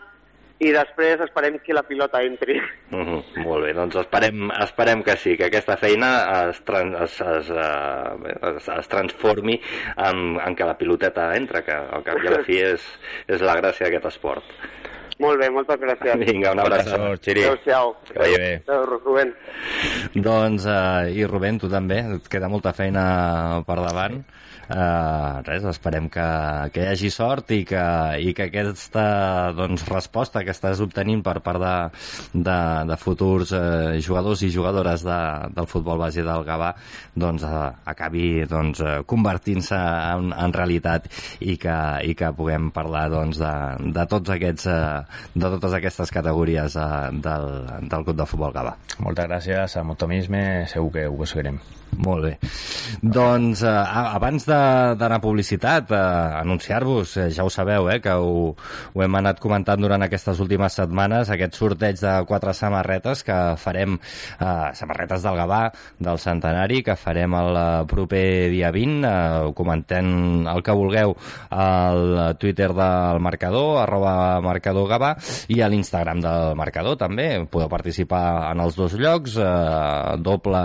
i 0.57 0.71
després 0.73 1.21
esperem 1.21 1.59
que 1.61 1.75
la 1.77 1.83
pilota 1.85 2.23
entri. 2.25 2.57
Uh 2.89 2.97
-huh, 2.97 3.21
molt 3.45 3.65
bé, 3.65 3.73
doncs 3.77 3.95
esperem, 4.01 4.49
esperem 4.63 5.03
que 5.03 5.15
sí, 5.17 5.37
que 5.37 5.45
aquesta 5.45 5.77
feina 5.77 6.49
es, 6.49 6.63
trans, 6.65 6.95
es, 7.01 7.21
es, 7.21 7.49
uh, 7.49 8.55
es, 8.55 8.67
es 8.67 8.87
transformi 8.87 9.61
en, 9.97 10.39
en 10.41 10.55
que 10.55 10.65
la 10.65 10.77
piloteta 10.77 11.35
entra, 11.35 11.61
que 11.61 11.73
al 11.73 12.03
cap 12.03 12.17
i 12.23 12.27
a 12.27 12.31
la 12.31 12.43
fi 12.43 12.57
és, 12.73 12.81
és 13.27 13.41
la 13.41 13.55
gràcia 13.61 13.85
d'aquest 13.85 14.05
esport. 14.05 14.43
Molt 15.23 15.41
bé, 15.41 15.49
moltes 15.49 15.79
gràcies. 15.81 16.25
Vinga, 16.27 16.51
un 16.53 16.59
abraço, 16.61 16.97
Xiri. 17.23 17.45
Adéu-siau. 17.45 17.95
Que 18.09 18.19
vagi 18.19 18.41
bé. 18.41 18.51
Adéu, 18.67 18.99
Rubén. 19.01 19.33
Doncs, 20.13 20.67
uh, 20.69 21.07
i 21.09 21.25
Rubén, 21.25 21.57
tu 21.61 21.69
també, 21.71 22.03
et 22.17 22.29
queda 22.29 22.51
molta 22.51 22.73
feina 22.77 23.63
per 23.65 23.79
davant. 23.81 24.21
Sí 24.21 24.47
eh, 24.69 25.41
res, 25.47 25.65
esperem 25.71 26.09
que, 26.13 26.27
que 26.73 26.83
hi 26.83 26.89
hagi 26.91 27.11
sort 27.13 27.51
i 27.55 27.63
que, 27.67 27.83
i 28.23 28.33
que 28.37 28.47
aquesta 28.49 29.05
doncs, 29.57 29.85
resposta 29.89 30.43
que 30.45 30.53
estàs 30.55 30.81
obtenint 30.83 31.23
per 31.25 31.39
part 31.45 31.61
de, 31.61 31.75
de, 32.33 32.57
de 32.91 32.97
futurs 33.01 33.53
eh, 33.55 33.97
jugadors 34.03 34.43
i 34.45 34.51
jugadores 34.53 35.05
de, 35.07 35.19
del 35.55 35.69
futbol 35.69 36.01
base 36.01 36.25
del 36.25 36.45
Gavà 36.47 36.73
doncs, 37.15 37.45
eh, 37.47 37.69
acabi 37.93 38.27
doncs, 38.49 38.83
eh, 38.83 38.97
convertint-se 39.07 39.77
en, 39.77 40.31
en 40.33 40.55
realitat 40.55 41.09
i 41.39 41.57
que, 41.61 41.77
i 42.07 42.15
que 42.17 42.33
puguem 42.37 42.71
parlar 42.75 43.07
doncs, 43.13 43.41
de, 43.41 43.53
de, 43.93 44.07
tots 44.09 44.35
aquests, 44.35 44.69
eh, 44.71 45.33
de 45.35 45.53
totes 45.57 45.77
aquestes 45.79 46.13
categories 46.13 46.77
eh, 46.77 46.91
del, 47.23 47.49
del 47.87 48.07
club 48.07 48.21
de 48.21 48.29
futbol 48.29 48.55
Gavà. 48.55 48.77
Moltes 49.03 49.29
gràcies, 49.29 49.79
amb 49.79 49.95
optimisme 49.95 50.43
segur 50.71 50.93
que 50.95 51.07
ho 51.07 51.15
aconseguirem. 51.15 51.59
Molt 51.97 52.25
bé. 52.27 52.33
Doncs 53.01 53.63
eh, 53.65 53.71
abans 53.71 54.45
d'anar 54.45 55.17
a 55.17 55.23
publicitat, 55.23 55.91
eh, 55.91 55.99
anunciar-vos, 56.41 57.15
eh, 57.17 57.29
ja 57.33 57.45
ho 57.45 57.49
sabeu, 57.49 57.89
eh, 57.89 57.99
que 58.03 58.13
ho, 58.13 58.53
ho 58.53 59.03
hem 59.03 59.15
anat 59.19 59.39
comentant 59.41 59.81
durant 59.81 60.03
aquestes 60.05 60.39
últimes 60.43 60.75
setmanes, 60.77 61.31
aquest 61.31 61.57
sorteig 61.57 61.97
de 61.99 62.13
quatre 62.29 62.53
samarretes 62.53 63.23
que 63.25 63.37
farem, 63.57 63.97
eh, 64.39 64.69
samarretes 64.77 65.23
del 65.25 65.39
Gavà, 65.39 65.61
del 65.97 66.21
centenari, 66.21 66.83
que 66.83 66.97
farem 66.99 67.33
el 67.39 67.57
eh, 67.57 67.65
proper 67.89 68.25
dia 68.53 68.71
20, 68.75 69.07
eh, 69.07 69.53
comentant 69.57 70.11
el 70.53 70.63
que 70.63 70.77
vulgueu 70.77 71.15
al 71.49 72.37
Twitter 72.37 72.69
del 72.77 73.21
Marcador, 73.23 73.81
arroba 73.81 74.39
Marcador 74.45 74.89
Gavà, 74.91 75.15
i 75.49 75.61
a 75.61 75.71
l'Instagram 75.71 76.21
del 76.21 76.53
Marcador 76.59 76.99
també. 76.99 77.29
Podeu 77.49 77.71
participar 77.71 78.51
en 78.51 78.61
els 78.61 78.77
dos 78.77 78.93
llocs, 78.99 79.37
eh, 79.41 80.17
doble, 80.21 80.63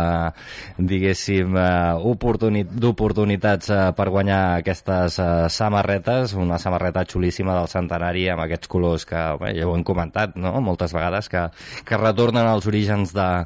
diguéssim, 0.76 1.11
diguéssim, 1.12 1.56
eh, 1.56 2.64
d'oportunitats 2.72 3.70
eh, 3.70 3.92
per 3.96 4.08
guanyar 4.10 4.58
aquestes 4.60 5.18
eh, 5.18 5.48
samarretes, 5.48 6.34
una 6.34 6.58
samarreta 6.58 7.04
xulíssima 7.04 7.54
del 7.58 7.68
centenari 7.68 8.28
amb 8.28 8.42
aquests 8.42 8.68
colors 8.68 9.04
que 9.04 9.20
bé, 9.40 9.52
ja 9.58 9.66
ho 9.66 9.74
hem 9.76 9.84
comentat 9.84 10.36
no? 10.36 10.60
moltes 10.60 10.92
vegades, 10.92 11.28
que, 11.28 11.48
que 11.84 11.96
retornen 11.96 12.46
als 12.46 12.66
orígens 12.66 13.12
de, 13.12 13.44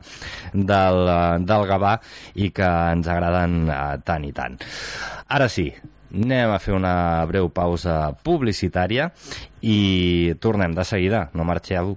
del, 0.52 1.02
del 1.44 1.66
Gavà 1.66 1.98
i 2.34 2.50
que 2.50 2.70
ens 2.92 3.08
agraden 3.08 3.68
eh, 3.68 3.98
tant 4.04 4.24
i 4.24 4.32
tant. 4.32 4.58
Ara 5.28 5.48
sí, 5.48 5.72
anem 6.14 6.52
a 6.54 6.60
fer 6.62 6.74
una 6.76 7.24
breu 7.26 7.50
pausa 7.50 8.12
publicitària 8.22 9.10
i 9.62 10.34
tornem 10.40 10.74
de 10.74 10.84
seguida, 10.84 11.28
no 11.34 11.44
marxeu. 11.44 11.96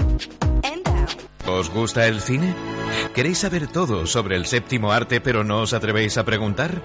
¿Os 1.53 1.69
gusta 1.69 2.07
el 2.07 2.21
cine? 2.21 2.55
¿Queréis 3.13 3.39
saber 3.39 3.67
todo 3.67 4.07
sobre 4.07 4.35
el 4.35 4.45
séptimo 4.45 4.91
arte 4.91 5.21
pero 5.21 5.43
no 5.43 5.61
os 5.61 5.73
atrevéis 5.73 6.17
a 6.17 6.23
preguntar? 6.23 6.81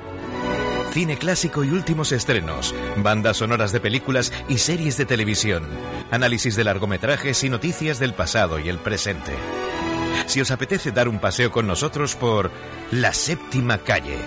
Cine 0.92 1.16
clásico 1.16 1.62
y 1.62 1.70
últimos 1.70 2.11
estrenos, 2.11 2.74
bandas 2.96 3.38
sonoras 3.38 3.70
de 3.72 3.81
películas 3.81 4.33
y 4.48 4.59
series 4.59 4.96
de 4.96 5.07
televisión, 5.07 5.64
análisis 6.11 6.57
de 6.57 6.64
largometrajes 6.64 7.44
y 7.44 7.48
noticias 7.48 7.98
del 7.98 8.12
pasado 8.12 8.59
y 8.59 8.68
el 8.68 8.79
presente. 8.79 9.33
Si 10.26 10.40
os 10.40 10.50
apetece 10.50 10.90
dar 10.90 11.09
un 11.09 11.20
paseo 11.20 11.50
con 11.50 11.66
nosotros 11.66 12.16
por 12.16 12.50
la 12.90 13.12
séptima 13.12 13.79
calle, 13.79 14.19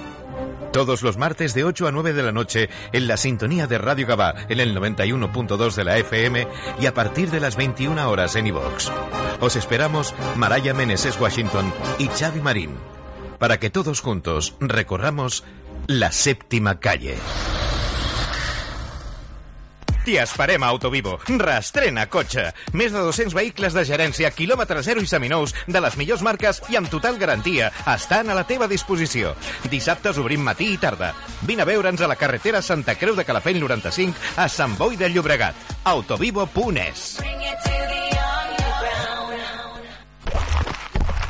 todos 0.72 1.02
los 1.02 1.18
martes 1.18 1.54
de 1.54 1.64
8 1.64 1.88
a 1.88 1.92
9 1.92 2.14
de 2.14 2.24
la 2.24 2.32
noche 2.32 2.70
en 2.94 3.08
la 3.08 3.18
sintonía 3.18 3.68
de 3.68 3.78
Radio 3.78 4.08
Gabá 4.08 4.36
en 4.50 4.60
el 4.60 4.76
91.2 4.76 5.76
de 5.76 5.84
la 5.84 5.98
FM 5.98 6.48
y 6.80 6.86
a 6.86 6.94
partir 6.94 7.32
de 7.32 7.40
las 7.40 7.56
21 7.56 8.10
horas 8.10 8.36
en 8.36 8.48
iVox. 8.48 8.92
Os 9.40 9.56
esperamos 9.56 10.14
Maraya 10.36 10.74
Meneses 10.74 11.20
Washington 11.20 11.74
y 11.98 12.08
Xavi 12.08 12.42
Marín 12.42 12.72
para 13.40 13.58
que 13.58 13.70
todos 13.70 14.02
juntos 14.02 14.56
recorramos 14.60 15.44
la 15.88 16.12
séptima 16.12 16.80
calle. 16.80 17.16
T'hi 20.10 20.18
esperem 20.18 20.64
a 20.64 20.72
Autovivo. 20.74 21.20
Reestrena 21.38 22.08
cotxe. 22.10 22.48
Més 22.74 22.90
de 22.90 23.04
200 23.06 23.36
vehicles 23.38 23.76
de 23.78 23.84
gerència, 23.86 24.32
quilòmetre 24.34 24.82
zero 24.82 25.04
i 25.06 25.10
seminous, 25.12 25.54
de 25.70 25.82
les 25.86 25.98
millors 26.02 26.24
marques 26.26 26.64
i 26.74 26.80
amb 26.80 26.90
total 26.90 27.20
garantia, 27.22 27.68
estan 27.94 28.34
a 28.34 28.38
la 28.40 28.48
teva 28.50 28.66
disposició. 28.72 29.36
Dissabtes 29.70 30.18
obrim 30.18 30.42
matí 30.42 30.72
i 30.74 30.80
tarda. 30.82 31.12
Vine 31.46 31.62
a 31.62 31.70
veure'ns 31.70 32.02
a 32.02 32.10
la 32.10 32.18
carretera 32.18 32.64
Santa 32.66 32.98
Creu 32.98 33.14
de 33.14 33.28
Calafell 33.28 33.62
95 33.62 34.34
a 34.42 34.50
Sant 34.50 34.74
Boi 34.82 34.98
de 34.98 35.12
Llobregat. 35.14 35.78
Autovivo.es. 35.94 37.06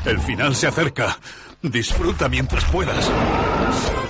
El 0.06 0.20
final 0.24 0.56
se 0.56 0.72
acerca. 0.72 1.18
Disfruta 1.60 2.30
mientras 2.30 2.64
puedas. 2.72 3.12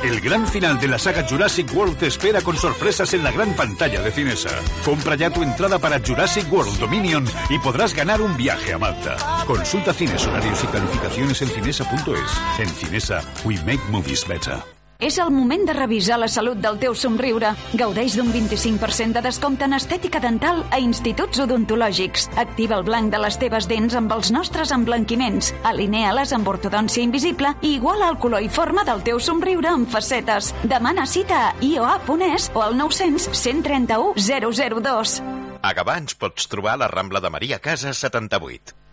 El 0.03 0.21
gran 0.21 0.47
final 0.47 0.81
de 0.81 0.89
la 0.89 0.99
saga 0.99 1.27
Jurassic 1.29 1.75
World 1.75 1.99
te 1.99 2.07
espera 2.07 2.41
con 2.41 2.57
sorpresas 2.57 3.13
en 3.13 3.23
la 3.23 3.33
gran 3.33 3.55
pantalla 3.55 4.01
de 4.01 4.11
Cinesa. 4.11 4.49
Compra 4.83 5.15
ya 5.15 5.29
tu 5.29 5.43
entrada 5.43 5.79
para 5.79 6.01
Jurassic 6.01 6.51
World 6.51 6.79
Dominion 6.79 7.27
y 7.51 7.59
podrás 7.59 7.95
ganar 7.95 8.23
un 8.23 8.35
viaje 8.35 8.73
a 8.73 8.79
Malta. 8.79 9.17
Consulta 9.47 9.93
cines, 9.93 10.27
horarios 10.27 10.65
y 10.65 10.67
calificaciones 10.69 11.43
en 11.43 11.49
cinesa.es. 11.49 12.61
En 12.61 12.69
Cinesa, 12.69 13.21
we 13.45 13.57
make 13.67 13.81
movies 13.91 14.27
better. 14.27 14.80
És 15.01 15.17
el 15.17 15.31
moment 15.33 15.63
de 15.65 15.73
revisar 15.73 16.19
la 16.21 16.29
salut 16.29 16.59
del 16.61 16.77
teu 16.81 16.95
somriure. 16.95 17.55
Gaudeix 17.73 18.19
d'un 18.19 18.29
25% 18.35 19.17
de 19.17 19.23
descompte 19.25 19.65
en 19.65 19.73
estètica 19.73 20.21
dental 20.21 20.61
a 20.71 20.79
instituts 20.79 21.41
odontològics. 21.41 22.29
Activa 22.41 22.77
el 22.77 22.85
blanc 22.85 23.09
de 23.13 23.21
les 23.23 23.39
teves 23.41 23.69
dents 23.71 23.97
amb 23.97 24.13
els 24.13 24.29
nostres 24.31 24.75
emblanquiments. 24.77 25.55
Alinea-les 25.65 26.35
amb 26.37 26.51
ortodòncia 26.53 27.03
invisible 27.03 27.55
i 27.63 27.77
iguala 27.79 28.11
el 28.13 28.19
color 28.21 28.45
i 28.45 28.53
forma 28.53 28.85
del 28.85 29.01
teu 29.07 29.21
somriure 29.25 29.73
amb 29.73 29.89
facetes. 29.89 30.53
Demana 30.69 31.07
cita 31.09 31.47
a 31.49 31.55
ioa.es 31.65 32.51
o 32.53 32.61
al 32.67 32.77
900 32.77 33.31
131 33.33 34.21
002. 34.21 35.17
A 35.63 35.73
Gavà 35.77 35.97
ens 36.01 36.13
pots 36.17 36.49
trobar 36.49 36.77
la 36.81 36.89
Rambla 36.93 37.25
de 37.25 37.33
María 37.33 37.59
Casas 37.59 38.05
78. 38.05 38.77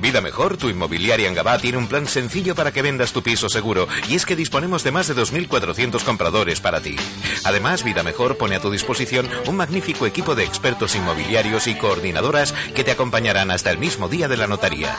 Vida 0.00 0.22
Mejor, 0.22 0.56
tu 0.56 0.68
inmobiliaria 0.70 1.28
en 1.28 1.34
Gabá, 1.34 1.58
tiene 1.58 1.76
un 1.76 1.86
plan 1.86 2.06
sencillo 2.06 2.54
para 2.54 2.72
que 2.72 2.80
vendas 2.80 3.12
tu 3.12 3.22
piso 3.22 3.48
seguro 3.50 3.86
y 4.08 4.14
es 4.14 4.24
que 4.24 4.34
disponemos 4.34 4.82
de 4.82 4.92
más 4.92 5.08
de 5.08 5.14
2.400 5.14 6.02
compradores 6.04 6.60
para 6.60 6.80
ti. 6.80 6.96
Además, 7.44 7.84
Vida 7.84 8.02
Mejor 8.02 8.38
pone 8.38 8.56
a 8.56 8.60
tu 8.60 8.70
disposición 8.70 9.28
un 9.46 9.56
magnífico 9.56 10.06
equipo 10.06 10.34
de 10.34 10.44
expertos 10.44 10.94
inmobiliarios 10.94 11.66
y 11.66 11.74
coordinadoras 11.74 12.54
que 12.74 12.82
te 12.82 12.92
acompañarán 12.92 13.50
hasta 13.50 13.70
el 13.70 13.78
mismo 13.78 14.08
día 14.08 14.26
de 14.26 14.38
la 14.38 14.46
notaría. 14.46 14.96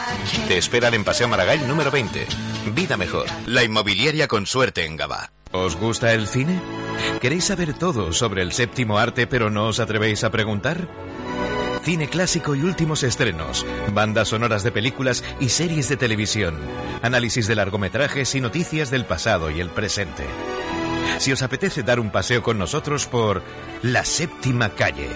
Te 0.47 0.57
esperan 0.57 0.93
en 0.93 1.03
Paseo 1.03 1.27
Maragall 1.27 1.67
número 1.67 1.89
20. 1.89 2.27
Vida 2.75 2.95
Mejor, 2.95 3.25
la 3.47 3.63
inmobiliaria 3.63 4.27
con 4.27 4.45
suerte 4.45 4.85
en 4.85 4.97
Gabá. 4.97 5.31
¿Os 5.51 5.75
gusta 5.75 6.13
el 6.13 6.27
cine? 6.27 6.61
¿Queréis 7.19 7.45
saber 7.45 7.73
todo 7.73 8.13
sobre 8.13 8.41
el 8.41 8.53
séptimo 8.53 8.99
arte 8.99 9.25
pero 9.25 9.49
no 9.49 9.67
os 9.67 9.79
atrevéis 9.79 10.23
a 10.23 10.29
preguntar? 10.29 10.87
Cine 11.84 12.07
clásico 12.07 12.53
y 12.53 12.61
últimos 12.61 13.01
estrenos, 13.01 13.65
bandas 13.91 14.27
sonoras 14.27 14.63
de 14.63 14.71
películas 14.71 15.23
y 15.39 15.49
series 15.49 15.89
de 15.89 15.97
televisión, 15.97 16.55
análisis 17.01 17.47
de 17.47 17.55
largometrajes 17.55 18.36
y 18.36 18.41
noticias 18.41 18.91
del 18.91 19.05
pasado 19.05 19.49
y 19.49 19.59
el 19.59 19.69
presente. 19.69 20.23
Si 21.17 21.32
os 21.32 21.41
apetece 21.41 21.82
dar 21.82 21.99
un 21.99 22.11
paseo 22.11 22.43
con 22.43 22.59
nosotros 22.59 23.07
por 23.07 23.41
La 23.82 24.05
Séptima 24.05 24.69
Calle. 24.69 25.09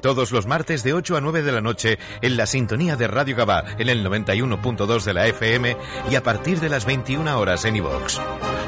Todos 0.00 0.32
los 0.32 0.46
martes 0.46 0.82
de 0.82 0.94
8 0.94 1.18
a 1.18 1.20
9 1.20 1.42
de 1.42 1.52
la 1.52 1.60
noche 1.60 1.98
en 2.22 2.38
la 2.38 2.46
sintonía 2.46 2.96
de 2.96 3.06
Radio 3.06 3.36
Gabá 3.36 3.64
en 3.78 3.90
el 3.90 4.04
91.2 4.04 5.04
de 5.04 5.14
la 5.14 5.26
FM 5.26 5.76
y 6.10 6.14
a 6.14 6.22
partir 6.22 6.58
de 6.58 6.70
las 6.70 6.86
21 6.86 7.38
horas 7.38 7.66
en 7.66 7.76
iVox. 7.76 8.18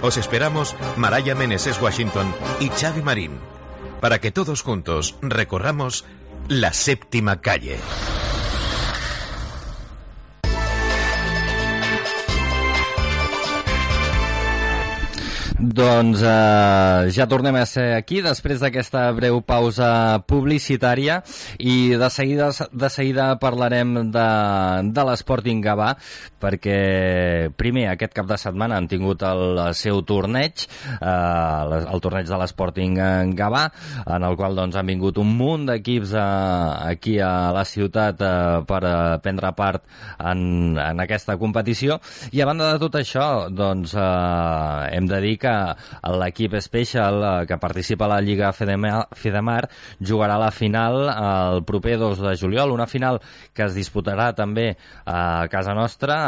Os 0.02 0.18
esperamos 0.18 0.76
Maraya 0.96 1.34
Meneses 1.34 1.80
Washington 1.80 2.32
y 2.60 2.68
Xavi 2.68 3.02
Marín 3.02 3.32
para 4.04 4.20
que 4.20 4.30
todos 4.30 4.60
juntos 4.60 5.16
recorramos 5.22 6.04
la 6.48 6.72
séptima 6.72 7.36
calle. 7.36 7.76
Doncs 15.64 16.20
eh, 16.20 17.08
ja 17.14 17.24
tornem 17.30 17.56
a 17.56 17.64
ser 17.64 17.94
aquí 17.96 18.18
després 18.20 18.60
d'aquesta 18.60 19.06
breu 19.16 19.38
pausa 19.40 20.20
publicitària 20.28 21.20
i 21.56 21.94
de 21.96 22.08
seguida, 22.12 22.50
de 22.68 22.90
seguida 22.92 23.30
parlarem 23.40 23.94
de, 24.12 24.26
de 24.92 25.04
l'Sporting 25.08 25.62
Gavà 25.64 25.94
perquè 26.42 27.48
primer 27.56 27.86
aquest 27.92 28.12
cap 28.16 28.28
de 28.28 28.36
setmana 28.40 28.76
han 28.76 28.88
tingut 28.90 29.24
el 29.24 29.62
seu 29.78 30.02
torneig 30.04 30.66
eh, 30.66 31.80
el 31.80 32.04
torneig 32.04 32.28
de 32.28 32.40
l'Sporting 32.42 33.00
Gavà 33.38 33.64
en 34.04 34.28
el 34.28 34.36
qual 34.36 34.58
doncs, 34.58 34.76
han 34.76 34.90
vingut 34.90 35.22
un 35.22 35.32
munt 35.38 35.64
d'equips 35.70 36.12
eh, 36.12 36.26
aquí 36.90 37.16
a 37.24 37.54
la 37.56 37.64
ciutat 37.64 38.20
eh, 38.20 38.60
per 38.68 38.82
a 38.84 38.94
prendre 39.24 39.54
part 39.56 39.86
en, 40.18 40.76
en 40.76 41.00
aquesta 41.00 41.38
competició. 41.40 42.00
I 42.34 42.42
a 42.42 42.48
banda 42.50 42.72
de 42.74 42.82
tot 42.82 43.00
això 43.00 43.48
doncs 43.48 43.94
eh, 43.96 44.96
hem 44.98 45.08
de 45.08 45.24
dir 45.24 45.36
que 45.40 45.53
l'equip 46.20 46.56
Special 46.60 47.20
eh, 47.22 47.46
que 47.48 47.58
participa 47.60 48.06
a 48.06 48.14
la 48.14 48.20
Lliga 48.24 48.52
Fedemar, 48.52 49.68
jugarà 50.00 50.38
la 50.40 50.50
final 50.54 51.08
el 51.10 51.62
proper 51.64 51.96
2 52.00 52.22
de 52.24 52.34
juliol, 52.40 52.72
una 52.74 52.86
final 52.86 53.20
que 53.54 53.66
es 53.66 53.74
disputarà 53.76 54.32
també 54.36 54.70
a 55.06 55.46
casa 55.52 55.74
nostra, 55.76 56.18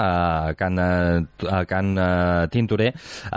a 0.49 0.55
Can, 0.59 0.79
a 0.79 1.63
Can 1.69 1.93
eh, 1.99 2.49
Tintoré, 2.53 2.93
eh, 2.93 3.37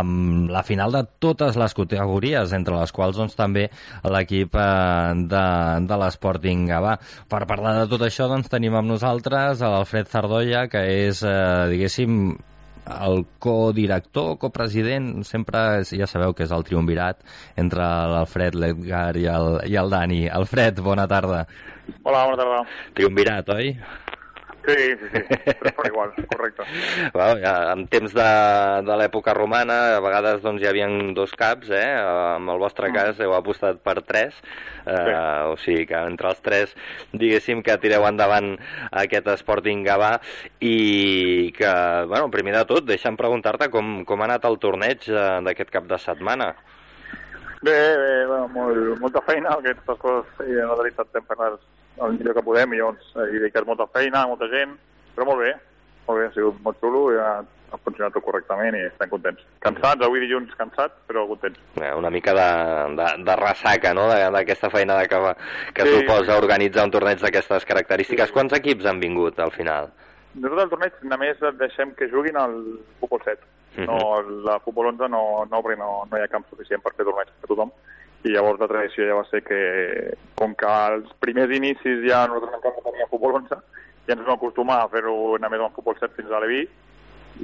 amb 0.00 0.50
la 0.50 0.62
final 0.66 0.92
de 0.94 1.04
totes 1.22 1.58
les 1.60 1.74
categories, 1.76 2.54
entre 2.56 2.78
les 2.78 2.92
quals 2.92 3.18
doncs, 3.18 3.36
també 3.38 3.68
l'equip 4.04 4.56
eh, 4.56 5.14
de, 5.30 5.46
de 5.86 6.00
l'Sporting 6.04 6.66
Gavà. 6.70 6.96
Per 7.30 7.42
parlar 7.50 7.76
de 7.80 7.88
tot 7.90 8.06
això 8.06 8.28
doncs, 8.30 8.50
tenim 8.52 8.76
amb 8.78 8.94
nosaltres 8.94 9.64
l'Alfred 9.64 10.10
Zardolla, 10.10 10.66
que 10.72 10.84
és, 11.06 11.24
eh, 11.26 11.66
diguéssim, 11.74 12.20
el 12.86 13.24
codirector, 13.38 14.36
copresident, 14.42 15.10
sempre 15.28 15.62
és, 15.80 15.94
ja 16.00 16.08
sabeu 16.10 16.34
que 16.36 16.46
és 16.46 16.54
el 16.54 16.64
triumvirat 16.66 17.20
entre 17.60 17.86
l'Alfred, 18.14 18.56
l'Edgar 18.58 19.16
i, 19.20 19.26
el, 19.30 19.60
i 19.70 19.76
el 19.80 19.92
Dani. 19.92 20.22
Alfred, 20.28 20.80
bona 20.84 21.08
tarda. 21.10 21.44
Hola, 22.02 22.24
bona 22.30 22.38
tarda. 22.40 22.62
Triumvirat, 22.96 23.52
oi? 23.56 23.74
Sí, 24.70 24.94
sí, 25.00 25.08
sí, 25.10 25.22
però 25.58 25.72
per 25.74 25.86
igual, 25.88 26.12
correcte. 26.30 26.66
Well, 27.16 27.40
ja, 27.42 27.54
en 27.72 27.86
temps 27.90 28.12
de, 28.14 28.28
de 28.86 28.96
l'època 29.00 29.34
romana, 29.34 29.78
a 29.96 30.02
vegades 30.04 30.42
doncs, 30.44 30.62
hi 30.62 30.68
havia 30.70 30.86
dos 31.16 31.32
caps, 31.38 31.72
eh? 31.74 31.88
en 32.36 32.48
el 32.52 32.60
vostre 32.62 32.92
cas 32.94 33.18
heu 33.20 33.34
apostat 33.34 33.80
per 33.82 33.96
tres, 34.06 34.36
eh, 34.84 34.94
sí. 34.94 35.16
o 35.50 35.56
sigui 35.64 35.86
que 35.90 36.02
entre 36.12 36.30
els 36.30 36.42
tres, 36.44 36.74
diguéssim 37.12 37.64
que 37.66 37.78
tireu 37.82 38.06
endavant 38.06 38.52
aquest 39.02 39.32
Sporting 39.40 39.82
Gavà 39.86 40.12
i 40.60 41.50
que, 41.56 41.74
bueno, 42.10 42.30
primer 42.30 42.54
de 42.60 42.64
tot, 42.70 42.86
deixa'm 42.86 43.18
preguntar-te 43.18 43.70
com, 43.74 44.00
com 44.06 44.22
ha 44.22 44.30
anat 44.30 44.46
el 44.46 44.60
torneig 44.62 45.08
eh, 45.10 45.26
d'aquest 45.46 45.74
cap 45.74 45.90
de 45.90 45.98
setmana. 45.98 46.52
Bé, 47.60 47.76
bé, 47.76 48.14
bueno, 48.26 48.46
molt, 48.54 48.94
molta 49.02 49.20
feina, 49.26 49.58
aquestes 49.58 49.98
coses 50.00 50.30
sí, 50.38 50.54
no 50.64 50.78
tenim 50.78 50.96
tant 50.96 51.12
temps 51.18 51.28
per 51.28 51.50
el 51.98 52.18
millor 52.18 52.36
que 52.36 52.44
podem 52.46 52.74
i 52.74 52.80
llavors 52.80 53.14
eh, 53.16 53.30
hi 53.30 53.40
dedicat 53.40 53.66
molta 53.68 53.86
feina, 53.94 54.26
molta 54.30 54.48
gent, 54.52 54.76
però 55.16 55.26
molt 55.28 55.42
bé, 55.44 55.54
molt 56.06 56.20
bé, 56.20 56.28
ha 56.28 56.34
sigut 56.34 56.60
molt 56.64 56.78
xulo 56.82 57.02
i 57.12 57.18
ha, 57.20 57.30
ha 57.70 57.80
funcionat 57.84 58.14
tot 58.16 58.24
correctament 58.24 58.76
i 58.78 58.84
estem 58.88 59.10
contents. 59.12 59.44
Cansats, 59.64 60.04
avui 60.06 60.24
dilluns 60.24 60.54
cansats, 60.58 60.96
però 61.10 61.26
contents. 61.30 61.60
Eh, 61.80 61.92
una 61.98 62.12
mica 62.14 62.34
de, 62.36 62.48
de, 63.00 63.08
de 63.28 63.36
ressaca, 63.42 63.94
no?, 63.96 64.08
d'aquesta 64.10 64.72
feina 64.72 64.98
de 65.00 65.08
que, 65.12 65.20
que 65.76 65.86
sí. 65.86 65.96
suposa 65.98 66.38
organitzar 66.40 66.86
un 66.88 66.94
torneig 66.96 67.22
d'aquestes 67.22 67.68
característiques. 67.68 68.34
Quants 68.34 68.56
equips 68.60 68.88
han 68.90 69.02
vingut 69.02 69.38
al 69.38 69.54
final? 69.56 69.92
Nosaltres 70.34 70.66
al 70.66 70.74
torneig 70.74 71.00
només 71.10 71.40
deixem 71.58 71.94
que 71.98 72.10
juguin 72.10 72.38
al 72.38 72.60
futbol 73.00 73.22
7. 73.24 73.40
Uh 73.70 73.84
-huh. 73.84 73.86
no, 73.86 74.42
la 74.46 74.58
futbol 74.58 74.86
11 74.86 75.08
no, 75.08 75.46
no, 75.50 75.62
no, 75.62 75.90
no 76.10 76.18
hi 76.18 76.22
ha 76.22 76.28
camp 76.28 76.44
suficient 76.50 76.82
per 76.82 76.92
fer 76.94 77.04
torneig 77.06 77.28
per 77.40 77.48
tothom 77.48 77.70
i 78.24 78.34
llavors 78.34 78.60
la 78.60 78.68
tradició 78.68 79.06
ja 79.08 79.16
va 79.16 79.24
ser 79.30 79.40
que, 79.46 79.60
com 80.36 80.52
que 80.58 80.68
als 80.68 81.12
primers 81.24 81.52
inicis 81.56 82.02
ja 82.04 82.26
nosaltres 82.28 82.58
encara 82.58 82.76
no 82.76 82.84
teníem 82.90 83.08
futbol 83.12 83.38
11, 83.40 83.60
ja 84.08 84.16
ens 84.16 84.26
vam 84.26 84.36
acostumar 84.36 84.82
a 84.82 84.90
fer-ho 84.92 85.14
només 85.40 85.64
amb 85.64 85.76
futbol 85.78 85.96
7 85.96 86.18
fins 86.18 86.32
a 86.32 86.42
l'Evi, 86.42 86.66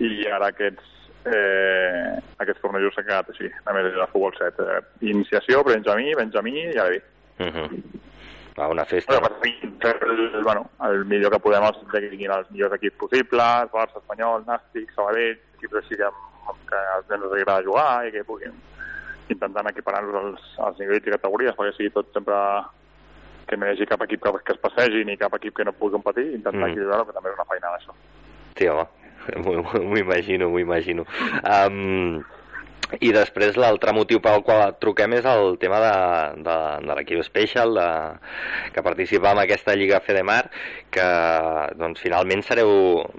i 0.04 0.26
ara 0.28 0.50
aquests, 0.52 0.90
eh, 1.32 2.18
aquests 2.44 2.60
tornejos 2.64 2.96
s'han 2.96 3.08
quedat 3.08 3.32
així, 3.32 3.48
només 3.68 3.88
és 3.88 3.96
el 3.96 4.12
futbol 4.12 4.36
7. 4.36 4.68
Eh, 4.74 4.82
iniciació, 5.14 5.64
Benjamí, 5.64 6.12
Benjamí 6.18 6.58
i 6.66 6.76
Alevi. 6.76 7.00
Uh 7.38 7.46
-huh. 7.46 7.82
a 8.56 8.68
una 8.68 8.84
festa. 8.84 9.18
Bueno, 9.20 9.36
el, 9.42 10.42
bueno, 10.42 10.70
el 10.84 11.04
millor 11.04 11.30
que 11.30 11.38
podem 11.38 11.62
els 11.62 11.76
que 11.90 12.00
tinguin 12.00 12.30
els 12.30 12.50
millors 12.50 12.74
equips 12.74 12.96
possibles, 12.96 13.70
Barça, 13.72 13.98
Espanyol, 13.98 14.44
Nàstic, 14.46 14.92
Sabadell, 14.94 15.38
equips 15.56 15.74
així 15.74 15.96
que, 15.96 16.08
que 16.68 16.76
als 16.94 17.08
nens 17.10 17.24
els 17.24 17.32
agrada 17.32 17.62
jugar 17.62 18.08
i 18.08 18.12
que 18.12 18.24
puguin 18.24 18.52
intentant 19.32 19.70
equiparar-los 19.72 20.18
als, 20.22 20.48
als 20.68 20.82
nivells 20.82 21.06
i 21.06 21.14
categories 21.14 21.56
perquè 21.58 21.74
sigui 21.76 21.94
tot 21.94 22.12
sempre 22.14 22.36
que 23.46 23.56
no 23.56 23.66
hi 23.66 23.74
hagi 23.74 23.86
cap 23.86 24.02
equip 24.06 24.22
que, 24.22 24.32
que 24.46 24.54
es 24.56 24.62
passegi 24.62 25.04
ni 25.06 25.18
cap 25.18 25.34
equip 25.38 25.54
que 25.56 25.66
no 25.66 25.74
pugui 25.74 25.94
competir, 25.98 26.26
intentar 26.34 26.60
mm. 26.60 26.70
equilibrar-ho, 26.72 27.06
que 27.06 27.14
també 27.14 27.30
és 27.30 27.38
una 27.38 27.50
feina 27.50 27.74
d'això. 27.74 27.94
Sí, 28.58 28.70
home, 28.72 29.84
m'ho 29.86 30.00
imagino, 30.00 30.50
m'ho 30.50 30.62
imagino. 30.62 31.06
Um, 31.42 32.24
i 33.02 33.10
després 33.10 33.56
l'altre 33.58 33.90
motiu 33.94 34.20
pel 34.22 34.44
qual 34.46 34.60
et 34.68 34.76
truquem 34.82 35.16
és 35.16 35.26
el 35.26 35.56
tema 35.62 35.80
de, 35.82 35.94
de, 36.46 36.56
de 36.86 36.96
l'equip 36.98 37.22
Special 37.26 37.74
de, 37.74 37.86
que 38.74 38.84
participa 38.86 39.32
en 39.34 39.42
aquesta 39.42 39.74
Lliga 39.74 39.98
Fedemar 40.06 40.44
que 40.94 41.06
doncs, 41.80 42.02
finalment 42.04 42.44
sereu 42.46 42.70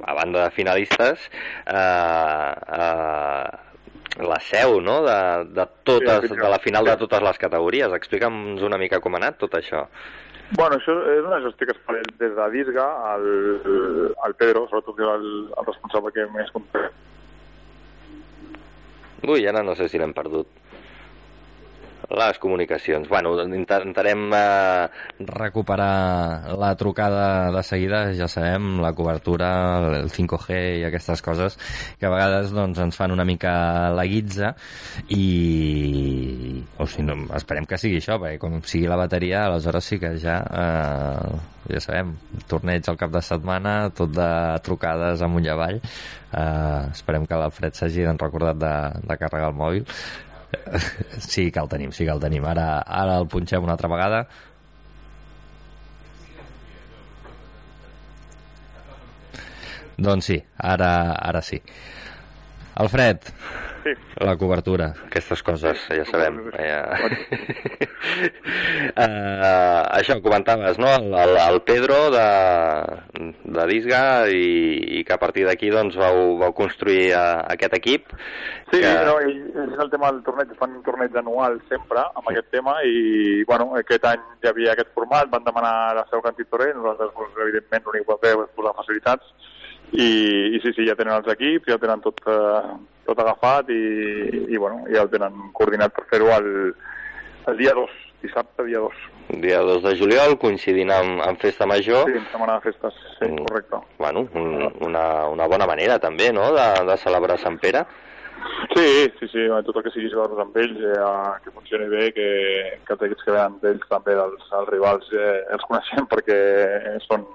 a 0.07 0.15
banda 0.15 0.45
de 0.45 0.55
finalistes 0.55 1.27
eh, 1.67 2.53
eh, 2.79 3.66
la 4.23 4.39
seu 4.41 4.79
no? 4.81 5.01
de, 5.05 5.17
de, 5.53 5.65
totes, 5.87 6.29
de 6.29 6.49
la 6.49 6.59
final 6.63 6.85
de 6.85 6.95
totes 7.03 7.25
les 7.25 7.41
categories 7.41 7.93
explica'ns 7.97 8.63
una 8.65 8.79
mica 8.81 9.01
com 9.03 9.15
ha 9.15 9.21
anat 9.23 9.37
tot 9.43 9.59
això 9.59 9.87
Bueno, 10.55 10.77
això 10.77 10.93
és 11.11 11.25
una 11.27 11.41
gestió 11.43 11.67
que 11.67 11.73
es 11.75 11.81
fa 11.83 11.93
des 12.21 12.31
de 12.37 12.45
Disga 12.53 12.85
al, 13.09 13.25
al 14.23 14.35
Pedro, 14.39 14.61
sobretot 14.69 15.01
el, 15.03 15.25
el 15.51 15.67
responsable 15.67 16.13
que 16.15 16.23
més 16.31 16.53
Ui, 19.27 19.43
ara 19.49 19.63
no 19.65 19.73
sé 19.75 19.89
si 19.91 19.99
l'hem 19.99 20.13
perdut. 20.15 20.47
Les 22.09 22.39
comunicacions. 22.39 23.07
Bueno, 23.09 23.33
intentarem 23.43 24.31
eh, 24.33 24.87
recuperar 25.19 26.55
la 26.57 26.73
trucada 26.79 27.51
de 27.51 27.63
seguida, 27.63 28.13
ja 28.15 28.29
sabem, 28.31 28.77
la 28.79 28.93
cobertura, 28.95 29.49
el 29.99 30.07
5G 30.13 30.61
i 30.79 30.85
aquestes 30.87 31.21
coses 31.21 31.59
que 31.99 32.07
a 32.07 32.13
vegades 32.13 32.53
doncs, 32.55 32.79
ens 32.79 32.95
fan 32.95 33.11
una 33.11 33.27
mica 33.27 33.91
la 33.91 34.07
guitza 34.07 34.53
i... 35.11 36.63
o 36.79 36.87
si 36.87 37.03
no, 37.03 37.19
esperem 37.35 37.67
que 37.67 37.79
sigui 37.81 37.99
això, 37.99 38.15
perquè 38.21 38.39
com 38.39 38.61
sigui 38.63 38.87
la 38.87 38.99
bateria, 39.03 39.43
aleshores 39.45 39.91
sí 39.91 39.99
que 39.99 40.15
ja 40.21 40.39
eh, 40.47 41.37
ja 41.67 41.81
sabem, 41.83 42.13
torneig 42.47 42.87
al 42.87 42.97
cap 42.99 43.11
de 43.11 43.21
setmana, 43.23 43.75
tot 43.95 44.13
de 44.15 44.29
trucades 44.63 45.23
amunt 45.25 45.47
i 45.47 45.51
avall. 45.51 45.81
Uh, 46.27 46.91
esperem 46.91 47.23
que 47.27 47.37
l'Alfred 47.39 47.75
s'hagi 47.75 48.03
recordat 48.07 48.59
de, 48.59 48.73
de 49.03 49.17
carregar 49.19 49.51
el 49.51 49.59
mòbil. 49.59 49.85
sí 51.19 51.51
que 51.51 51.59
el 51.59 51.69
tenim, 51.71 51.91
sí 51.91 52.05
que 52.05 52.13
el 52.13 52.21
tenim. 52.23 52.45
Ara, 52.47 52.67
ara 52.81 53.17
el 53.21 53.27
punxem 53.31 53.63
una 53.63 53.75
altra 53.77 53.91
vegada. 53.91 54.21
Doncs 59.97 60.29
sí, 60.29 60.37
ara, 60.73 60.91
ara 61.17 61.41
sí. 61.41 61.61
Alfred, 62.77 63.17
sí. 63.83 63.93
la 64.21 64.35
cobertura. 64.37 64.91
Aquestes 65.07 65.41
coses 65.41 65.81
ja 65.89 66.03
sabem. 66.05 66.35
Ja... 66.53 66.83
uh, 68.93 69.81
això, 69.97 70.19
comentaves, 70.21 70.77
no? 70.77 70.91
El, 70.99 71.09
el, 71.23 71.33
el 71.41 71.57
Pedro 71.65 71.97
de, 72.13 72.27
de 73.57 73.65
Disga 73.71 74.03
i, 74.29 74.99
i 74.99 75.01
que 75.07 75.15
a 75.15 75.19
partir 75.21 75.47
d'aquí 75.49 75.71
doncs, 75.73 75.97
vau, 75.97 76.37
vau 76.43 76.53
construir 76.53 77.09
uh, 77.15 77.41
aquest 77.55 77.79
equip. 77.79 78.13
Sí, 78.69 78.83
que... 78.83 78.93
no, 79.09 79.17
i, 79.25 79.33
és 79.65 79.81
el 79.81 79.89
tema 79.89 80.13
del 80.13 80.21
torneig, 80.27 80.53
fan 80.61 80.77
un 80.77 80.85
torneig 80.85 81.17
anual 81.17 81.57
sempre 81.71 82.05
amb 82.05 82.29
aquest 82.29 82.53
tema 82.53 82.77
i 82.85 83.41
bueno, 83.49 83.71
aquest 83.81 84.05
any 84.05 84.21
hi 84.43 84.53
havia 84.53 84.77
aquest 84.77 84.93
format, 84.93 85.33
van 85.33 85.49
demanar 85.49 85.95
la 85.97 86.05
seu 86.11 86.21
Cantit 86.21 86.53
Torrent, 86.53 86.77
nosaltres 86.77 87.15
doncs, 87.17 87.37
evidentment 87.47 87.89
l'únic 87.89 88.05
que 88.05 88.13
vam 88.13 88.25
fer 88.27 88.37
és 88.37 88.57
posar 88.59 88.77
facilitats 88.83 89.46
i, 89.93 90.07
i 90.55 90.59
sí, 90.63 90.73
sí, 90.75 90.85
ja 90.87 90.95
tenen 90.99 91.15
els 91.15 91.29
equips, 91.31 91.69
ja 91.71 91.79
tenen 91.79 92.01
tot, 92.03 92.19
eh, 92.27 92.73
tot 93.07 93.21
agafat 93.23 93.69
i, 93.71 93.83
i 94.51 94.59
bueno, 94.59 94.83
ja 94.91 95.05
el 95.05 95.11
tenen 95.13 95.51
coordinat 95.55 95.95
per 95.95 96.03
fer-ho 96.09 96.31
el, 96.35 96.49
el 97.47 97.61
dia 97.61 97.75
2, 97.77 97.93
dissabte, 98.25 98.65
dia 98.67 98.81
2. 98.83 99.05
Dia 99.43 99.61
2 99.63 99.83
de 99.85 99.93
juliol, 99.99 100.35
coincidint 100.41 100.91
amb, 100.91 101.21
amb 101.23 101.39
Festa 101.39 101.67
Major. 101.69 102.11
Sí, 102.11 102.19
setmana 102.33 102.57
de 102.57 102.67
festes, 102.67 102.99
sí, 103.19 103.29
mm, 103.29 103.47
correcte. 103.47 103.79
Bueno, 103.99 104.27
un, 104.33 104.67
una, 104.87 105.05
una 105.31 105.47
bona 105.47 105.69
manera 105.69 105.99
també, 106.03 106.33
no?, 106.35 106.51
de, 106.55 106.67
de 106.91 106.99
celebrar 107.03 107.39
Sant 107.39 107.59
Pere. 107.63 107.85
Sí, 108.75 109.07
sí, 109.19 109.27
sí, 109.31 109.47
tot 109.65 109.79
el 109.79 109.87
que 109.87 109.91
sigui 109.95 110.11
jugar 110.11 110.29
amb 110.43 110.55
ells, 110.61 110.77
eh, 110.83 111.07
que 111.43 111.51
funcioni 111.55 111.87
bé, 111.89 112.11
que, 112.13 112.27
que 112.85 112.95
els 112.95 113.07
equips 113.07 113.25
que 113.25 113.33
venen 113.33 113.57
d'ells 113.63 113.87
també, 113.89 114.15
dels, 114.19 114.43
dels 114.51 114.69
rivals, 114.69 115.09
eh, 115.15 115.41
els 115.55 115.65
coneixem 115.67 116.07
perquè 116.11 116.37
són 117.07 117.25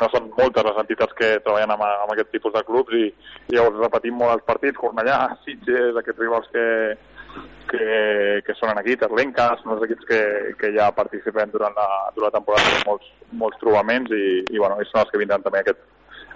no 0.00 0.08
són 0.12 0.28
moltes 0.36 0.66
les 0.66 0.80
entitats 0.82 1.16
que 1.18 1.30
treballen 1.44 1.72
amb, 1.74 1.84
amb 1.86 2.12
aquest 2.14 2.30
tipus 2.34 2.54
de 2.54 2.62
clubs 2.68 2.94
i, 2.98 3.06
i 3.48 3.56
llavors 3.56 3.80
repetim 3.84 4.18
molt 4.18 4.36
els 4.36 4.46
partits, 4.48 4.78
Cornellà, 4.80 5.18
Sitges, 5.44 5.96
aquests 5.98 6.22
rivals 6.22 6.48
que, 6.54 6.66
que, 7.70 7.86
que 8.46 8.56
sonen 8.58 8.80
aquí, 8.80 8.96
Terlenca, 9.00 9.52
són 9.60 9.76
els 9.76 9.86
equips 9.88 10.08
que, 10.08 10.20
que 10.60 10.72
ja 10.76 10.90
participem 10.96 11.54
durant 11.54 11.76
la, 11.78 11.88
durant 12.16 12.30
la 12.30 12.38
temporada 12.38 12.74
amb 12.76 12.90
molts, 12.90 13.14
molts 13.44 13.62
trobaments 13.62 14.12
i, 14.16 14.26
i, 14.42 14.58
bueno, 14.58 14.80
i 14.80 14.88
són 14.90 15.04
els 15.04 15.12
que 15.12 15.22
vindran 15.22 15.44
també 15.44 15.62
aquest, 15.62 15.80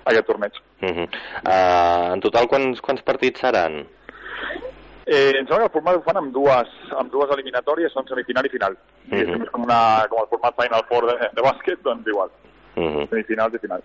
aquest 0.05 0.27
torneig. 0.31 0.63
Uh 0.81 0.89
-huh. 0.89 1.09
uh, 1.43 2.15
en 2.15 2.21
total, 2.25 2.49
quants, 2.49 2.81
quants 2.81 3.03
partits 3.03 3.41
seran? 3.41 3.85
Eh, 5.07 5.39
em 5.39 5.47
sembla 5.47 5.59
que 5.59 5.67
el 5.67 5.75
format 5.77 5.97
ho 5.97 6.03
fan 6.03 6.17
amb 6.19 6.33
dues, 6.35 6.71
amb 6.99 7.13
dues 7.13 7.31
eliminatòries, 7.31 7.93
són 7.93 8.09
semifinal 8.09 8.47
i 8.47 8.49
final. 8.49 8.73
Uh 8.73 9.13
-huh. 9.13 9.45
És 9.45 9.51
com, 9.51 9.63
una, 9.63 10.07
com 10.11 10.19
el 10.21 10.29
format 10.29 10.55
Final 10.61 10.85
Four 10.89 11.07
de, 11.07 11.31
de 11.37 11.43
bàsquet, 11.43 11.79
doncs 11.83 12.07
igual. 12.07 12.31
Uh 12.77 12.83
-huh. 12.83 13.09
Semifinals 13.09 13.55
i 13.55 13.59
finals. 13.59 13.85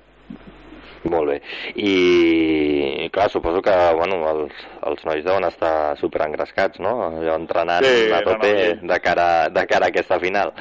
Molt 1.04 1.30
bé. 1.32 1.42
I, 1.76 3.10
clar, 3.10 3.30
suposo 3.30 3.62
que 3.62 3.74
bueno, 3.96 4.22
els, 4.30 4.54
els 4.86 5.06
nois 5.06 5.24
deuen 5.26 5.44
estar 5.48 5.98
super 5.98 6.22
engrescats, 6.28 6.80
no? 6.80 6.92
Allò 7.08 7.36
entrenant 7.36 7.84
sí, 7.84 8.12
a 8.12 8.22
tope 8.22 8.52
no, 8.52 8.60
no, 8.60 8.82
sí. 8.82 8.88
de, 8.88 9.00
cara, 9.00 9.50
de 9.50 9.66
cara 9.66 9.86
a 9.86 9.90
aquesta 9.90 10.20
final. 10.20 10.54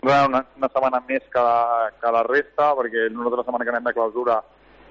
Bueno, 0.00 0.26
una, 0.28 0.46
una 0.56 0.68
setmana 0.72 1.02
més 1.08 1.22
que 1.30 1.38
la, 1.38 1.92
que 2.00 2.10
la 2.10 2.22
resta, 2.22 2.72
perquè 2.74 3.10
nosaltres 3.10 3.42
la 3.42 3.44
setmana 3.44 3.64
que 3.64 3.70
anem 3.70 3.84
de 3.84 3.92
clausura 3.92 4.42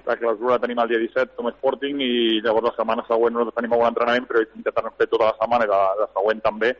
la 0.04 0.16
clausura 0.16 0.54
la 0.54 0.58
tenim 0.58 0.78
el 0.82 0.88
dia 0.88 0.98
17 0.98 1.36
com 1.36 1.46
a 1.46 1.52
Sporting 1.52 2.00
i 2.02 2.40
llavors 2.42 2.64
la 2.64 2.74
setmana 2.74 3.04
següent 3.06 3.34
nosaltres 3.34 3.54
tenim 3.54 3.72
algun 3.72 3.86
entrenament 3.86 4.24
però 4.26 4.40
intentarem 4.42 4.96
fer 4.98 5.06
tota 5.06 5.28
la 5.28 5.36
setmana 5.38 5.68
i 5.68 5.70
la, 5.70 5.82
la 6.00 6.08
següent 6.10 6.40
també 6.42 6.72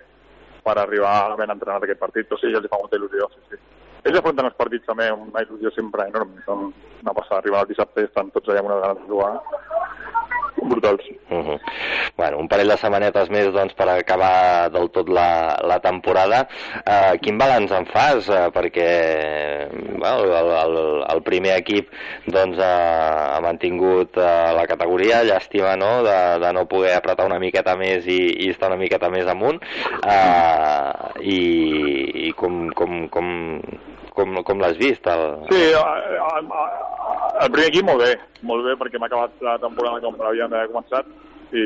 per 0.64 0.74
arribar 0.78 1.36
ben 1.38 1.50
entrenat 1.50 1.82
aquest 1.86 2.00
partit. 2.00 2.32
O 2.32 2.38
sigui, 2.38 2.54
ja 2.54 2.62
els 2.62 2.70
fa 2.70 2.80
molta 2.80 2.98
il·lusió, 2.98 3.28
sí, 3.34 3.40
sí. 3.50 3.60
Ells 4.02 4.18
afronten 4.18 4.48
els 4.48 4.56
partits 4.58 4.88
també 4.88 5.06
amb 5.12 5.28
una 5.28 5.44
il·lusió 5.44 5.70
sempre 5.76 6.08
enorme. 6.10 6.42
Són 6.46 6.70
una 7.02 7.14
passada. 7.14 7.38
Arribar 7.42 7.62
al 7.62 7.70
dissabte 7.70 8.02
i 8.02 8.08
estan 8.08 8.32
tots 8.34 8.50
allà 8.50 8.64
amb 8.64 8.72
una 8.72 8.80
ganes 8.82 9.02
de 9.02 9.10
jugar 9.12 9.34
brutals. 10.68 11.04
Uh 11.30 11.38
-huh. 11.38 11.58
bueno, 12.16 12.38
un 12.38 12.48
parell 12.48 12.68
de 12.68 12.76
setmanetes 12.76 13.30
més 13.30 13.52
doncs, 13.52 13.74
per 13.74 13.88
acabar 13.88 14.70
del 14.70 14.90
tot 14.90 15.08
la, 15.08 15.56
la 15.64 15.78
temporada. 15.80 16.46
Uh, 16.86 17.18
quin 17.20 17.38
balanç 17.38 17.70
en 17.72 17.86
fas? 17.86 18.28
Uh, 18.28 18.50
perquè 18.52 18.88
well, 19.98 20.24
el, 20.24 20.50
el, 20.64 21.04
el 21.14 21.22
primer 21.22 21.56
equip 21.56 21.88
doncs, 22.26 22.58
uh, 22.58 23.36
ha 23.36 23.40
mantingut 23.40 24.16
uh, 24.16 24.52
la 24.54 24.66
categoria, 24.66 25.22
llàstima 25.24 25.76
no? 25.76 26.02
De, 26.02 26.18
de 26.38 26.52
no 26.52 26.66
poder 26.66 26.96
apretar 26.96 27.26
una 27.26 27.38
miqueta 27.38 27.76
més 27.76 28.06
i, 28.06 28.20
i 28.46 28.50
estar 28.50 28.68
una 28.68 28.80
miqueta 28.80 29.08
més 29.08 29.26
amunt. 29.26 29.60
Uh, 30.04 31.20
i, 31.20 31.40
i 32.28 32.32
com, 32.32 32.68
com, 32.76 33.08
com, 33.08 33.60
com, 34.12 34.42
com 34.44 34.60
l'has 34.60 34.76
vist? 34.76 35.06
El... 35.06 35.24
Sí, 35.50 35.62
el, 35.72 36.52
el 37.40 37.50
primer 37.52 37.68
equip 37.70 37.86
molt 37.88 38.02
bé, 38.04 38.12
molt 38.48 38.64
bé 38.66 38.76
perquè 38.80 39.00
m'ha 39.00 39.08
acabat 39.10 39.44
la 39.44 39.58
temporada 39.62 40.00
com 40.04 40.18
l'havíem 40.20 40.50
d'haver 40.52 40.72
començat 40.72 41.08
i 41.52 41.62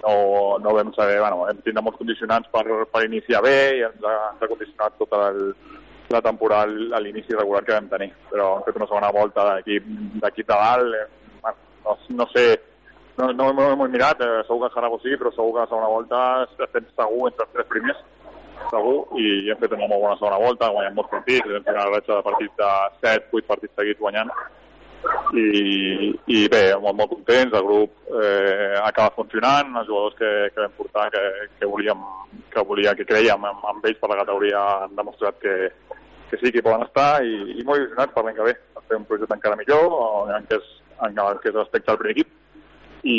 no, 0.00 0.58
no 0.64 0.74
vam 0.74 0.92
saber, 0.96 1.18
bueno, 1.20 1.44
hem 1.48 1.60
tingut 1.60 1.84
molts 1.84 2.00
condicionants 2.00 2.48
per, 2.52 2.64
per 2.92 3.04
iniciar 3.04 3.42
bé 3.44 3.56
i 3.78 3.82
ens 3.84 4.04
ha, 4.08 4.14
ens 4.32 4.44
ha 4.44 4.48
condicionat 4.48 4.96
tota 5.00 5.26
el, 5.28 5.42
la 6.12 6.22
temporada 6.24 6.96
a 6.96 7.00
l'inici 7.00 7.36
regular 7.36 7.64
que 7.66 7.76
vam 7.76 7.90
tenir, 7.92 8.10
però 8.30 8.54
hem 8.56 8.64
fet 8.68 8.78
una 8.80 8.88
segona 8.88 9.12
volta 9.12 9.48
d'equip 9.50 9.90
de 10.22 10.46
dalt, 10.48 10.96
eh, 10.96 11.36
bueno, 11.42 11.58
no, 11.84 11.98
no 12.22 12.28
sé, 12.32 12.46
no, 13.18 13.28
no, 13.36 13.52
no 13.52 13.68
hem 13.72 13.84
mirat, 13.92 14.24
eh, 14.24 14.40
segur 14.48 14.64
que 14.64 14.74
Jarago 14.74 14.98
sí, 15.04 15.12
però 15.20 15.32
segur 15.36 15.52
que 15.52 15.64
la 15.66 15.70
segona 15.70 15.92
volta 15.92 16.24
estem 16.48 16.88
segur 16.96 17.28
entre 17.28 17.48
els 17.48 17.54
tres 17.58 17.70
primers 17.74 18.02
segur, 18.70 18.96
i 19.20 19.50
hem 19.50 19.60
fet 19.60 19.74
una 19.76 19.88
molt 19.90 20.04
bona 20.06 20.16
segona 20.20 20.40
volta, 20.40 20.70
guanyant 20.72 20.96
molts 20.96 21.12
partits, 21.12 21.48
hem 21.48 21.64
fet 21.66 21.76
una 21.76 21.88
ratxa 21.90 22.18
de 22.18 22.26
partits 22.28 22.58
de 22.60 22.72
7, 23.04 23.30
8 23.40 23.48
partits 23.50 23.80
seguits 23.80 24.00
guanyant, 24.00 24.32
i, 25.34 26.12
i 26.30 26.42
bé, 26.52 26.62
molt, 26.80 26.96
molt 26.98 27.12
contents, 27.14 27.54
el 27.56 27.64
grup 27.66 28.12
eh, 28.12 28.74
acaba 28.82 29.14
funcionant, 29.16 29.72
els 29.80 29.88
jugadors 29.88 30.18
que, 30.18 30.30
que 30.52 30.60
vam 30.60 30.76
portar, 30.76 31.08
que, 31.14 31.22
que 31.58 31.70
volíem, 31.70 32.04
que 32.52 32.64
volia, 32.68 32.94
que 32.98 33.08
creiem 33.08 33.48
amb, 33.48 33.64
amb 33.72 33.88
ells 33.88 34.00
per 34.02 34.12
la 34.12 34.20
categoria 34.22 34.60
han 34.84 34.94
demostrat 34.98 35.40
que, 35.42 35.56
que 36.30 36.40
sí 36.40 36.52
que 36.52 36.60
hi 36.60 36.66
poden 36.66 36.86
estar 36.86 37.24
i, 37.24 37.34
i 37.56 37.66
molt 37.66 37.80
il·lusionats 37.80 38.14
per 38.14 38.26
l'any 38.26 38.38
que 38.38 38.50
ve, 38.50 38.54
per 38.76 38.84
fer 38.88 39.00
un 39.00 39.08
projecte 39.08 39.38
encara 39.38 39.58
millor 39.58 40.30
en 40.36 40.46
què 40.50 40.60
es, 40.60 40.70
en 41.02 41.18
què 41.18 41.50
es 41.50 41.58
respecta 41.58 41.94
al 41.94 42.00
primer 42.02 42.16
equip 42.18 42.38
i, 43.02 43.16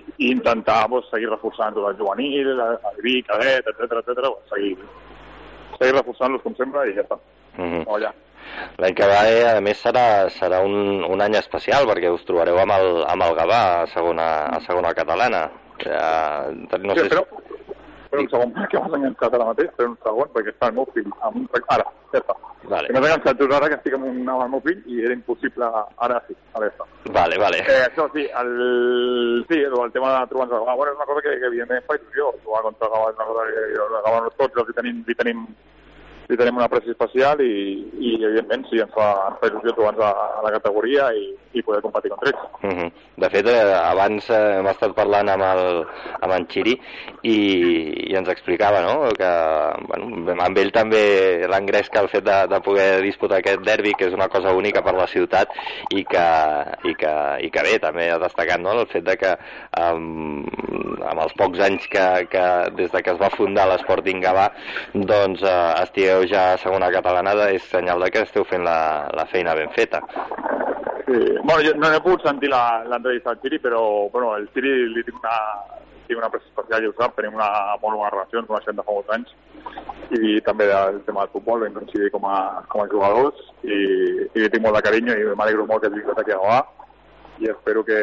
i 0.00 0.30
intentar 0.30 0.86
pues, 0.88 1.08
seguir 1.12 1.28
reforçant 1.28 1.76
tot 1.76 1.90
el 1.90 1.98
juvenil, 1.98 2.54
el 2.62 3.02
vi, 3.04 3.18
cadet, 3.28 3.66
etc 3.68 4.00
etc, 4.00 4.30
seguir, 4.54 4.72
seguir 5.76 5.92
reforçant-los 5.98 6.46
com 6.46 6.56
sempre 6.56 6.88
i 6.88 6.96
ja 6.96 7.04
està. 7.04 7.20
Mhm. 7.58 7.84
o 7.86 7.96
allà. 7.96 8.14
L'any 8.78 8.94
que 8.94 9.06
ve, 9.10 9.38
a 9.50 9.60
més, 9.64 9.80
serà, 9.82 10.04
serà 10.34 10.60
un, 10.64 11.04
un 11.06 11.22
any 11.24 11.36
especial, 11.38 11.88
perquè 11.90 12.12
us 12.14 12.26
trobareu 12.28 12.60
amb 12.62 12.76
el, 12.78 13.02
amb 13.10 13.26
el 13.26 13.36
Gavà 13.38 13.62
a 13.78 13.86
segona, 13.94 14.28
a 14.54 14.60
segona 14.66 14.94
catalana. 14.94 15.46
Ja, 15.82 16.50
no 16.50 16.94
sí, 16.94 17.04
sé 17.04 17.08
però, 17.12 17.24
però 18.10 18.22
un 18.22 18.28
segon, 18.32 18.52
que 18.70 18.80
m'has 18.82 18.94
enganxat 18.98 19.34
ara 19.36 19.48
mateix, 19.50 19.72
però 19.78 19.90
un 19.92 19.98
segon, 20.04 20.30
perquè 20.34 20.54
està 20.54 20.70
el 20.70 20.78
meu 20.78 20.86
fill 20.94 21.10
amb 21.18 21.42
un... 21.42 21.48
Ara, 21.74 21.86
ja 22.14 22.22
està. 22.22 22.36
Vale. 22.68 22.90
M'has 22.92 23.06
enganxat 23.06 23.42
just 23.42 23.54
ara 23.58 23.68
que 23.70 23.78
estic 23.78 23.96
amb, 23.98 24.08
un, 24.10 24.20
amb 24.24 24.44
el 24.46 24.52
meu 24.54 24.62
fill 24.64 24.80
i 24.92 25.02
era 25.08 25.16
impossible 25.16 25.68
ara 26.06 26.20
sí, 26.26 26.36
ara 26.56 26.68
ja 26.68 26.74
està. 26.74 26.88
Vale, 27.18 27.38
vale. 27.40 27.62
Eh, 27.64 27.80
això 27.86 28.08
sí, 28.14 28.26
el, 28.42 28.52
sí, 29.50 29.60
el 29.60 29.94
tema 29.94 30.14
de 30.16 30.26
trobar-nos 30.32 30.56
a 30.56 30.62
Gavà, 30.64 30.76
bueno, 30.80 30.94
és 30.94 31.00
una 31.02 31.08
cosa 31.10 31.24
que, 31.26 31.36
que 31.40 31.50
evidentment 31.52 31.86
fa 31.88 31.98
il·lusió. 32.00 32.32
Jugar 32.46 32.64
contra 32.68 32.92
Gavà 32.94 33.10
és 33.12 33.18
una 33.20 33.28
cosa 33.32 33.48
que 33.50 33.66
a 33.86 34.04
Gavà 34.08 34.22
tots 34.42 34.62
els 34.64 34.72
hi 34.72 34.78
tenim, 34.80 35.02
li 35.08 35.18
tenim 35.22 35.44
li 36.28 36.36
tenim 36.36 36.58
una 36.60 36.68
pressió 36.68 36.92
especial 36.92 37.40
i, 37.40 37.52
i 38.04 38.14
evidentment 38.20 38.66
sí, 38.68 38.80
ens 38.84 38.92
fa, 38.92 39.08
ens 39.30 39.38
fa 39.40 39.48
il·lusió 39.48 39.72
trobar-nos 39.72 40.04
a, 40.04 40.26
a 40.38 40.42
la 40.44 40.52
categoria 40.58 41.08
i, 41.16 41.30
i 41.56 41.62
poder 41.64 41.80
competir 41.80 42.10
contra 42.12 42.28
ells. 42.30 42.42
Uh 42.60 42.70
-huh. 42.70 42.90
De 43.16 43.30
fet, 43.30 43.46
eh, 43.48 43.74
abans 43.74 44.28
eh, 44.30 44.58
hem 44.58 44.66
estat 44.66 44.94
parlant 44.94 45.28
amb, 45.28 45.42
el, 45.42 45.86
amb 46.20 46.32
en 46.36 46.46
Xiri 46.46 46.74
i, 47.22 47.38
i 48.10 48.14
ens 48.14 48.28
explicava 48.28 48.82
no? 48.82 49.08
que 49.16 49.32
bueno, 49.88 50.36
amb 50.42 50.58
ell 50.58 50.72
també 50.72 51.46
l'engresca 51.48 52.00
el 52.00 52.08
fet 52.08 52.24
de, 52.24 52.46
de 52.46 52.60
poder 52.60 53.02
disputar 53.02 53.38
aquest 53.38 53.64
derbi, 53.64 53.94
que 53.94 54.06
és 54.06 54.14
una 54.14 54.28
cosa 54.28 54.52
única 54.52 54.82
per 54.82 54.94
la 54.94 55.06
ciutat 55.06 55.48
i 55.90 56.04
que, 56.04 56.28
i 56.84 56.94
que, 56.94 57.14
i 57.40 57.50
que 57.50 57.62
bé, 57.62 57.78
també 57.78 58.10
ha 58.10 58.18
destacat 58.18 58.60
no? 58.60 58.72
el 58.72 58.86
fet 58.86 59.04
de 59.04 59.16
que 59.16 59.32
amb, 59.72 60.46
amb 61.08 61.20
els 61.20 61.32
pocs 61.32 61.58
anys 61.60 61.88
que, 61.88 62.06
que 62.28 62.70
des 62.76 62.92
de 62.92 63.02
que 63.02 63.10
es 63.10 63.20
va 63.20 63.30
fundar 63.30 63.66
l'Esporting 63.68 64.20
Gavà 64.22 64.50
doncs 64.92 65.42
eh, 65.42 65.82
estigueu 65.82 66.17
ja 66.26 66.52
a 66.52 66.58
segona 66.58 66.90
catalana 66.90 67.34
és 67.52 67.64
senyal 67.70 68.02
que 68.10 68.24
esteu 68.26 68.44
fent 68.44 68.64
la, 68.64 69.08
la 69.14 69.26
feina 69.26 69.54
ben 69.54 69.70
feta. 69.76 70.00
Sí. 71.08 71.18
Bueno, 71.42 71.60
jo 71.64 71.72
no 71.76 71.88
he 71.88 72.00
pogut 72.04 72.24
sentir 72.26 72.50
l'entrevista 72.52 73.30
al 73.30 73.40
Tiri, 73.40 73.58
però 73.58 74.08
bueno, 74.12 74.34
el 74.36 74.48
Tiri 74.52 74.72
li 74.92 75.04
tinc 75.06 75.20
una, 75.22 75.36
tinc 76.06 76.18
una 76.20 76.28
pressió 76.28 76.50
especial, 76.50 76.82
ja 76.84 76.90
ho 76.90 76.96
sap, 76.98 77.14
tenim 77.16 77.38
una 77.38 77.48
molt 77.80 77.96
bona 77.96 78.10
relació, 78.12 78.42
ens 78.42 78.50
coneixem 78.50 78.76
de 78.76 78.84
fa 78.84 78.96
molts 78.96 79.14
anys, 79.16 79.30
i 80.18 80.40
també 80.44 80.66
del 80.68 81.00
tema 81.06 81.24
del 81.24 81.32
futbol, 81.36 81.64
vam 81.64 81.78
coincidir 81.78 82.10
com 82.12 82.26
a, 82.28 82.38
com 82.68 82.82
a 82.82 82.88
jugadors, 82.92 83.40
i, 83.64 83.78
i 84.28 84.42
li 84.42 84.50
tinc 84.52 84.66
molt 84.66 84.76
de 84.76 84.84
carinyo 84.84 85.16
i 85.16 85.30
m'alegro 85.32 85.64
molt 85.70 85.80
que 85.80 85.88
hagi 85.88 86.02
vingut 86.02 86.20
aquí 86.20 86.36
a 86.36 86.42
Gavà, 86.42 86.60
i 87.38 87.48
espero 87.52 87.84
que, 87.86 87.98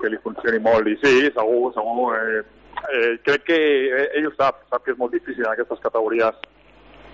que 0.00 0.10
li 0.10 0.20
funcioni 0.22 0.58
molt. 0.60 0.88
I 0.90 0.96
sí, 1.00 1.14
segur, 1.32 1.70
segur. 1.76 2.08
Eh, 2.18 2.42
eh, 2.92 3.12
crec 3.24 3.46
que 3.46 3.58
eh, 3.86 4.06
ell 4.18 4.28
ho 4.28 4.34
sap, 4.34 4.64
sap 4.72 4.84
que 4.84 4.92
és 4.92 5.00
molt 5.00 5.14
difícil 5.14 5.46
en 5.46 5.52
aquestes 5.52 5.80
categories 5.84 6.40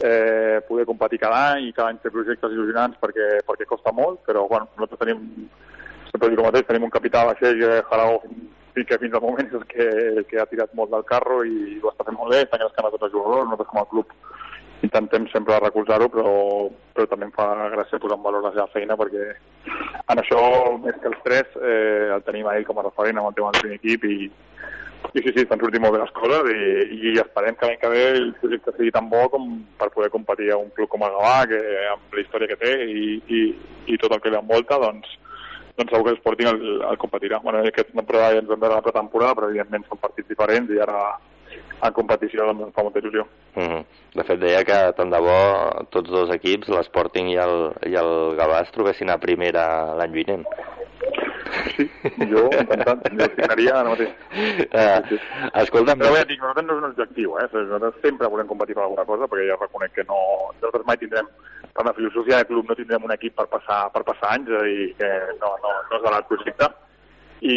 eh, 0.02 0.60
poder 0.68 0.86
competir 0.86 1.20
cada 1.22 1.54
any 1.54 1.68
i 1.68 1.72
cada 1.76 1.92
any 1.92 2.00
fer 2.02 2.12
projectes 2.14 2.52
il·lusionants 2.52 2.98
perquè, 3.02 3.28
perquè 3.46 3.68
costa 3.70 3.94
molt, 3.94 4.20
però 4.26 4.46
bueno, 4.50 4.68
nosaltres 4.76 5.00
tenim, 5.02 5.46
sempre 6.10 6.32
dic 6.32 6.42
el 6.42 6.48
mateix, 6.48 6.66
tenim 6.68 6.88
un 6.88 6.96
capità 6.96 7.24
vaixell 7.28 7.60
que 7.60 7.78
Jarao 7.90 8.18
i 8.80 8.86
que 8.88 8.98
fins 8.98 9.14
al 9.14 9.22
moment 9.24 9.48
és 9.48 9.56
el 9.58 9.64
que, 9.68 9.88
que 10.28 10.40
ha 10.40 10.48
tirat 10.50 10.72
molt 10.74 10.90
del 10.92 11.04
carro 11.08 11.42
i 11.44 11.78
ho 11.78 11.90
està 11.92 12.06
fent 12.08 12.18
molt 12.18 12.34
bé, 12.34 12.42
està 12.42 12.58
engrescant 12.58 12.88
a 12.88 12.92
tots 12.94 13.08
els 13.08 13.14
jugadors, 13.14 13.48
nosaltres 13.48 13.72
com 13.72 13.82
a 13.82 13.88
club 13.90 14.14
intentem 14.82 15.28
sempre 15.30 15.60
recolzar-ho, 15.62 16.08
però, 16.10 16.32
però 16.96 17.06
també 17.06 17.28
em 17.28 17.34
fa 17.36 17.46
gràcia 17.70 18.00
posar 18.02 18.16
en 18.18 18.24
valor 18.24 18.42
la 18.42 18.50
seva 18.56 18.66
feina 18.72 18.96
perquè 18.98 19.28
en 19.30 20.22
això, 20.22 20.40
més 20.82 20.96
que 20.98 21.12
els 21.12 21.20
tres, 21.22 21.52
eh, 21.60 22.08
el 22.16 22.24
tenim 22.26 22.48
a 22.48 22.56
ell 22.58 22.66
com 22.66 22.80
a 22.80 22.86
referent 22.88 23.20
amb 23.20 23.30
el 23.30 23.36
tema 23.36 23.52
del 23.52 23.62
primer 23.62 23.78
equip 23.78 24.08
i, 24.08 24.16
i 25.12 25.20
sí, 25.20 25.32
sí, 25.34 25.42
estan 25.42 25.60
sortint 25.60 25.82
molt 25.84 25.96
bé 25.96 26.00
les 26.00 26.12
coses 26.16 26.46
i, 26.52 26.60
i 27.10 27.14
esperem 27.20 27.56
que 27.58 27.68
l'any 27.68 27.80
que 27.80 27.90
ve 27.92 28.04
el 28.12 28.30
projecte 28.40 28.72
sigui 28.76 28.92
tan 28.94 29.10
bo 29.10 29.26
com 29.32 29.48
per 29.80 29.90
poder 29.94 30.08
competir 30.14 30.52
a 30.52 30.60
un 30.60 30.70
club 30.76 30.88
com 30.92 31.04
el 31.04 31.12
Gavà, 31.16 31.34
que 31.50 31.58
amb 31.92 32.16
la 32.16 32.22
història 32.22 32.48
que 32.52 32.60
té 32.62 32.72
i, 32.86 33.18
i, 33.26 33.42
i 33.92 33.98
tot 34.00 34.14
el 34.14 34.22
que 34.24 34.32
l'envolta, 34.32 34.78
doncs, 34.80 35.10
doncs 35.76 35.92
segur 35.92 36.06
que 36.06 36.16
l'Sporting 36.16 36.48
el, 36.52 36.64
el 36.88 37.02
competirà. 37.02 37.42
Bueno, 37.44 37.60
aquesta 37.66 37.92
temporada 37.92 38.32
ja 38.36 38.40
ens 38.44 38.48
vam 38.48 38.64
veure 38.64 38.78
la 38.78 38.86
pretemporada, 38.86 39.36
però 39.36 39.50
evidentment 39.50 39.84
són 39.90 40.00
partits 40.00 40.32
diferents 40.32 40.72
i 40.72 40.80
ara 40.80 41.02
en 41.82 41.94
competició 41.96 42.46
doncs 42.46 42.68
ens 42.68 42.76
fa 42.76 42.86
molta 42.86 43.02
il·lusió. 43.02 43.26
Uh 43.56 43.62
-huh. 43.62 43.84
De 44.14 44.24
fet, 44.24 44.38
deia 44.40 44.64
que 44.64 44.78
tant 44.96 45.10
de 45.10 45.20
bo 45.20 45.38
tots 45.90 46.10
dos 46.10 46.30
equips, 46.30 46.68
l'Sporting 46.68 47.28
i, 47.28 47.36
el, 47.36 47.72
i 47.90 47.94
el 47.94 48.36
Gavà, 48.38 48.62
es 48.62 48.72
trobessin 48.72 49.10
a 49.10 49.18
primera 49.18 49.94
l'any 49.94 50.12
vinent. 50.12 50.46
Sí, 51.52 51.86
jo 52.30 52.46
encantat, 52.48 53.06
jo 53.12 53.26
signaria 53.34 53.74
ara 53.78 53.92
mateix. 53.92 54.12
Uh, 54.72 55.18
escolta'm, 55.62 56.00
Però 56.00 56.12
bé, 56.14 56.22
dic, 56.28 56.40
nosaltres 56.40 56.66
no 56.66 56.76
és 56.76 56.82
un 56.82 56.88
objectiu, 56.88 57.34
eh? 57.40 57.48
Nosaltres 57.52 57.98
sempre 58.04 58.30
volem 58.32 58.48
competir 58.50 58.76
per 58.78 58.84
alguna 58.86 59.04
cosa, 59.08 59.28
perquè 59.28 59.48
ja 59.50 59.58
reconec 59.60 59.92
que 59.96 60.06
no... 60.08 60.20
Nosaltres 60.56 60.86
mai 60.88 61.00
tindrem, 61.00 61.28
per 61.72 61.84
la 61.88 61.94
filosofia 61.96 62.40
del 62.40 62.48
club, 62.52 62.68
no 62.68 62.78
tindrem 62.78 63.04
un 63.08 63.14
equip 63.16 63.36
per 63.38 63.48
passar, 63.52 63.82
per 63.94 64.04
passar 64.08 64.32
anys, 64.36 64.48
és 64.52 64.60
a 64.60 64.64
dir, 64.68 64.88
que 65.00 65.12
no, 65.42 65.52
no, 65.64 65.74
no 65.90 66.00
és 66.00 66.08
el 66.12 66.26
projecte. 66.30 66.70
I, 67.42 67.56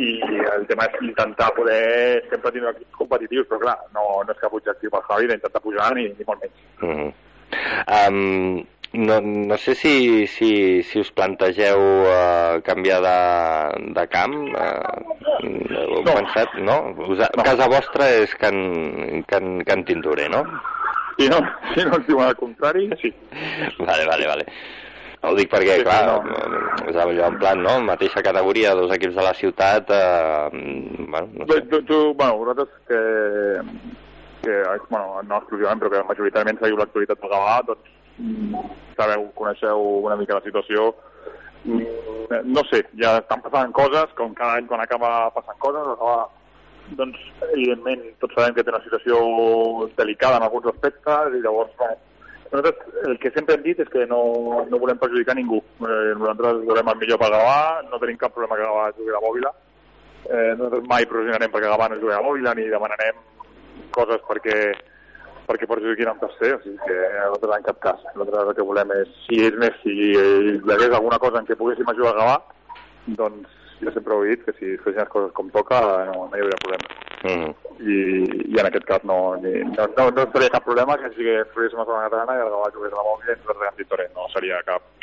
I 0.00 0.06
el 0.54 0.64
tema 0.70 0.86
és 0.88 1.02
intentar 1.04 1.50
poder 1.52 2.22
sempre 2.30 2.52
tindre 2.54 2.72
equips 2.72 2.96
competitius, 2.96 3.48
però 3.50 3.60
clar, 3.66 3.76
no, 3.92 4.06
no 4.24 4.32
és 4.32 4.40
cap 4.40 4.54
objectiu 4.56 4.92
per 4.94 5.02
Javi 5.10 5.28
d'intentar 5.30 5.62
pujar 5.62 5.90
ni, 5.98 6.08
ni 6.16 6.28
molt 6.28 6.40
menys. 6.42 6.62
Uh 6.80 6.94
-huh. 6.94 7.10
um, 7.98 8.64
no, 8.96 9.20
no 9.20 9.56
sé 9.58 9.74
si, 9.74 10.26
si, 10.26 10.82
si 10.82 11.00
us 11.00 11.10
plantegeu 11.12 11.78
uh, 11.80 12.60
canviar 12.66 13.00
de, 13.04 13.92
de 13.96 14.06
camp. 14.08 14.34
Uh, 14.52 15.14
heu 15.46 16.02
No. 16.06 16.12
pensat, 16.14 16.54
no? 16.62 16.76
Us, 17.08 17.18
No. 17.36 17.42
Casa 17.44 17.68
vostra 17.68 18.08
és 18.22 18.34
Can, 18.40 19.22
Can, 19.28 19.60
Can 19.64 19.84
Tintorer, 19.84 20.28
no? 20.30 20.42
Si 21.18 21.28
no, 21.32 21.38
si 21.74 21.84
no 21.84 21.96
ens 21.96 22.06
diuen 22.06 22.28
el 22.28 22.36
contrari, 22.36 22.90
sí. 23.00 23.12
Vale, 23.78 24.04
vale, 24.06 24.26
vale. 24.28 24.44
Ho 25.26 25.32
dic 25.34 25.48
perquè, 25.50 25.78
Sí, 25.80 25.84
clar, 25.86 26.02
no. 26.06 26.18
és 26.90 26.96
allò 27.00 27.30
en 27.32 27.38
plan, 27.40 27.62
no? 27.64 27.78
Mateixa 27.82 28.22
categoria, 28.22 28.74
dos 28.78 28.92
equips 28.94 29.16
de 29.16 29.24
la 29.24 29.32
ciutat, 29.34 29.88
eh, 29.90 30.48
bueno, 30.52 31.28
no 31.32 31.46
sé. 31.48 31.62
tu, 31.72 31.80
tu, 31.88 31.98
bueno, 32.14 32.36
vosaltres 32.36 32.68
que, 32.86 33.00
que, 34.44 34.62
bueno, 34.90 35.22
no 35.26 35.38
exclusivament, 35.40 35.80
però 35.80 35.90
que 35.96 36.04
majoritàriament 36.12 36.60
seguiu 36.60 36.76
l'actualitat 36.78 37.18
del 37.24 37.32
Gavà, 37.32 37.56
doncs 37.66 37.90
sabeu, 38.96 39.28
coneixeu 39.34 39.82
una 40.04 40.16
mica 40.16 40.38
la 40.38 40.44
situació. 40.44 40.94
Mm, 41.64 42.06
No 42.44 42.62
sé, 42.66 42.80
ja 42.98 43.18
estan 43.20 43.42
passant 43.44 43.70
coses, 43.72 44.10
com 44.18 44.32
cada 44.34 44.56
any 44.58 44.66
quan 44.66 44.80
acaba 44.82 45.30
passant 45.30 45.58
coses, 45.62 45.86
Gavà, 46.00 46.24
doncs, 46.98 47.18
evidentment, 47.52 48.02
tots 48.18 48.34
sabem 48.34 48.54
que 48.54 48.64
té 48.66 48.72
una 48.72 48.82
situació 48.82 49.20
delicada 49.96 50.40
en 50.40 50.46
alguns 50.46 50.66
aspectes, 50.72 51.36
i 51.38 51.42
llavors, 51.44 51.70
bueno, 51.78 51.96
nosaltres 52.50 53.06
el 53.10 53.18
que 53.22 53.30
sempre 53.34 53.54
hem 53.54 53.62
dit 53.62 53.80
és 53.82 53.92
que 53.92 54.06
no, 54.10 54.20
no 54.70 54.80
volem 54.82 54.98
perjudicar 54.98 55.36
ningú. 55.38 55.60
Eh, 55.86 56.14
nosaltres 56.18 56.64
volem 56.66 56.90
el 56.92 56.98
millor 57.02 57.22
per 57.22 57.30
Gavà, 57.34 57.60
no 57.90 58.02
tenim 58.02 58.18
cap 58.18 58.34
problema 58.34 58.58
que 58.58 58.66
Gavà 58.66 58.90
jugui 58.98 59.14
a 59.14 59.16
la 59.16 59.24
Bòbila, 59.28 59.54
eh, 60.26 60.52
nosaltres 60.58 60.90
mai 60.90 61.06
pressionarem 61.06 61.54
perquè 61.54 61.70
Gavà 61.70 61.88
no 61.90 62.00
jugui 62.02 62.14
a 62.16 62.22
Bòbila 62.26 62.54
ni 62.58 62.68
demanarem 62.74 63.22
coses 63.94 64.22
perquè 64.26 64.58
perquè 65.46 65.68
perjudiquin 65.70 66.10
un 66.10 66.22
tercer, 66.22 66.54
o 66.56 66.62
sigui 66.62 66.78
que 66.84 66.96
nosaltres 67.14 67.56
en 67.56 67.66
cap 67.68 67.82
cas. 67.84 68.06
Nosaltres 68.14 68.50
el 68.52 68.56
que 68.58 68.66
volem 68.70 68.94
és, 68.96 69.12
si 69.26 69.42
és 69.46 69.58
més, 69.62 69.76
si 69.82 69.94
hi 69.94 70.16
hagués 70.58 70.94
alguna 70.96 71.20
cosa 71.22 71.42
en 71.42 71.48
què 71.48 71.58
poguéssim 71.58 71.92
ajudar 71.92 72.14
a 72.14 72.18
Gavà, 72.20 72.36
doncs 73.20 73.54
jo 73.80 73.92
sempre 73.92 74.14
ho 74.14 74.24
he 74.24 74.34
dit, 74.34 74.44
que 74.46 74.54
si 74.58 74.72
es 74.74 74.82
fessin 74.84 75.02
les 75.02 75.12
coses 75.12 75.32
com 75.36 75.50
toca 75.54 75.80
no, 76.08 76.26
no 76.30 76.36
hi 76.36 76.42
hauria 76.44 76.60
problema. 76.62 76.94
Mm. 77.26 77.50
I, 77.76 77.96
i 78.54 78.60
en 78.60 78.68
aquest 78.68 78.86
cas 78.88 79.04
no, 79.08 79.18
ni, 79.42 79.52
no, 79.72 79.88
no, 79.96 80.08
no 80.16 80.26
seria 80.32 80.52
cap 80.54 80.64
problema 80.64 80.96
que 81.00 81.10
si 81.14 81.26
que 81.26 81.42
fluguéssim 81.52 81.82
a 81.82 81.84
segona 81.84 82.06
catalana 82.08 82.38
i 82.38 82.44
el 82.44 82.52
Gavà 82.54 82.70
jugués 82.74 82.94
a 82.94 83.00
la 83.00 83.08
Bòbila 83.10 83.36
i 83.36 83.40
nosaltres. 83.42 84.14
No 84.16 84.28
seria 84.32 84.62
cap 84.68 84.95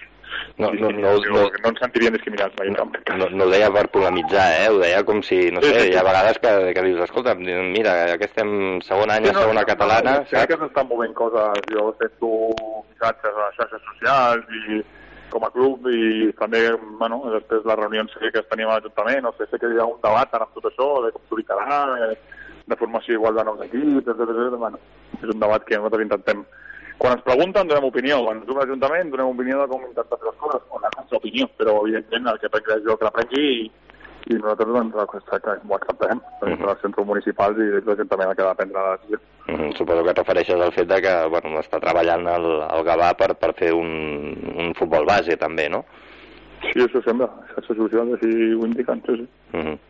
No, 0.57 0.69
no, 0.71 0.89
no, 0.91 1.13
no, 1.17 1.43
no 1.49 1.69
ens 1.71 1.79
sentiríem 1.81 2.13
discriminats 2.13 2.55
mai 2.59 2.69
cas. 2.77 3.17
no, 3.17 3.29
no 3.33 3.45
ho 3.45 3.49
deia 3.49 3.69
per 3.73 3.87
polemitzar, 3.93 4.47
eh? 4.61 4.67
Ho 4.69 4.79
deia 4.81 5.03
com 5.07 5.21
si, 5.25 5.39
no 5.51 5.61
Sí, 5.63 5.71
sé, 5.73 5.87
hi 5.89 5.95
ha 5.97 6.03
vegades 6.05 6.37
que, 6.43 6.51
que 6.75 6.83
dius, 6.85 7.01
escolta, 7.07 7.33
mira, 7.35 7.93
que 8.17 8.29
estem 8.29 8.81
segon 8.85 9.11
any 9.11 9.29
a 9.29 9.33
segona 9.33 9.65
catalana, 9.65 10.19
no, 10.19 10.27
crec 10.29 10.51
que 10.53 10.59
s'estan 10.61 10.89
movent 10.91 11.15
coses, 11.17 11.63
jo 11.73 11.87
sento 12.01 12.33
missatges 12.91 13.33
a 13.33 13.47
les 13.47 13.57
xarxes 13.61 13.87
socials 13.91 14.59
i 14.61 14.83
com 15.33 15.47
a 15.47 15.49
club 15.49 15.87
i 15.89 16.29
també, 16.37 16.61
bueno, 16.99 17.23
després 17.33 17.65
les 17.65 17.79
reunions 17.79 18.13
que 18.21 18.29
es 18.29 18.49
teníem 18.51 18.69
a 18.69 18.77
l'Ajuntament, 18.77 19.23
no 19.25 19.33
sé, 19.37 19.49
sé 19.49 19.57
que 19.57 19.71
hi 19.73 19.81
ha 19.81 19.89
un 19.89 19.97
debat 20.03 20.29
ara 20.37 20.45
amb 20.45 20.53
tot 20.59 20.69
això, 20.69 20.89
de 21.05 21.09
com 21.15 21.23
s'ubicarà, 21.29 21.79
eh, 22.05 22.17
de 22.69 22.77
formació 22.79 23.17
igual 23.17 23.35
de 23.35 23.43
nous 23.47 23.63
equips, 23.65 24.11
etc. 24.13 24.53
Bueno, 24.53 24.77
és 25.17 25.29
un 25.33 25.39
debat 25.41 25.65
que 25.65 25.79
nosaltres 25.79 26.05
intentem 26.05 26.45
quan 26.97 27.15
ens 27.17 27.23
pregunten 27.25 27.67
donem 27.67 27.87
opinió, 27.89 28.19
quan 28.23 28.39
ens 28.39 28.47
diu 28.47 28.57
l'Ajuntament 28.57 29.11
donem 29.11 29.31
opinió 29.33 29.61
de 29.61 29.69
com 29.71 29.85
fer 29.95 30.05
les 30.11 30.37
coses, 30.41 30.67
o 30.69 30.81
la 30.81 30.91
nostra 30.97 31.19
opinió, 31.19 31.47
però 31.59 31.79
evidentment 31.81 32.29
el 32.31 32.39
que 32.41 32.51
prenc 32.53 32.69
és 32.75 32.85
jo 32.87 32.97
que 32.97 33.07
la 33.07 33.13
prengui 33.15 33.47
i, 33.49 33.65
i 34.31 34.39
nosaltres 34.39 34.73
doncs, 34.77 34.99
el 35.03 35.09
que 35.11 35.21
ho 35.53 35.77
acceptarem, 35.77 36.23
perquè 36.41 36.57
són 36.59 36.73
els 36.73 36.83
centres 36.85 37.09
municipals 37.11 37.59
i 37.59 37.69
l'Ajuntament 37.75 38.31
el 38.31 38.37
que 38.37 38.45
ha 38.45 38.51
de 38.51 38.59
prendre 38.61 38.85
la 38.85 38.95
decisió. 38.97 39.21
Mm, 39.47 39.71
suposo 39.79 40.03
que 40.03 40.13
et 40.15 40.21
refereixes 40.23 40.61
al 40.61 40.75
fet 40.75 40.91
de 40.91 41.01
que 41.03 41.15
bueno, 41.33 41.55
està 41.59 41.81
treballant 41.83 42.29
el, 42.35 42.49
el 42.69 42.85
Gavà 42.87 43.11
per, 43.19 43.33
per 43.39 43.51
fer 43.59 43.73
un, 43.75 43.89
un 44.55 44.75
futbol 44.79 45.09
base 45.09 45.39
també, 45.41 45.67
no? 45.69 45.83
Sí, 46.69 46.79
això 46.79 47.01
sembla, 47.03 47.27
xarxes 47.49 47.75
socials 47.75 48.15
així 48.15 48.53
ho 48.55 48.69
indiquen, 48.69 49.03
sí, 49.07 49.23
sí. 49.23 49.27
Mm 49.57 49.81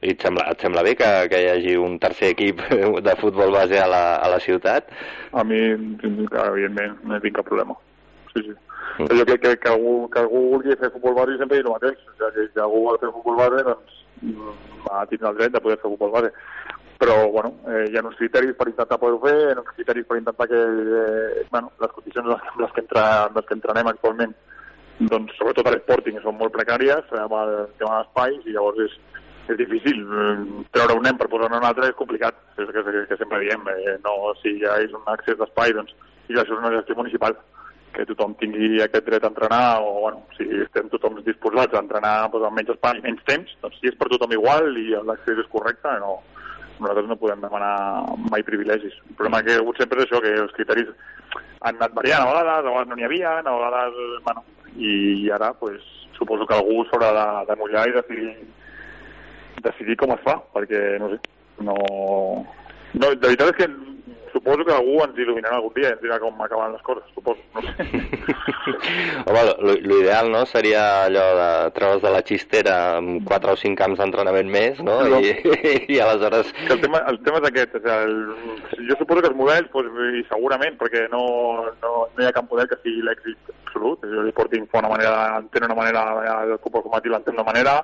I 0.00 0.12
et 0.14 0.22
sembla, 0.22 0.44
et 0.52 0.62
sembla 0.62 0.84
bé 0.86 0.94
que, 0.98 1.08
que 1.30 1.42
hi 1.42 1.50
hagi 1.50 1.74
un 1.80 1.98
tercer 1.98 2.32
equip 2.34 2.62
de 3.08 3.14
futbol 3.18 3.50
base 3.54 3.80
a 3.82 3.88
la, 3.90 4.02
a 4.22 4.30
la 4.30 4.38
ciutat? 4.42 4.92
A 5.32 5.44
mi, 5.44 5.60
evidentment, 6.04 6.98
no 7.02 7.20
tinc 7.24 7.38
cap 7.40 7.48
problema. 7.50 7.74
Sí, 8.34 8.44
sí. 8.46 8.54
Mm. 8.98 9.10
Jo 9.18 9.24
crec 9.26 9.42
que, 9.42 9.56
que, 9.62 9.68
algú, 9.68 10.08
que 10.10 10.22
algú 10.22 10.44
vulgui 10.54 10.76
fer 10.78 10.90
futbol 10.94 11.14
base 11.18 11.38
sempre 11.38 11.58
és 11.58 11.66
el 11.66 11.74
mateix. 11.74 11.98
O 12.06 12.14
sigui, 12.14 12.32
que 12.34 12.46
si 12.52 12.62
algú 12.62 12.84
vol 12.86 13.00
fer 13.02 13.10
futbol 13.14 13.38
base, 13.38 13.64
doncs 13.66 13.98
va 14.86 15.04
tindre 15.10 15.30
el 15.30 15.38
dret 15.38 15.54
de 15.54 15.62
poder 15.62 15.78
fer 15.82 15.90
futbol 15.90 16.14
base. 16.14 16.32
Però, 16.98 17.16
bueno, 17.30 17.52
eh, 17.70 17.84
hi 17.92 17.98
ha 17.98 18.02
uns 18.02 18.18
criteris 18.18 18.56
per 18.58 18.66
intentar 18.66 18.98
poder-ho 18.98 19.20
fer, 19.22 19.36
hi 19.38 19.52
ha 19.54 19.60
uns 19.62 19.74
criteris 19.76 20.06
per 20.06 20.18
intentar 20.18 20.48
que, 20.50 20.62
eh, 21.02 21.44
bueno, 21.50 21.70
les 21.78 21.92
condicions 21.94 22.26
en 22.26 22.32
les, 22.32 22.48
les, 22.58 22.72
que 22.74 22.82
entra, 22.82 23.04
les 23.36 23.46
que 23.46 23.54
entrenem 23.54 23.90
actualment, 23.90 24.34
doncs, 25.12 25.36
sobretot 25.38 25.68
a 25.70 25.76
l'Sporting, 25.76 26.18
són 26.24 26.34
molt 26.40 26.50
precàries 26.56 27.14
amb 27.22 27.36
el 27.38 27.52
tema 27.78 28.00
d'espais, 28.00 28.40
i 28.50 28.56
llavors 28.56 28.82
és, 28.88 28.98
és 29.54 29.60
difícil. 29.60 30.02
Treure 30.74 30.96
un 30.98 31.06
nen 31.06 31.18
per 31.20 31.28
posar-ne 31.32 31.60
un 31.60 31.66
altre 31.68 31.90
és 31.90 31.98
complicat, 31.98 32.36
és 32.58 32.70
que, 32.72 32.82
que, 32.84 33.04
que 33.10 33.20
sempre 33.20 33.40
diem. 33.44 33.64
Eh, 33.74 33.96
no, 34.04 34.16
si 34.42 34.56
ja 34.62 34.78
és 34.84 34.94
un 34.96 35.06
accés 35.12 35.38
d'espai, 35.40 35.74
doncs, 35.76 35.94
i 36.28 36.36
això 36.36 36.52
és 36.52 36.60
una 36.60 36.74
gestió 36.76 36.96
municipal 36.98 37.36
que 37.94 38.04
tothom 38.06 38.34
tingui 38.38 38.82
aquest 38.84 39.06
dret 39.08 39.24
a 39.24 39.30
entrenar 39.32 39.80
o, 39.82 39.94
bueno, 40.04 40.20
si 40.36 40.44
estem 40.62 40.90
tothom 40.92 41.16
disposats 41.26 41.74
a 41.74 41.80
entrenar 41.82 42.28
doncs, 42.28 42.44
amb 42.46 42.60
menys 42.60 42.74
espai 42.74 43.00
i 43.00 43.04
menys 43.06 43.24
temps, 43.26 43.54
doncs 43.62 43.78
si 43.80 43.90
és 43.90 43.96
per 43.98 44.10
tothom 44.12 44.34
igual 44.36 44.76
i 44.76 44.90
l'accés 45.08 45.40
és 45.40 45.48
correcte, 45.50 45.94
no, 46.02 46.18
nosaltres 46.78 47.08
no 47.08 47.18
podem 47.18 47.42
demanar 47.42 47.72
mai 48.30 48.44
privilegis. 48.46 48.94
El 49.08 49.16
problema 49.16 49.42
que 49.42 49.54
hi 49.54 49.58
ha 49.58 49.64
hagut 49.64 49.80
sempre 49.80 50.02
és 50.02 50.06
això, 50.06 50.20
que 50.22 50.34
els 50.44 50.54
criteris 50.54 50.92
han 51.64 51.74
anat 51.74 51.96
variant 51.96 52.22
a 52.22 52.30
vegades, 52.30 52.60
a 52.60 52.68
vegades 52.68 52.92
no 52.92 53.00
n'hi 53.00 53.08
havia, 53.08 53.34
a 53.40 53.56
vegades... 53.64 53.98
Bueno, 54.28 54.44
i 54.78 55.30
ara 55.34 55.52
pues, 55.58 55.82
suposo 56.14 56.46
que 56.46 56.54
algú 56.54 56.84
s'haurà 56.86 57.10
de, 57.16 57.26
de 57.48 57.56
mullar 57.58 57.88
i 57.88 57.96
decidir, 57.96 58.34
decidir 59.64 59.98
com 60.00 60.14
es 60.14 60.24
fa, 60.24 60.38
perquè 60.54 60.96
no 61.02 61.12
sé, 61.14 61.20
no... 61.66 61.76
No, 62.96 63.10
de 63.12 63.20
veritat 63.20 63.50
és 63.52 63.56
que 63.58 63.66
suposo 64.32 64.64
que 64.64 64.72
algú 64.72 64.98
ens 65.02 65.18
il·luminarà 65.18 65.58
algun 65.58 65.74
dia 65.76 65.90
i 65.90 65.92
ens 65.94 66.02
dirà 66.02 66.18
com 66.22 66.40
acaben 66.44 66.72
les 66.74 66.82
coses, 66.86 67.04
suposo, 67.14 67.42
no 67.54 67.62
sé. 67.64 67.72
Home, 69.28 69.42
l'ideal, 69.84 70.30
no?, 70.32 70.44
seria 70.48 70.84
allò 71.06 71.26
de 71.38 71.50
treure's 71.76 72.02
de 72.04 72.12
la 72.14 72.22
xistera 72.28 72.76
amb 72.98 73.26
4 73.28 73.54
o 73.54 73.60
5 73.60 73.78
camps 73.80 74.00
d'entrenament 74.00 74.50
més, 74.52 74.80
no?, 74.84 75.00
no. 75.10 75.20
I, 75.20 75.34
i 75.94 76.00
aleshores... 76.04 76.52
Que 76.64 76.76
el 76.76 76.82
tema, 76.84 77.02
el 77.12 77.20
tema 77.26 77.42
és 77.42 77.50
aquest, 77.50 77.78
o 77.78 77.82
sigui, 77.82 78.78
el, 78.78 78.88
jo 78.90 78.98
suposo 79.00 79.24
que 79.24 79.32
els 79.32 79.38
models, 79.38 79.70
pues, 79.74 79.92
i 80.20 80.24
segurament, 80.30 80.78
perquè 80.80 81.06
no, 81.12 81.22
no, 81.82 81.94
no 82.06 82.24
hi 82.24 82.28
ha 82.28 82.34
cap 82.36 82.48
model 82.50 82.70
que 82.70 82.80
sigui 82.82 83.04
l'èxit 83.06 83.54
absolut, 83.58 84.04
jo 84.08 84.26
li 84.26 84.34
portin 84.36 84.68
una 84.72 84.92
manera, 84.92 85.22
entén 85.42 85.68
una 85.68 85.78
manera, 85.78 86.04
el 86.44 86.58
futbol 86.62 86.86
formatiu 86.86 87.14
l'entén 87.14 87.36
d'una 87.36 87.48
manera, 87.48 87.80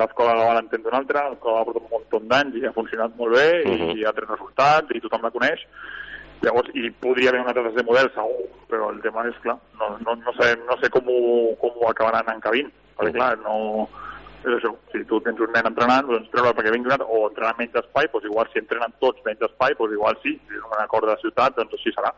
l'escola 0.00 0.34
la 0.34 0.54
l'entén 0.56 0.82
d'una 0.82 1.00
altra, 1.02 1.28
l'escola 1.30 1.60
va 1.60 1.66
portar 1.68 1.82
un 1.82 1.90
munt 1.92 2.30
d'anys 2.30 2.56
i 2.58 2.66
ha 2.66 2.72
funcionat 2.76 3.14
molt 3.18 3.36
bé 3.36 3.48
uh 3.62 3.74
-huh. 3.74 3.96
i 3.98 4.04
ha 4.04 4.12
tret 4.12 4.28
resultats 4.28 4.90
i 4.94 5.00
tothom 5.00 5.22
la 5.22 5.30
coneix. 5.30 5.60
Llavors, 6.42 6.68
i 6.74 6.90
podria 6.90 7.28
haver 7.30 7.40
un 7.40 7.48
altre 7.48 7.72
de 7.72 7.82
model, 7.82 8.10
segur, 8.14 8.48
però 8.68 8.90
el 8.90 9.00
tema 9.00 9.26
és, 9.28 9.36
clar, 9.42 9.58
no, 9.78 9.96
no, 10.04 10.14
no 10.14 10.32
sé, 10.38 10.56
no 10.68 10.76
sé 10.80 10.90
com, 10.90 11.04
ho, 11.06 11.54
com 11.60 11.70
ho 11.80 11.88
acabaran 11.88 12.34
encabint, 12.34 12.70
perquè, 12.96 13.12
clar, 13.12 13.38
no... 13.38 13.88
És 14.44 14.52
això, 14.52 14.76
si 14.92 15.02
tu 15.08 15.18
tens 15.20 15.40
un 15.40 15.50
nen 15.52 15.64
entrenant, 15.64 16.06
doncs 16.06 16.28
treure 16.28 16.52
perquè 16.52 16.70
vingui 16.70 16.88
un 16.88 16.92
altre, 16.92 17.06
o 17.08 17.28
entrenar 17.28 17.54
menys 17.56 17.74
espai, 17.74 18.04
doncs 18.12 18.26
igual 18.26 18.46
si 18.52 18.58
entrenen 18.58 18.92
tots 19.00 19.24
menys 19.24 19.40
espai, 19.40 19.72
doncs 19.78 19.92
igual 19.92 20.18
sí, 20.22 20.32
si 20.48 20.54
és 20.54 20.64
un 20.68 20.82
acord 20.82 21.08
de 21.08 21.16
ciutat, 21.22 21.56
doncs 21.56 21.72
així 21.72 21.90
serà 21.94 22.12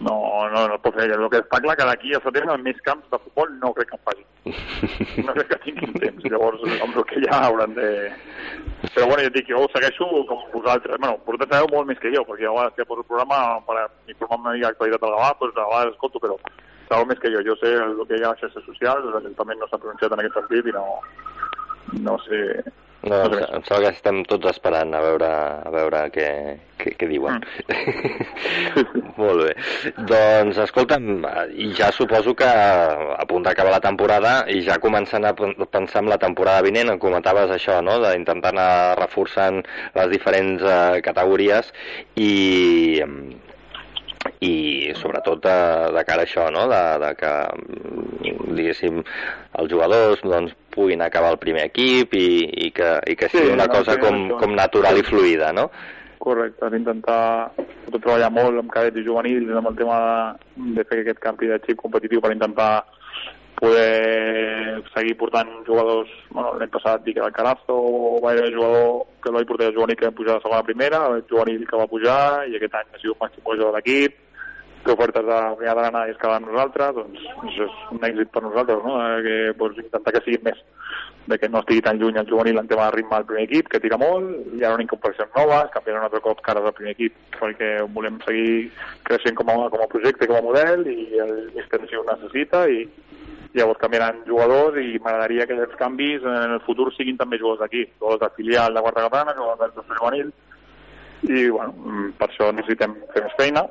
no, 0.00 0.48
no, 0.52 0.68
no 0.68 0.78
pot 0.82 0.94
fer. 0.94 1.08
El 1.10 1.26
que 1.32 1.40
està 1.42 1.58
clar 1.62 1.74
que 1.78 1.86
d'aquí 1.88 2.14
a 2.14 2.20
setembre 2.22 2.56
més 2.62 2.78
camps 2.86 3.08
de 3.10 3.18
futbol 3.24 3.50
no 3.58 3.72
crec 3.74 3.90
que 3.90 3.98
en 3.98 4.04
facin. 4.06 4.26
No 5.26 5.34
crec 5.34 5.50
que 5.50 5.58
tinguin 5.64 5.96
temps. 5.98 6.28
Llavors, 6.30 6.62
amb 6.78 6.94
el 6.94 7.06
que 7.10 7.22
ja 7.24 7.40
hauran 7.48 7.74
de... 7.78 7.90
Però 8.94 9.08
bueno, 9.10 9.24
jo 9.26 9.34
dic, 9.34 9.50
jo 9.50 9.64
segueixo 9.74 10.08
com 10.30 10.44
vosaltres. 10.54 11.00
Bueno, 11.02 11.18
vosaltres 11.26 11.50
sabeu 11.50 11.70
molt 11.74 11.90
més 11.90 12.02
que 12.02 12.14
jo, 12.14 12.22
perquè 12.28 12.46
a 12.46 12.54
vegades 12.54 12.78
que 12.78 12.86
poso 12.88 13.02
el 13.02 13.10
programa 13.10 13.58
per 13.66 13.88
informar 14.14 14.40
una 14.44 14.56
mica 14.56 14.70
l'actualitat 14.70 15.04
del 15.04 15.16
Gavà, 15.16 15.30
doncs 15.42 15.58
a 15.58 15.68
vegades 15.72 15.94
escolto, 15.96 16.22
però 16.22 16.38
sabeu 16.88 17.08
més 17.10 17.22
que 17.22 17.34
jo. 17.34 17.42
Jo 17.50 17.58
sé 17.58 17.74
el 17.82 18.04
que 18.06 18.20
hi 18.20 18.26
ha 18.26 18.30
a 18.30 18.36
les 18.36 18.44
xarxes 18.44 18.68
socials, 18.70 19.08
l'Ajuntament 19.14 19.58
no 19.62 19.70
s'ha 19.70 19.82
pronunciat 19.82 20.14
en 20.14 20.22
aquest 20.22 20.38
sentit 20.38 20.70
i 20.70 20.76
no, 20.78 20.86
no 22.06 22.20
sé 22.28 22.44
no, 23.02 23.18
em, 23.24 23.34
em 23.58 23.62
sembla 23.62 23.90
que 23.92 23.94
estem 23.94 24.22
tots 24.26 24.48
esperant 24.50 24.94
a 24.96 25.02
veure, 25.04 25.28
a 25.68 25.70
veure 25.70 26.00
què, 26.14 26.28
què, 26.80 26.94
què 26.98 27.08
diuen. 27.10 27.44
Mm. 27.68 29.12
Molt 29.20 29.44
bé. 29.44 29.52
Doncs, 30.10 30.58
escolta'm, 30.64 31.26
ja 31.78 31.92
suposo 31.94 32.34
que 32.38 32.48
a 32.48 33.26
punt 33.30 33.46
d'acabar 33.46 33.76
la 33.76 33.82
temporada 33.84 34.32
i 34.50 34.62
ja 34.66 34.80
començant 34.82 35.28
a 35.28 35.34
pensar 35.34 36.02
en 36.02 36.10
la 36.10 36.18
temporada 36.18 36.66
vinent, 36.66 36.90
em 36.94 37.02
comentaves 37.02 37.54
això, 37.54 37.78
no?, 37.84 38.00
d'intentar 38.02 38.54
anar 38.54 38.70
reforçant 38.98 39.62
les 39.94 40.10
diferents 40.10 40.64
uh, 40.66 40.98
categories 41.04 41.70
i 42.18 42.32
i 44.40 44.92
sobretot 44.98 45.42
de, 45.42 45.58
de 45.94 46.04
cara 46.06 46.24
a 46.24 46.28
això, 46.28 46.48
no? 46.54 46.66
de, 46.70 46.82
de 47.02 47.12
que, 47.18 47.32
diguéssim, 48.56 49.02
els 49.60 49.70
jugadors 49.70 50.22
doncs, 50.24 50.54
puguin 50.74 51.02
acabar 51.02 51.32
el 51.34 51.40
primer 51.42 51.66
equip 51.70 52.14
i, 52.14 52.28
i 52.66 52.72
que, 52.74 52.90
i 53.10 53.16
que 53.18 53.30
sigui 53.32 53.50
sí, 53.50 53.54
una 53.56 53.68
cosa 53.70 53.98
com, 53.98 54.28
com 54.38 54.54
natural 54.54 55.00
i 55.00 55.06
fluida, 55.06 55.52
no? 55.54 55.68
Correcte, 56.18 56.68
d'intentar 56.74 57.20
treballar 57.96 58.30
molt 58.34 58.60
amb 58.60 58.70
cadets 58.74 59.00
i 59.00 59.04
juvenils 59.06 59.50
amb 59.54 59.70
el 59.70 59.78
tema 59.78 59.98
de, 60.04 60.70
de 60.76 60.84
fer 60.88 61.02
aquest 61.02 61.22
canvi 61.22 61.50
de 61.50 61.58
xip 61.64 61.78
competitiu 61.80 62.22
per 62.22 62.34
intentar 62.34 62.70
poder 63.58 64.82
seguir 64.94 65.16
portant 65.18 65.50
jugadors, 65.66 66.10
bueno, 66.30 66.54
l'any 66.58 66.70
passat 66.70 67.02
dic 67.04 67.18
que 67.18 67.26
el 67.26 67.34
Carazo 67.34 67.78
va 68.22 68.32
haver 68.32 68.54
jugador 68.54 69.04
que 69.22 69.32
no 69.32 69.42
hi 69.42 69.48
el 69.66 69.74
juvenil 69.74 69.96
que 69.98 70.06
va 70.06 70.18
pujar 70.20 70.36
a 70.36 70.44
segona 70.44 70.62
primera, 70.62 71.06
el 71.16 71.24
juvenil 71.28 71.66
que 71.66 71.82
va 71.82 71.90
pujar 71.90 72.22
i 72.48 72.56
aquest 72.56 72.74
any 72.74 72.94
ha 72.94 73.02
sigut 73.02 73.20
màxim 73.20 73.44
jugador 73.44 73.72
de 73.72 73.76
l'equip, 73.76 74.16
té 74.84 74.94
ofertes 74.94 75.26
de 75.26 75.38
Unió 75.58 75.74
d'Arana 75.74 76.06
i 76.06 76.14
es 76.14 76.22
nosaltres, 76.46 76.94
doncs 76.96 77.26
això 77.50 77.66
és 77.66 77.76
un 77.92 78.04
èxit 78.08 78.30
per 78.32 78.42
nosaltres, 78.42 78.82
no? 78.84 78.94
Eh, 79.02 79.22
que 79.26 79.36
doncs, 79.58 79.78
intentar 79.84 80.14
que 80.14 80.22
siguin 80.24 80.44
més 80.44 80.62
de 81.28 81.36
que 81.38 81.48
no 81.48 81.60
estigui 81.60 81.82
tan 81.84 81.98
lluny 82.00 82.16
el 82.16 82.28
juvenil 82.28 82.58
en 82.58 82.68
tema 82.68 82.86
de 82.86 82.94
ritme 82.96 83.16
al 83.16 83.26
primer 83.28 83.44
equip, 83.44 83.68
que 83.68 83.80
tira 83.80 83.98
molt, 84.00 84.30
hi 84.56 84.64
ha 84.64 84.72
una 84.72 84.84
incorporacions 84.86 85.34
noves, 85.36 85.68
canviarà 85.74 86.00
un 86.00 86.06
altre 86.06 86.22
cop 86.24 86.40
cares 86.46 86.64
del 86.64 86.76
primer 86.78 86.94
equip 86.96 87.18
perquè 87.36 87.72
volem 87.92 88.16
seguir 88.24 88.70
creixent 89.04 89.36
com 89.36 89.50
a, 89.52 89.58
com 89.68 89.84
a 89.84 89.90
projecte, 89.92 90.30
com 90.30 90.38
a 90.38 90.46
model 90.46 90.86
i 90.88 91.20
el 91.20 91.34
míster 91.56 91.82
ho 91.84 92.06
necessita 92.08 92.64
i 92.72 92.86
llavors 93.58 93.80
canviaran 93.82 94.22
jugadors 94.26 94.78
i 94.80 94.98
m'agradaria 95.02 95.46
que 95.46 95.56
aquests 95.56 95.80
canvis 95.80 96.24
en 96.24 96.54
el 96.56 96.62
futur 96.66 96.92
siguin 96.94 97.18
també 97.18 97.40
jugadors 97.40 97.64
d'aquí, 97.64 97.84
jugadors 97.98 98.22
de 98.22 98.30
filial 98.36 98.74
de 98.74 98.84
Guarda 98.84 99.04
Catalana, 99.08 99.36
jugadors 99.36 99.74
del 99.74 99.98
juvenil. 99.98 100.32
I 101.28 101.48
bueno, 101.50 102.12
per 102.18 102.28
això 102.28 102.52
necessitem 102.54 102.94
fer 103.12 103.24
més 103.26 103.36
feina. 103.38 103.66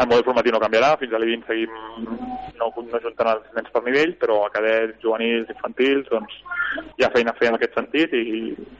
El 0.00 0.08
model 0.08 0.24
formatiu 0.24 0.54
no 0.54 0.60
canviarà, 0.62 0.94
fins 0.98 1.12
a 1.12 1.20
l'I20 1.20 1.46
seguim 1.46 1.72
no, 2.58 2.70
no 2.72 3.00
juntant 3.04 3.32
els 3.34 3.50
nens 3.56 3.72
per 3.74 3.82
nivell, 3.84 4.14
però 4.20 4.38
a 4.46 4.52
cadets, 4.54 4.96
juvenils, 5.04 5.50
infantils, 5.52 6.08
doncs 6.08 6.38
hi 6.96 7.04
ha 7.04 7.10
feina 7.12 7.34
a 7.34 7.38
fer 7.38 7.50
en 7.50 7.58
aquest 7.58 7.76
sentit 7.76 8.14
i, 8.16 8.22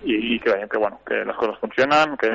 i, 0.08 0.16
i 0.32 0.38
creiem 0.40 0.70
que, 0.72 0.80
bueno, 0.80 1.02
que 1.08 1.20
les 1.28 1.36
coses 1.36 1.60
funcionen, 1.60 2.16
que, 2.22 2.32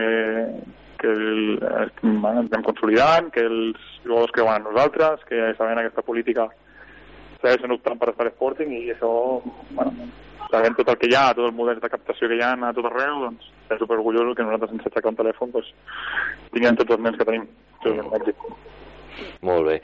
que 1.01 1.09
el, 1.09 1.57
bueno, 2.03 2.43
ens 2.43 2.53
anem 2.53 2.67
consolidant, 2.69 3.33
que 3.33 3.47
els 3.49 3.89
jugadors 4.05 4.35
creuen 4.37 4.61
en 4.61 4.69
nosaltres, 4.69 5.25
que 5.29 5.51
sabem 5.57 5.81
aquesta 5.81 6.05
política 6.05 6.47
segueixen 7.41 7.75
optant 7.75 7.99
per 7.99 8.11
estar 8.11 8.27
a 8.27 8.33
Sporting 8.33 8.73
i 8.77 8.83
això, 8.93 9.11
bueno, 9.77 10.09
sabent 10.51 10.77
tot 10.77 10.91
el 10.93 10.99
que 11.01 11.09
hi 11.11 11.15
ha, 11.17 11.33
tot 11.37 11.49
el 11.49 11.55
model 11.57 11.81
de 11.83 11.91
captació 11.91 12.29
que 12.29 12.39
hi 12.39 12.43
ha 12.45 12.53
a 12.55 12.73
tot 12.75 12.87
arreu, 12.89 13.21
doncs 13.25 13.49
estem 13.63 13.81
superorgullosos 13.83 14.37
que 14.37 14.47
nosaltres 14.47 14.73
sense 14.73 14.89
aixecar 14.89 15.11
un 15.11 15.19
telèfon 15.19 15.53
doncs, 15.55 15.73
tinguem 16.53 16.79
tots 16.79 16.95
els 16.95 17.03
nens 17.03 17.19
que 17.19 17.27
tenim. 17.27 17.47
Això 17.77 17.93
és 17.93 18.05
un 18.05 18.17
èxit. 18.21 18.45
Molt 19.47 19.65
bé. 19.67 19.79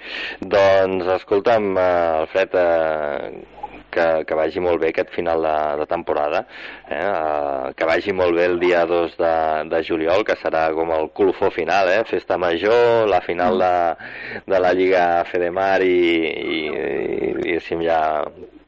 Doncs, 0.56 1.10
escolta'm, 1.18 1.74
eh, 1.78 2.22
Alfred, 2.22 2.56
eh, 2.56 3.83
que, 3.94 4.08
que 4.28 4.38
vagi 4.38 4.64
molt 4.64 4.82
bé 4.82 4.91
aquest 4.91 5.14
final 5.16 5.46
de, 5.46 5.56
de 5.82 5.88
temporada, 5.89 6.44
eh? 6.88 7.02
Uh, 7.04 7.74
que 7.78 7.88
vagi 7.89 8.16
molt 8.16 8.36
bé 8.38 8.48
el 8.50 8.58
dia 8.62 8.84
2 8.89 9.18
de, 9.20 9.36
de 9.74 9.84
juliol, 9.88 10.26
que 10.28 10.38
serà 10.41 10.66
com 10.76 10.91
el 10.96 11.10
colofó 11.16 11.52
final, 11.54 11.91
eh? 11.94 12.02
festa 12.10 12.38
major, 12.41 13.08
la 13.10 13.22
final 13.22 13.62
de, 13.62 13.76
de 14.50 14.64
la 14.66 14.74
Lliga 14.74 15.06
Fedemar 15.30 15.82
i, 15.86 15.94
i, 16.58 16.60
i, 17.54 17.58
i 17.58 17.80
ja 17.86 18.02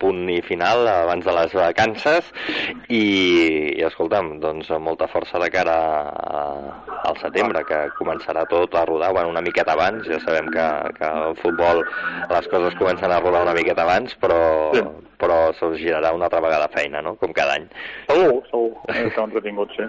punt 0.01 0.29
i 0.31 0.41
final 0.45 0.87
abans 0.89 1.25
de 1.25 1.33
les 1.35 1.53
vacances 1.55 2.31
i, 2.87 3.01
i 3.75 3.85
escolta'm, 3.87 4.35
doncs 4.43 4.71
molta 4.83 5.07
força 5.11 5.39
de 5.41 5.49
cara 5.53 5.75
a, 6.11 6.41
al 7.09 7.19
setembre 7.21 7.63
que 7.67 7.81
començarà 7.99 8.45
tot 8.51 8.75
a 8.75 8.85
rodar 8.87 9.11
bueno, 9.15 9.33
una 9.33 9.43
miqueta 9.45 9.75
abans, 9.75 10.07
ja 10.09 10.19
sabem 10.23 10.49
que, 10.53 10.67
que 10.97 11.11
el 11.29 11.37
futbol 11.41 11.83
les 12.31 12.51
coses 12.51 12.77
comencen 12.79 13.11
a 13.11 13.21
rodar 13.23 13.45
una 13.45 13.55
miqueta 13.57 13.85
abans 13.85 14.17
però, 14.21 14.41
sí. 14.75 14.83
però 15.21 15.39
se'ls 15.59 15.79
girarà 15.81 16.13
una 16.15 16.29
altra 16.29 16.43
vegada 16.43 16.71
feina, 16.73 17.01
no? 17.05 17.15
com 17.21 17.33
cada 17.35 17.57
any 17.59 17.69
Segur, 18.09 18.41
segur, 18.51 18.69
està 18.91 19.25
entretingut, 19.27 19.73
sí 19.77 19.87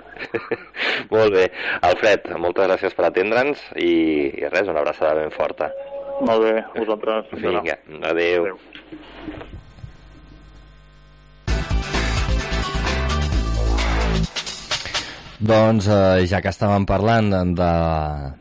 Molt 1.15 1.35
bé, 1.35 1.51
Alfred, 1.87 2.31
moltes 2.41 2.71
gràcies 2.71 2.97
per 2.97 3.11
atendre'ns 3.11 3.63
i, 3.77 3.93
i 4.41 4.49
res, 4.51 4.71
una 4.71 4.83
abraçada 4.83 5.19
ben 5.21 5.35
forta 5.35 5.71
molt 6.21 6.43
bé, 6.43 6.65
vosaltres. 6.77 7.29
Vinga, 7.33 7.77
adeu. 8.03 8.47
adeu. 8.47 9.53
Doncs 15.37 15.85
eh, 15.93 16.25
ja 16.25 16.39
que 16.41 16.49
estàvem 16.49 16.87
parlant 16.89 17.27
de, 17.29 17.73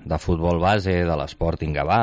de 0.07 0.17
futbol 0.21 0.61
base, 0.63 0.93
de 1.03 1.15
l'Sporting 1.19 1.73
Gavà, 1.75 1.97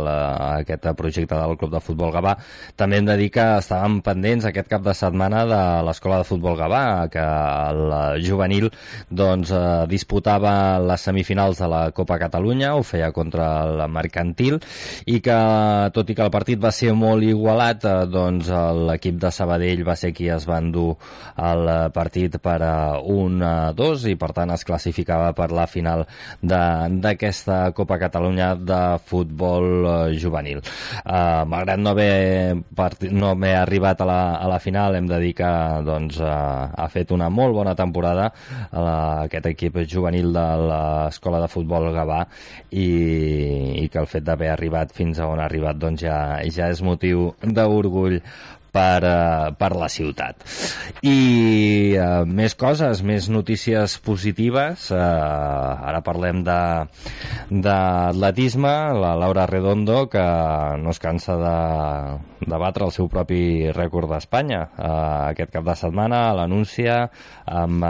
d'aquest 0.00 0.86
projecte 0.96 1.36
del 1.36 1.58
Club 1.60 1.74
de 1.74 1.82
Futbol 1.84 2.08
Gavà, 2.14 2.32
també 2.72 2.96
hem 2.96 3.10
de 3.10 3.18
dir 3.20 3.28
que 3.34 3.44
estàvem 3.60 3.98
pendents 4.00 4.46
aquest 4.48 4.70
cap 4.70 4.80
de 4.86 4.94
setmana 4.96 5.42
de 5.44 5.58
l'Escola 5.84 6.22
de 6.22 6.28
Futbol 6.30 6.56
Gavà, 6.56 7.10
que 7.12 7.20
el 7.20 8.24
juvenil 8.24 8.70
doncs, 9.10 9.52
eh, 9.52 9.84
disputava 9.92 10.54
les 10.80 11.04
semifinals 11.04 11.60
de 11.60 11.68
la 11.68 11.82
Copa 11.92 12.16
Catalunya, 12.24 12.72
ho 12.78 12.82
feia 12.82 13.12
contra 13.12 13.50
el 13.66 13.84
Mercantil, 13.92 14.56
i 15.04 15.20
que, 15.20 15.38
tot 15.92 16.08
i 16.08 16.16
que 16.16 16.24
el 16.24 16.32
partit 16.32 16.64
va 16.64 16.72
ser 16.72 16.94
molt 16.96 17.28
igualat, 17.28 17.84
eh, 17.84 18.08
doncs 18.08 18.48
l'equip 18.88 19.20
de 19.20 19.34
Sabadell 19.36 19.84
va 19.84 20.00
ser 20.00 20.14
qui 20.16 20.32
es 20.32 20.48
va 20.48 20.64
endur 20.64 20.94
el 21.36 21.68
partit 21.92 22.40
per 22.40 22.58
a 22.64 22.74
un 23.04 23.42
a 23.44 23.54
dos 23.76 24.08
i 24.08 24.16
per 24.16 24.29
per 24.30 24.38
tant 24.38 24.54
es 24.54 24.64
classificava 24.66 25.32
per 25.34 25.50
la 25.50 25.66
final 25.66 26.06
d'aquesta 26.40 27.72
Copa 27.74 27.98
Catalunya 27.98 28.54
de 28.54 28.80
futbol 29.10 29.66
eh, 29.90 30.18
juvenil. 30.20 30.62
Uh, 31.02 31.42
malgrat 31.50 31.80
no 31.80 31.90
haver, 31.90 32.54
no 33.10 33.32
haver 33.32 33.54
arribat 33.58 34.00
a 34.00 34.06
la, 34.06 34.20
a 34.38 34.46
la 34.50 34.60
final, 34.62 34.94
hem 34.94 35.08
de 35.10 35.18
dir 35.22 35.32
que 35.40 35.50
doncs, 35.86 36.20
uh, 36.22 36.70
ha 36.70 36.86
fet 36.92 37.10
una 37.16 37.30
molt 37.30 37.56
bona 37.56 37.74
temporada 37.78 38.28
uh, 38.30 39.26
aquest 39.26 39.50
equip 39.50 39.80
juvenil 39.90 40.30
de 40.34 40.46
l'Escola 40.70 41.42
de 41.42 41.50
Futbol 41.50 41.90
Gavà 41.96 42.22
i, 42.70 42.86
i 43.82 43.88
que 43.90 44.00
el 44.02 44.08
fet 44.10 44.26
d'haver 44.26 44.52
arribat 44.54 44.94
fins 44.94 45.18
a 45.18 45.28
on 45.30 45.42
ha 45.42 45.48
arribat 45.50 45.80
doncs, 45.80 46.06
ja, 46.06 46.20
ja 46.46 46.70
és 46.70 46.84
motiu 46.86 47.32
d'orgull 47.42 48.20
per, 48.72 49.04
uh, 49.04 49.52
per 49.58 49.76
la 49.76 49.88
ciutat. 49.92 50.36
I 51.06 51.96
uh, 51.96 52.24
més 52.26 52.54
coses, 52.58 53.02
més 53.06 53.28
notícies 53.32 53.98
positives. 54.04 54.90
Uh, 54.94 54.98
ara 55.90 56.00
parlem 56.06 56.44
d'atletisme. 56.46 58.74
La 59.00 59.14
Laura 59.18 59.46
Redondo, 59.50 60.06
que 60.12 60.24
no 60.80 60.90
es 60.94 61.00
cansa 61.02 61.36
de, 61.40 61.56
de 62.46 62.56
batre 62.60 62.84
el 62.86 62.92
seu 62.94 63.08
propi 63.12 63.70
rècord 63.76 64.08
d'Espanya. 64.10 64.60
Uh, 64.76 65.30
aquest 65.30 65.50
cap 65.54 65.64
de 65.66 65.74
setmana 65.78 66.34
l'anuncia 66.38 66.96
amb, 67.46 67.82
uh, 67.82 67.88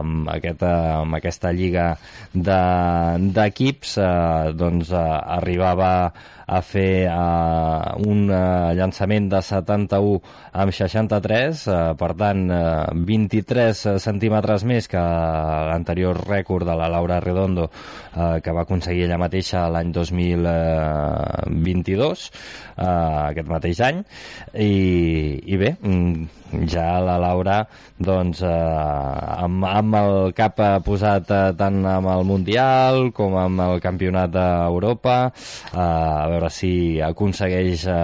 amb, 0.00 0.28
aquest, 0.34 0.62
uh, 0.64 1.00
amb 1.02 1.14
aquesta 1.20 1.52
lliga 1.54 1.86
d'equips 2.34 3.90
de, 4.00 4.06
uh, 4.06 4.52
doncs, 4.56 4.90
uh, 4.94 5.00
arribava 5.38 5.90
a 6.46 6.60
fer 6.64 7.08
uh, 7.08 7.94
un 8.04 8.28
uh, 8.28 8.72
llançament 8.76 9.28
de 9.32 9.40
71 9.42 10.20
amb 10.52 10.72
63, 10.74 11.66
uh, 11.68 11.94
per 11.98 12.14
tant 12.20 12.50
uh, 12.50 12.84
23 12.94 13.98
centímetres 14.02 14.64
més 14.68 14.88
que 14.90 15.00
l'anterior 15.00 16.16
rècord 16.28 16.66
de 16.68 16.74
la 16.78 16.88
Laura 16.92 17.20
Redondo 17.24 17.64
uh, 17.70 17.72
que 18.44 18.52
va 18.52 18.62
aconseguir 18.66 19.04
ella 19.08 19.18
mateixa 19.20 19.68
l'any 19.72 19.92
2022 19.94 22.30
uh, 22.76 23.30
aquest 23.30 23.50
mateix 23.50 23.80
any. 23.84 24.04
I, 24.54 24.72
i 25.44 25.60
bé, 25.60 25.74
mm, 25.82 26.44
ja 26.68 27.00
la 27.02 27.16
Laura 27.18 27.64
doncs, 27.98 28.42
eh, 28.42 28.48
amb, 29.44 29.64
amb 29.66 29.96
el 29.98 30.32
cap 30.36 30.58
posat 30.86 31.30
eh, 31.34 31.52
tant 31.58 31.80
amb 31.88 32.10
el 32.10 32.24
Mundial 32.26 33.10
com 33.14 33.34
amb 33.38 33.62
el 33.64 33.80
Campionat 33.82 34.32
d'Europa 34.34 35.16
eh, 35.30 35.78
a 35.78 36.26
veure 36.30 36.50
si 36.52 37.00
aconsegueix 37.02 37.86
eh, 37.90 37.96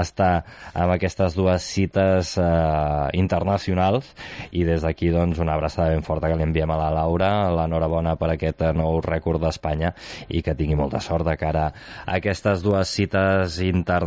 estar 0.00 0.32
amb 0.74 0.94
aquestes 0.94 1.34
dues 1.38 1.66
cites 1.66 2.36
eh, 2.38 3.08
internacionals. 3.18 4.12
I 4.54 4.64
des 4.66 4.84
d'aquí 4.84 5.10
doncs, 5.14 5.40
una 5.42 5.54
abraçada 5.58 5.90
ben 5.94 6.04
forta 6.06 6.30
que 6.30 6.38
li 6.38 6.46
enviem 6.46 6.70
a 6.70 6.78
la 6.78 6.90
Laura 6.94 7.30
l'enhorabona 7.54 8.16
per 8.20 8.32
aquest 8.34 8.62
nou 8.76 9.00
rècord 9.04 9.42
d'Espanya 9.42 9.92
i 10.28 10.42
que 10.42 10.54
tingui 10.58 10.78
molta 10.78 11.00
sort 11.02 11.26
de 11.26 11.36
cara 11.40 11.70
a 11.70 12.18
aquestes 12.18 12.62
dues 12.62 12.90
cites 12.90 13.58
internacionals 13.64 13.99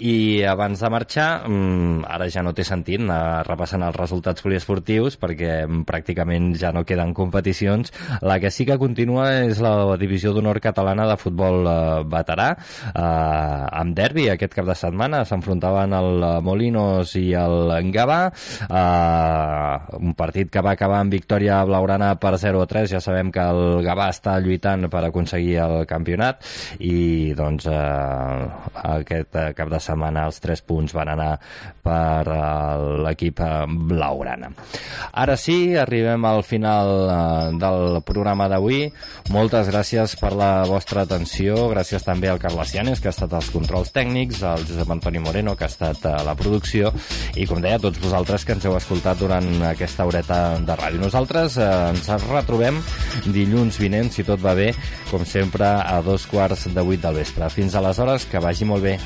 i 0.00 0.42
abans 0.48 0.80
de 0.80 0.90
marxar 0.92 1.28
mm, 1.48 2.04
ara 2.08 2.28
ja 2.32 2.42
no 2.44 2.54
té 2.56 2.64
sentit 2.66 3.00
anar 3.00 3.44
repassant 3.46 3.84
els 3.86 3.96
resultats 3.96 4.42
poliesportius 4.44 5.16
perquè 5.20 5.64
pràcticament 5.86 6.52
ja 6.58 6.72
no 6.72 6.84
queden 6.86 7.14
competicions. 7.14 7.92
La 8.22 8.38
que 8.40 8.50
sí 8.50 8.66
que 8.68 8.78
continua 8.80 9.28
és 9.46 9.60
la 9.62 9.96
divisió 10.00 10.32
d'honor 10.34 10.60
catalana 10.62 11.06
de 11.10 11.16
futbol 11.20 11.66
eh, 11.66 11.76
veterà. 12.10 12.50
Eh, 12.90 13.80
amb 13.80 13.96
derbi 13.96 14.28
aquest 14.30 14.54
cap 14.56 14.68
de 14.68 14.76
setmana 14.78 15.24
s'enfrontaven 15.28 15.94
el 15.96 16.26
Molinos 16.46 17.14
i 17.20 17.30
el 17.38 17.74
Gavà. 17.94 18.20
Eh, 18.66 20.00
un 20.00 20.14
partit 20.18 20.50
que 20.52 20.64
va 20.64 20.74
acabar 20.76 21.00
amb 21.04 21.14
victòria 21.14 21.60
blaurana 21.68 22.14
per 22.20 22.36
0-3 22.40 22.90
ja 22.94 23.02
sabem 23.04 23.32
que 23.34 23.42
el 23.42 23.84
Gavà 23.86 24.10
està 24.12 24.38
lluitant 24.42 24.88
per 24.90 25.04
aconseguir 25.06 25.58
el 25.64 25.86
campionat. 25.90 26.44
I 26.80 27.34
doncs 27.38 27.66
eh, 27.70 28.69
aquest 28.74 29.36
cap 29.56 29.70
de 29.70 29.80
setmana 29.82 30.26
els 30.28 30.40
3 30.42 30.62
punts 30.66 30.94
van 30.96 31.12
anar 31.12 31.30
per 31.84 32.24
eh, 32.28 32.40
l'equip 33.06 33.40
blaugrana. 33.90 34.50
Ara 35.12 35.36
sí, 35.40 35.74
arribem 35.78 36.24
al 36.28 36.42
final 36.46 36.90
eh, 37.00 37.58
del 37.60 38.00
programa 38.06 38.48
d'avui. 38.50 38.84
Moltes 39.34 39.70
gràcies 39.70 40.16
per 40.20 40.32
la 40.38 40.64
vostra 40.68 41.04
atenció. 41.06 41.68
Gràcies 41.72 42.04
també 42.06 42.30
al 42.30 42.40
Carles 42.42 42.74
Llanes, 42.74 43.00
que 43.00 43.10
ha 43.10 43.14
estat 43.14 43.34
als 43.36 43.50
controls 43.54 43.92
tècnics, 43.94 44.42
al 44.46 44.64
Josep 44.68 44.90
Antoni 44.90 45.22
Moreno, 45.22 45.56
que 45.56 45.66
ha 45.66 45.72
estat 45.72 46.06
a 46.08 46.16
la 46.26 46.36
producció, 46.38 46.92
i 47.36 47.46
com 47.48 47.62
deia, 47.62 47.78
a 47.80 47.82
tots 47.82 48.00
vosaltres 48.02 48.44
que 48.44 48.56
ens 48.56 48.66
heu 48.66 48.76
escoltat 48.78 49.20
durant 49.20 49.48
aquesta 49.70 50.06
horeta 50.08 50.40
de 50.66 50.78
ràdio. 50.78 51.02
Nosaltres 51.04 51.58
eh, 51.60 51.70
ens 51.92 52.10
retrobem 52.28 52.80
dilluns 53.30 53.80
vinent, 53.80 54.10
si 54.12 54.26
tot 54.26 54.42
va 54.42 54.54
bé, 54.58 54.70
com 55.10 55.24
sempre, 55.26 55.66
a 55.66 56.00
dos 56.04 56.26
quarts 56.30 56.68
de 56.74 56.84
vuit 56.86 57.00
del 57.02 57.20
vespre. 57.20 57.48
Fins 57.52 57.76
aleshores, 57.78 58.26
que 58.30 58.42
vagi 58.42 58.59
i 58.60 58.68
molt 58.68 58.82
bé. 58.82 58.98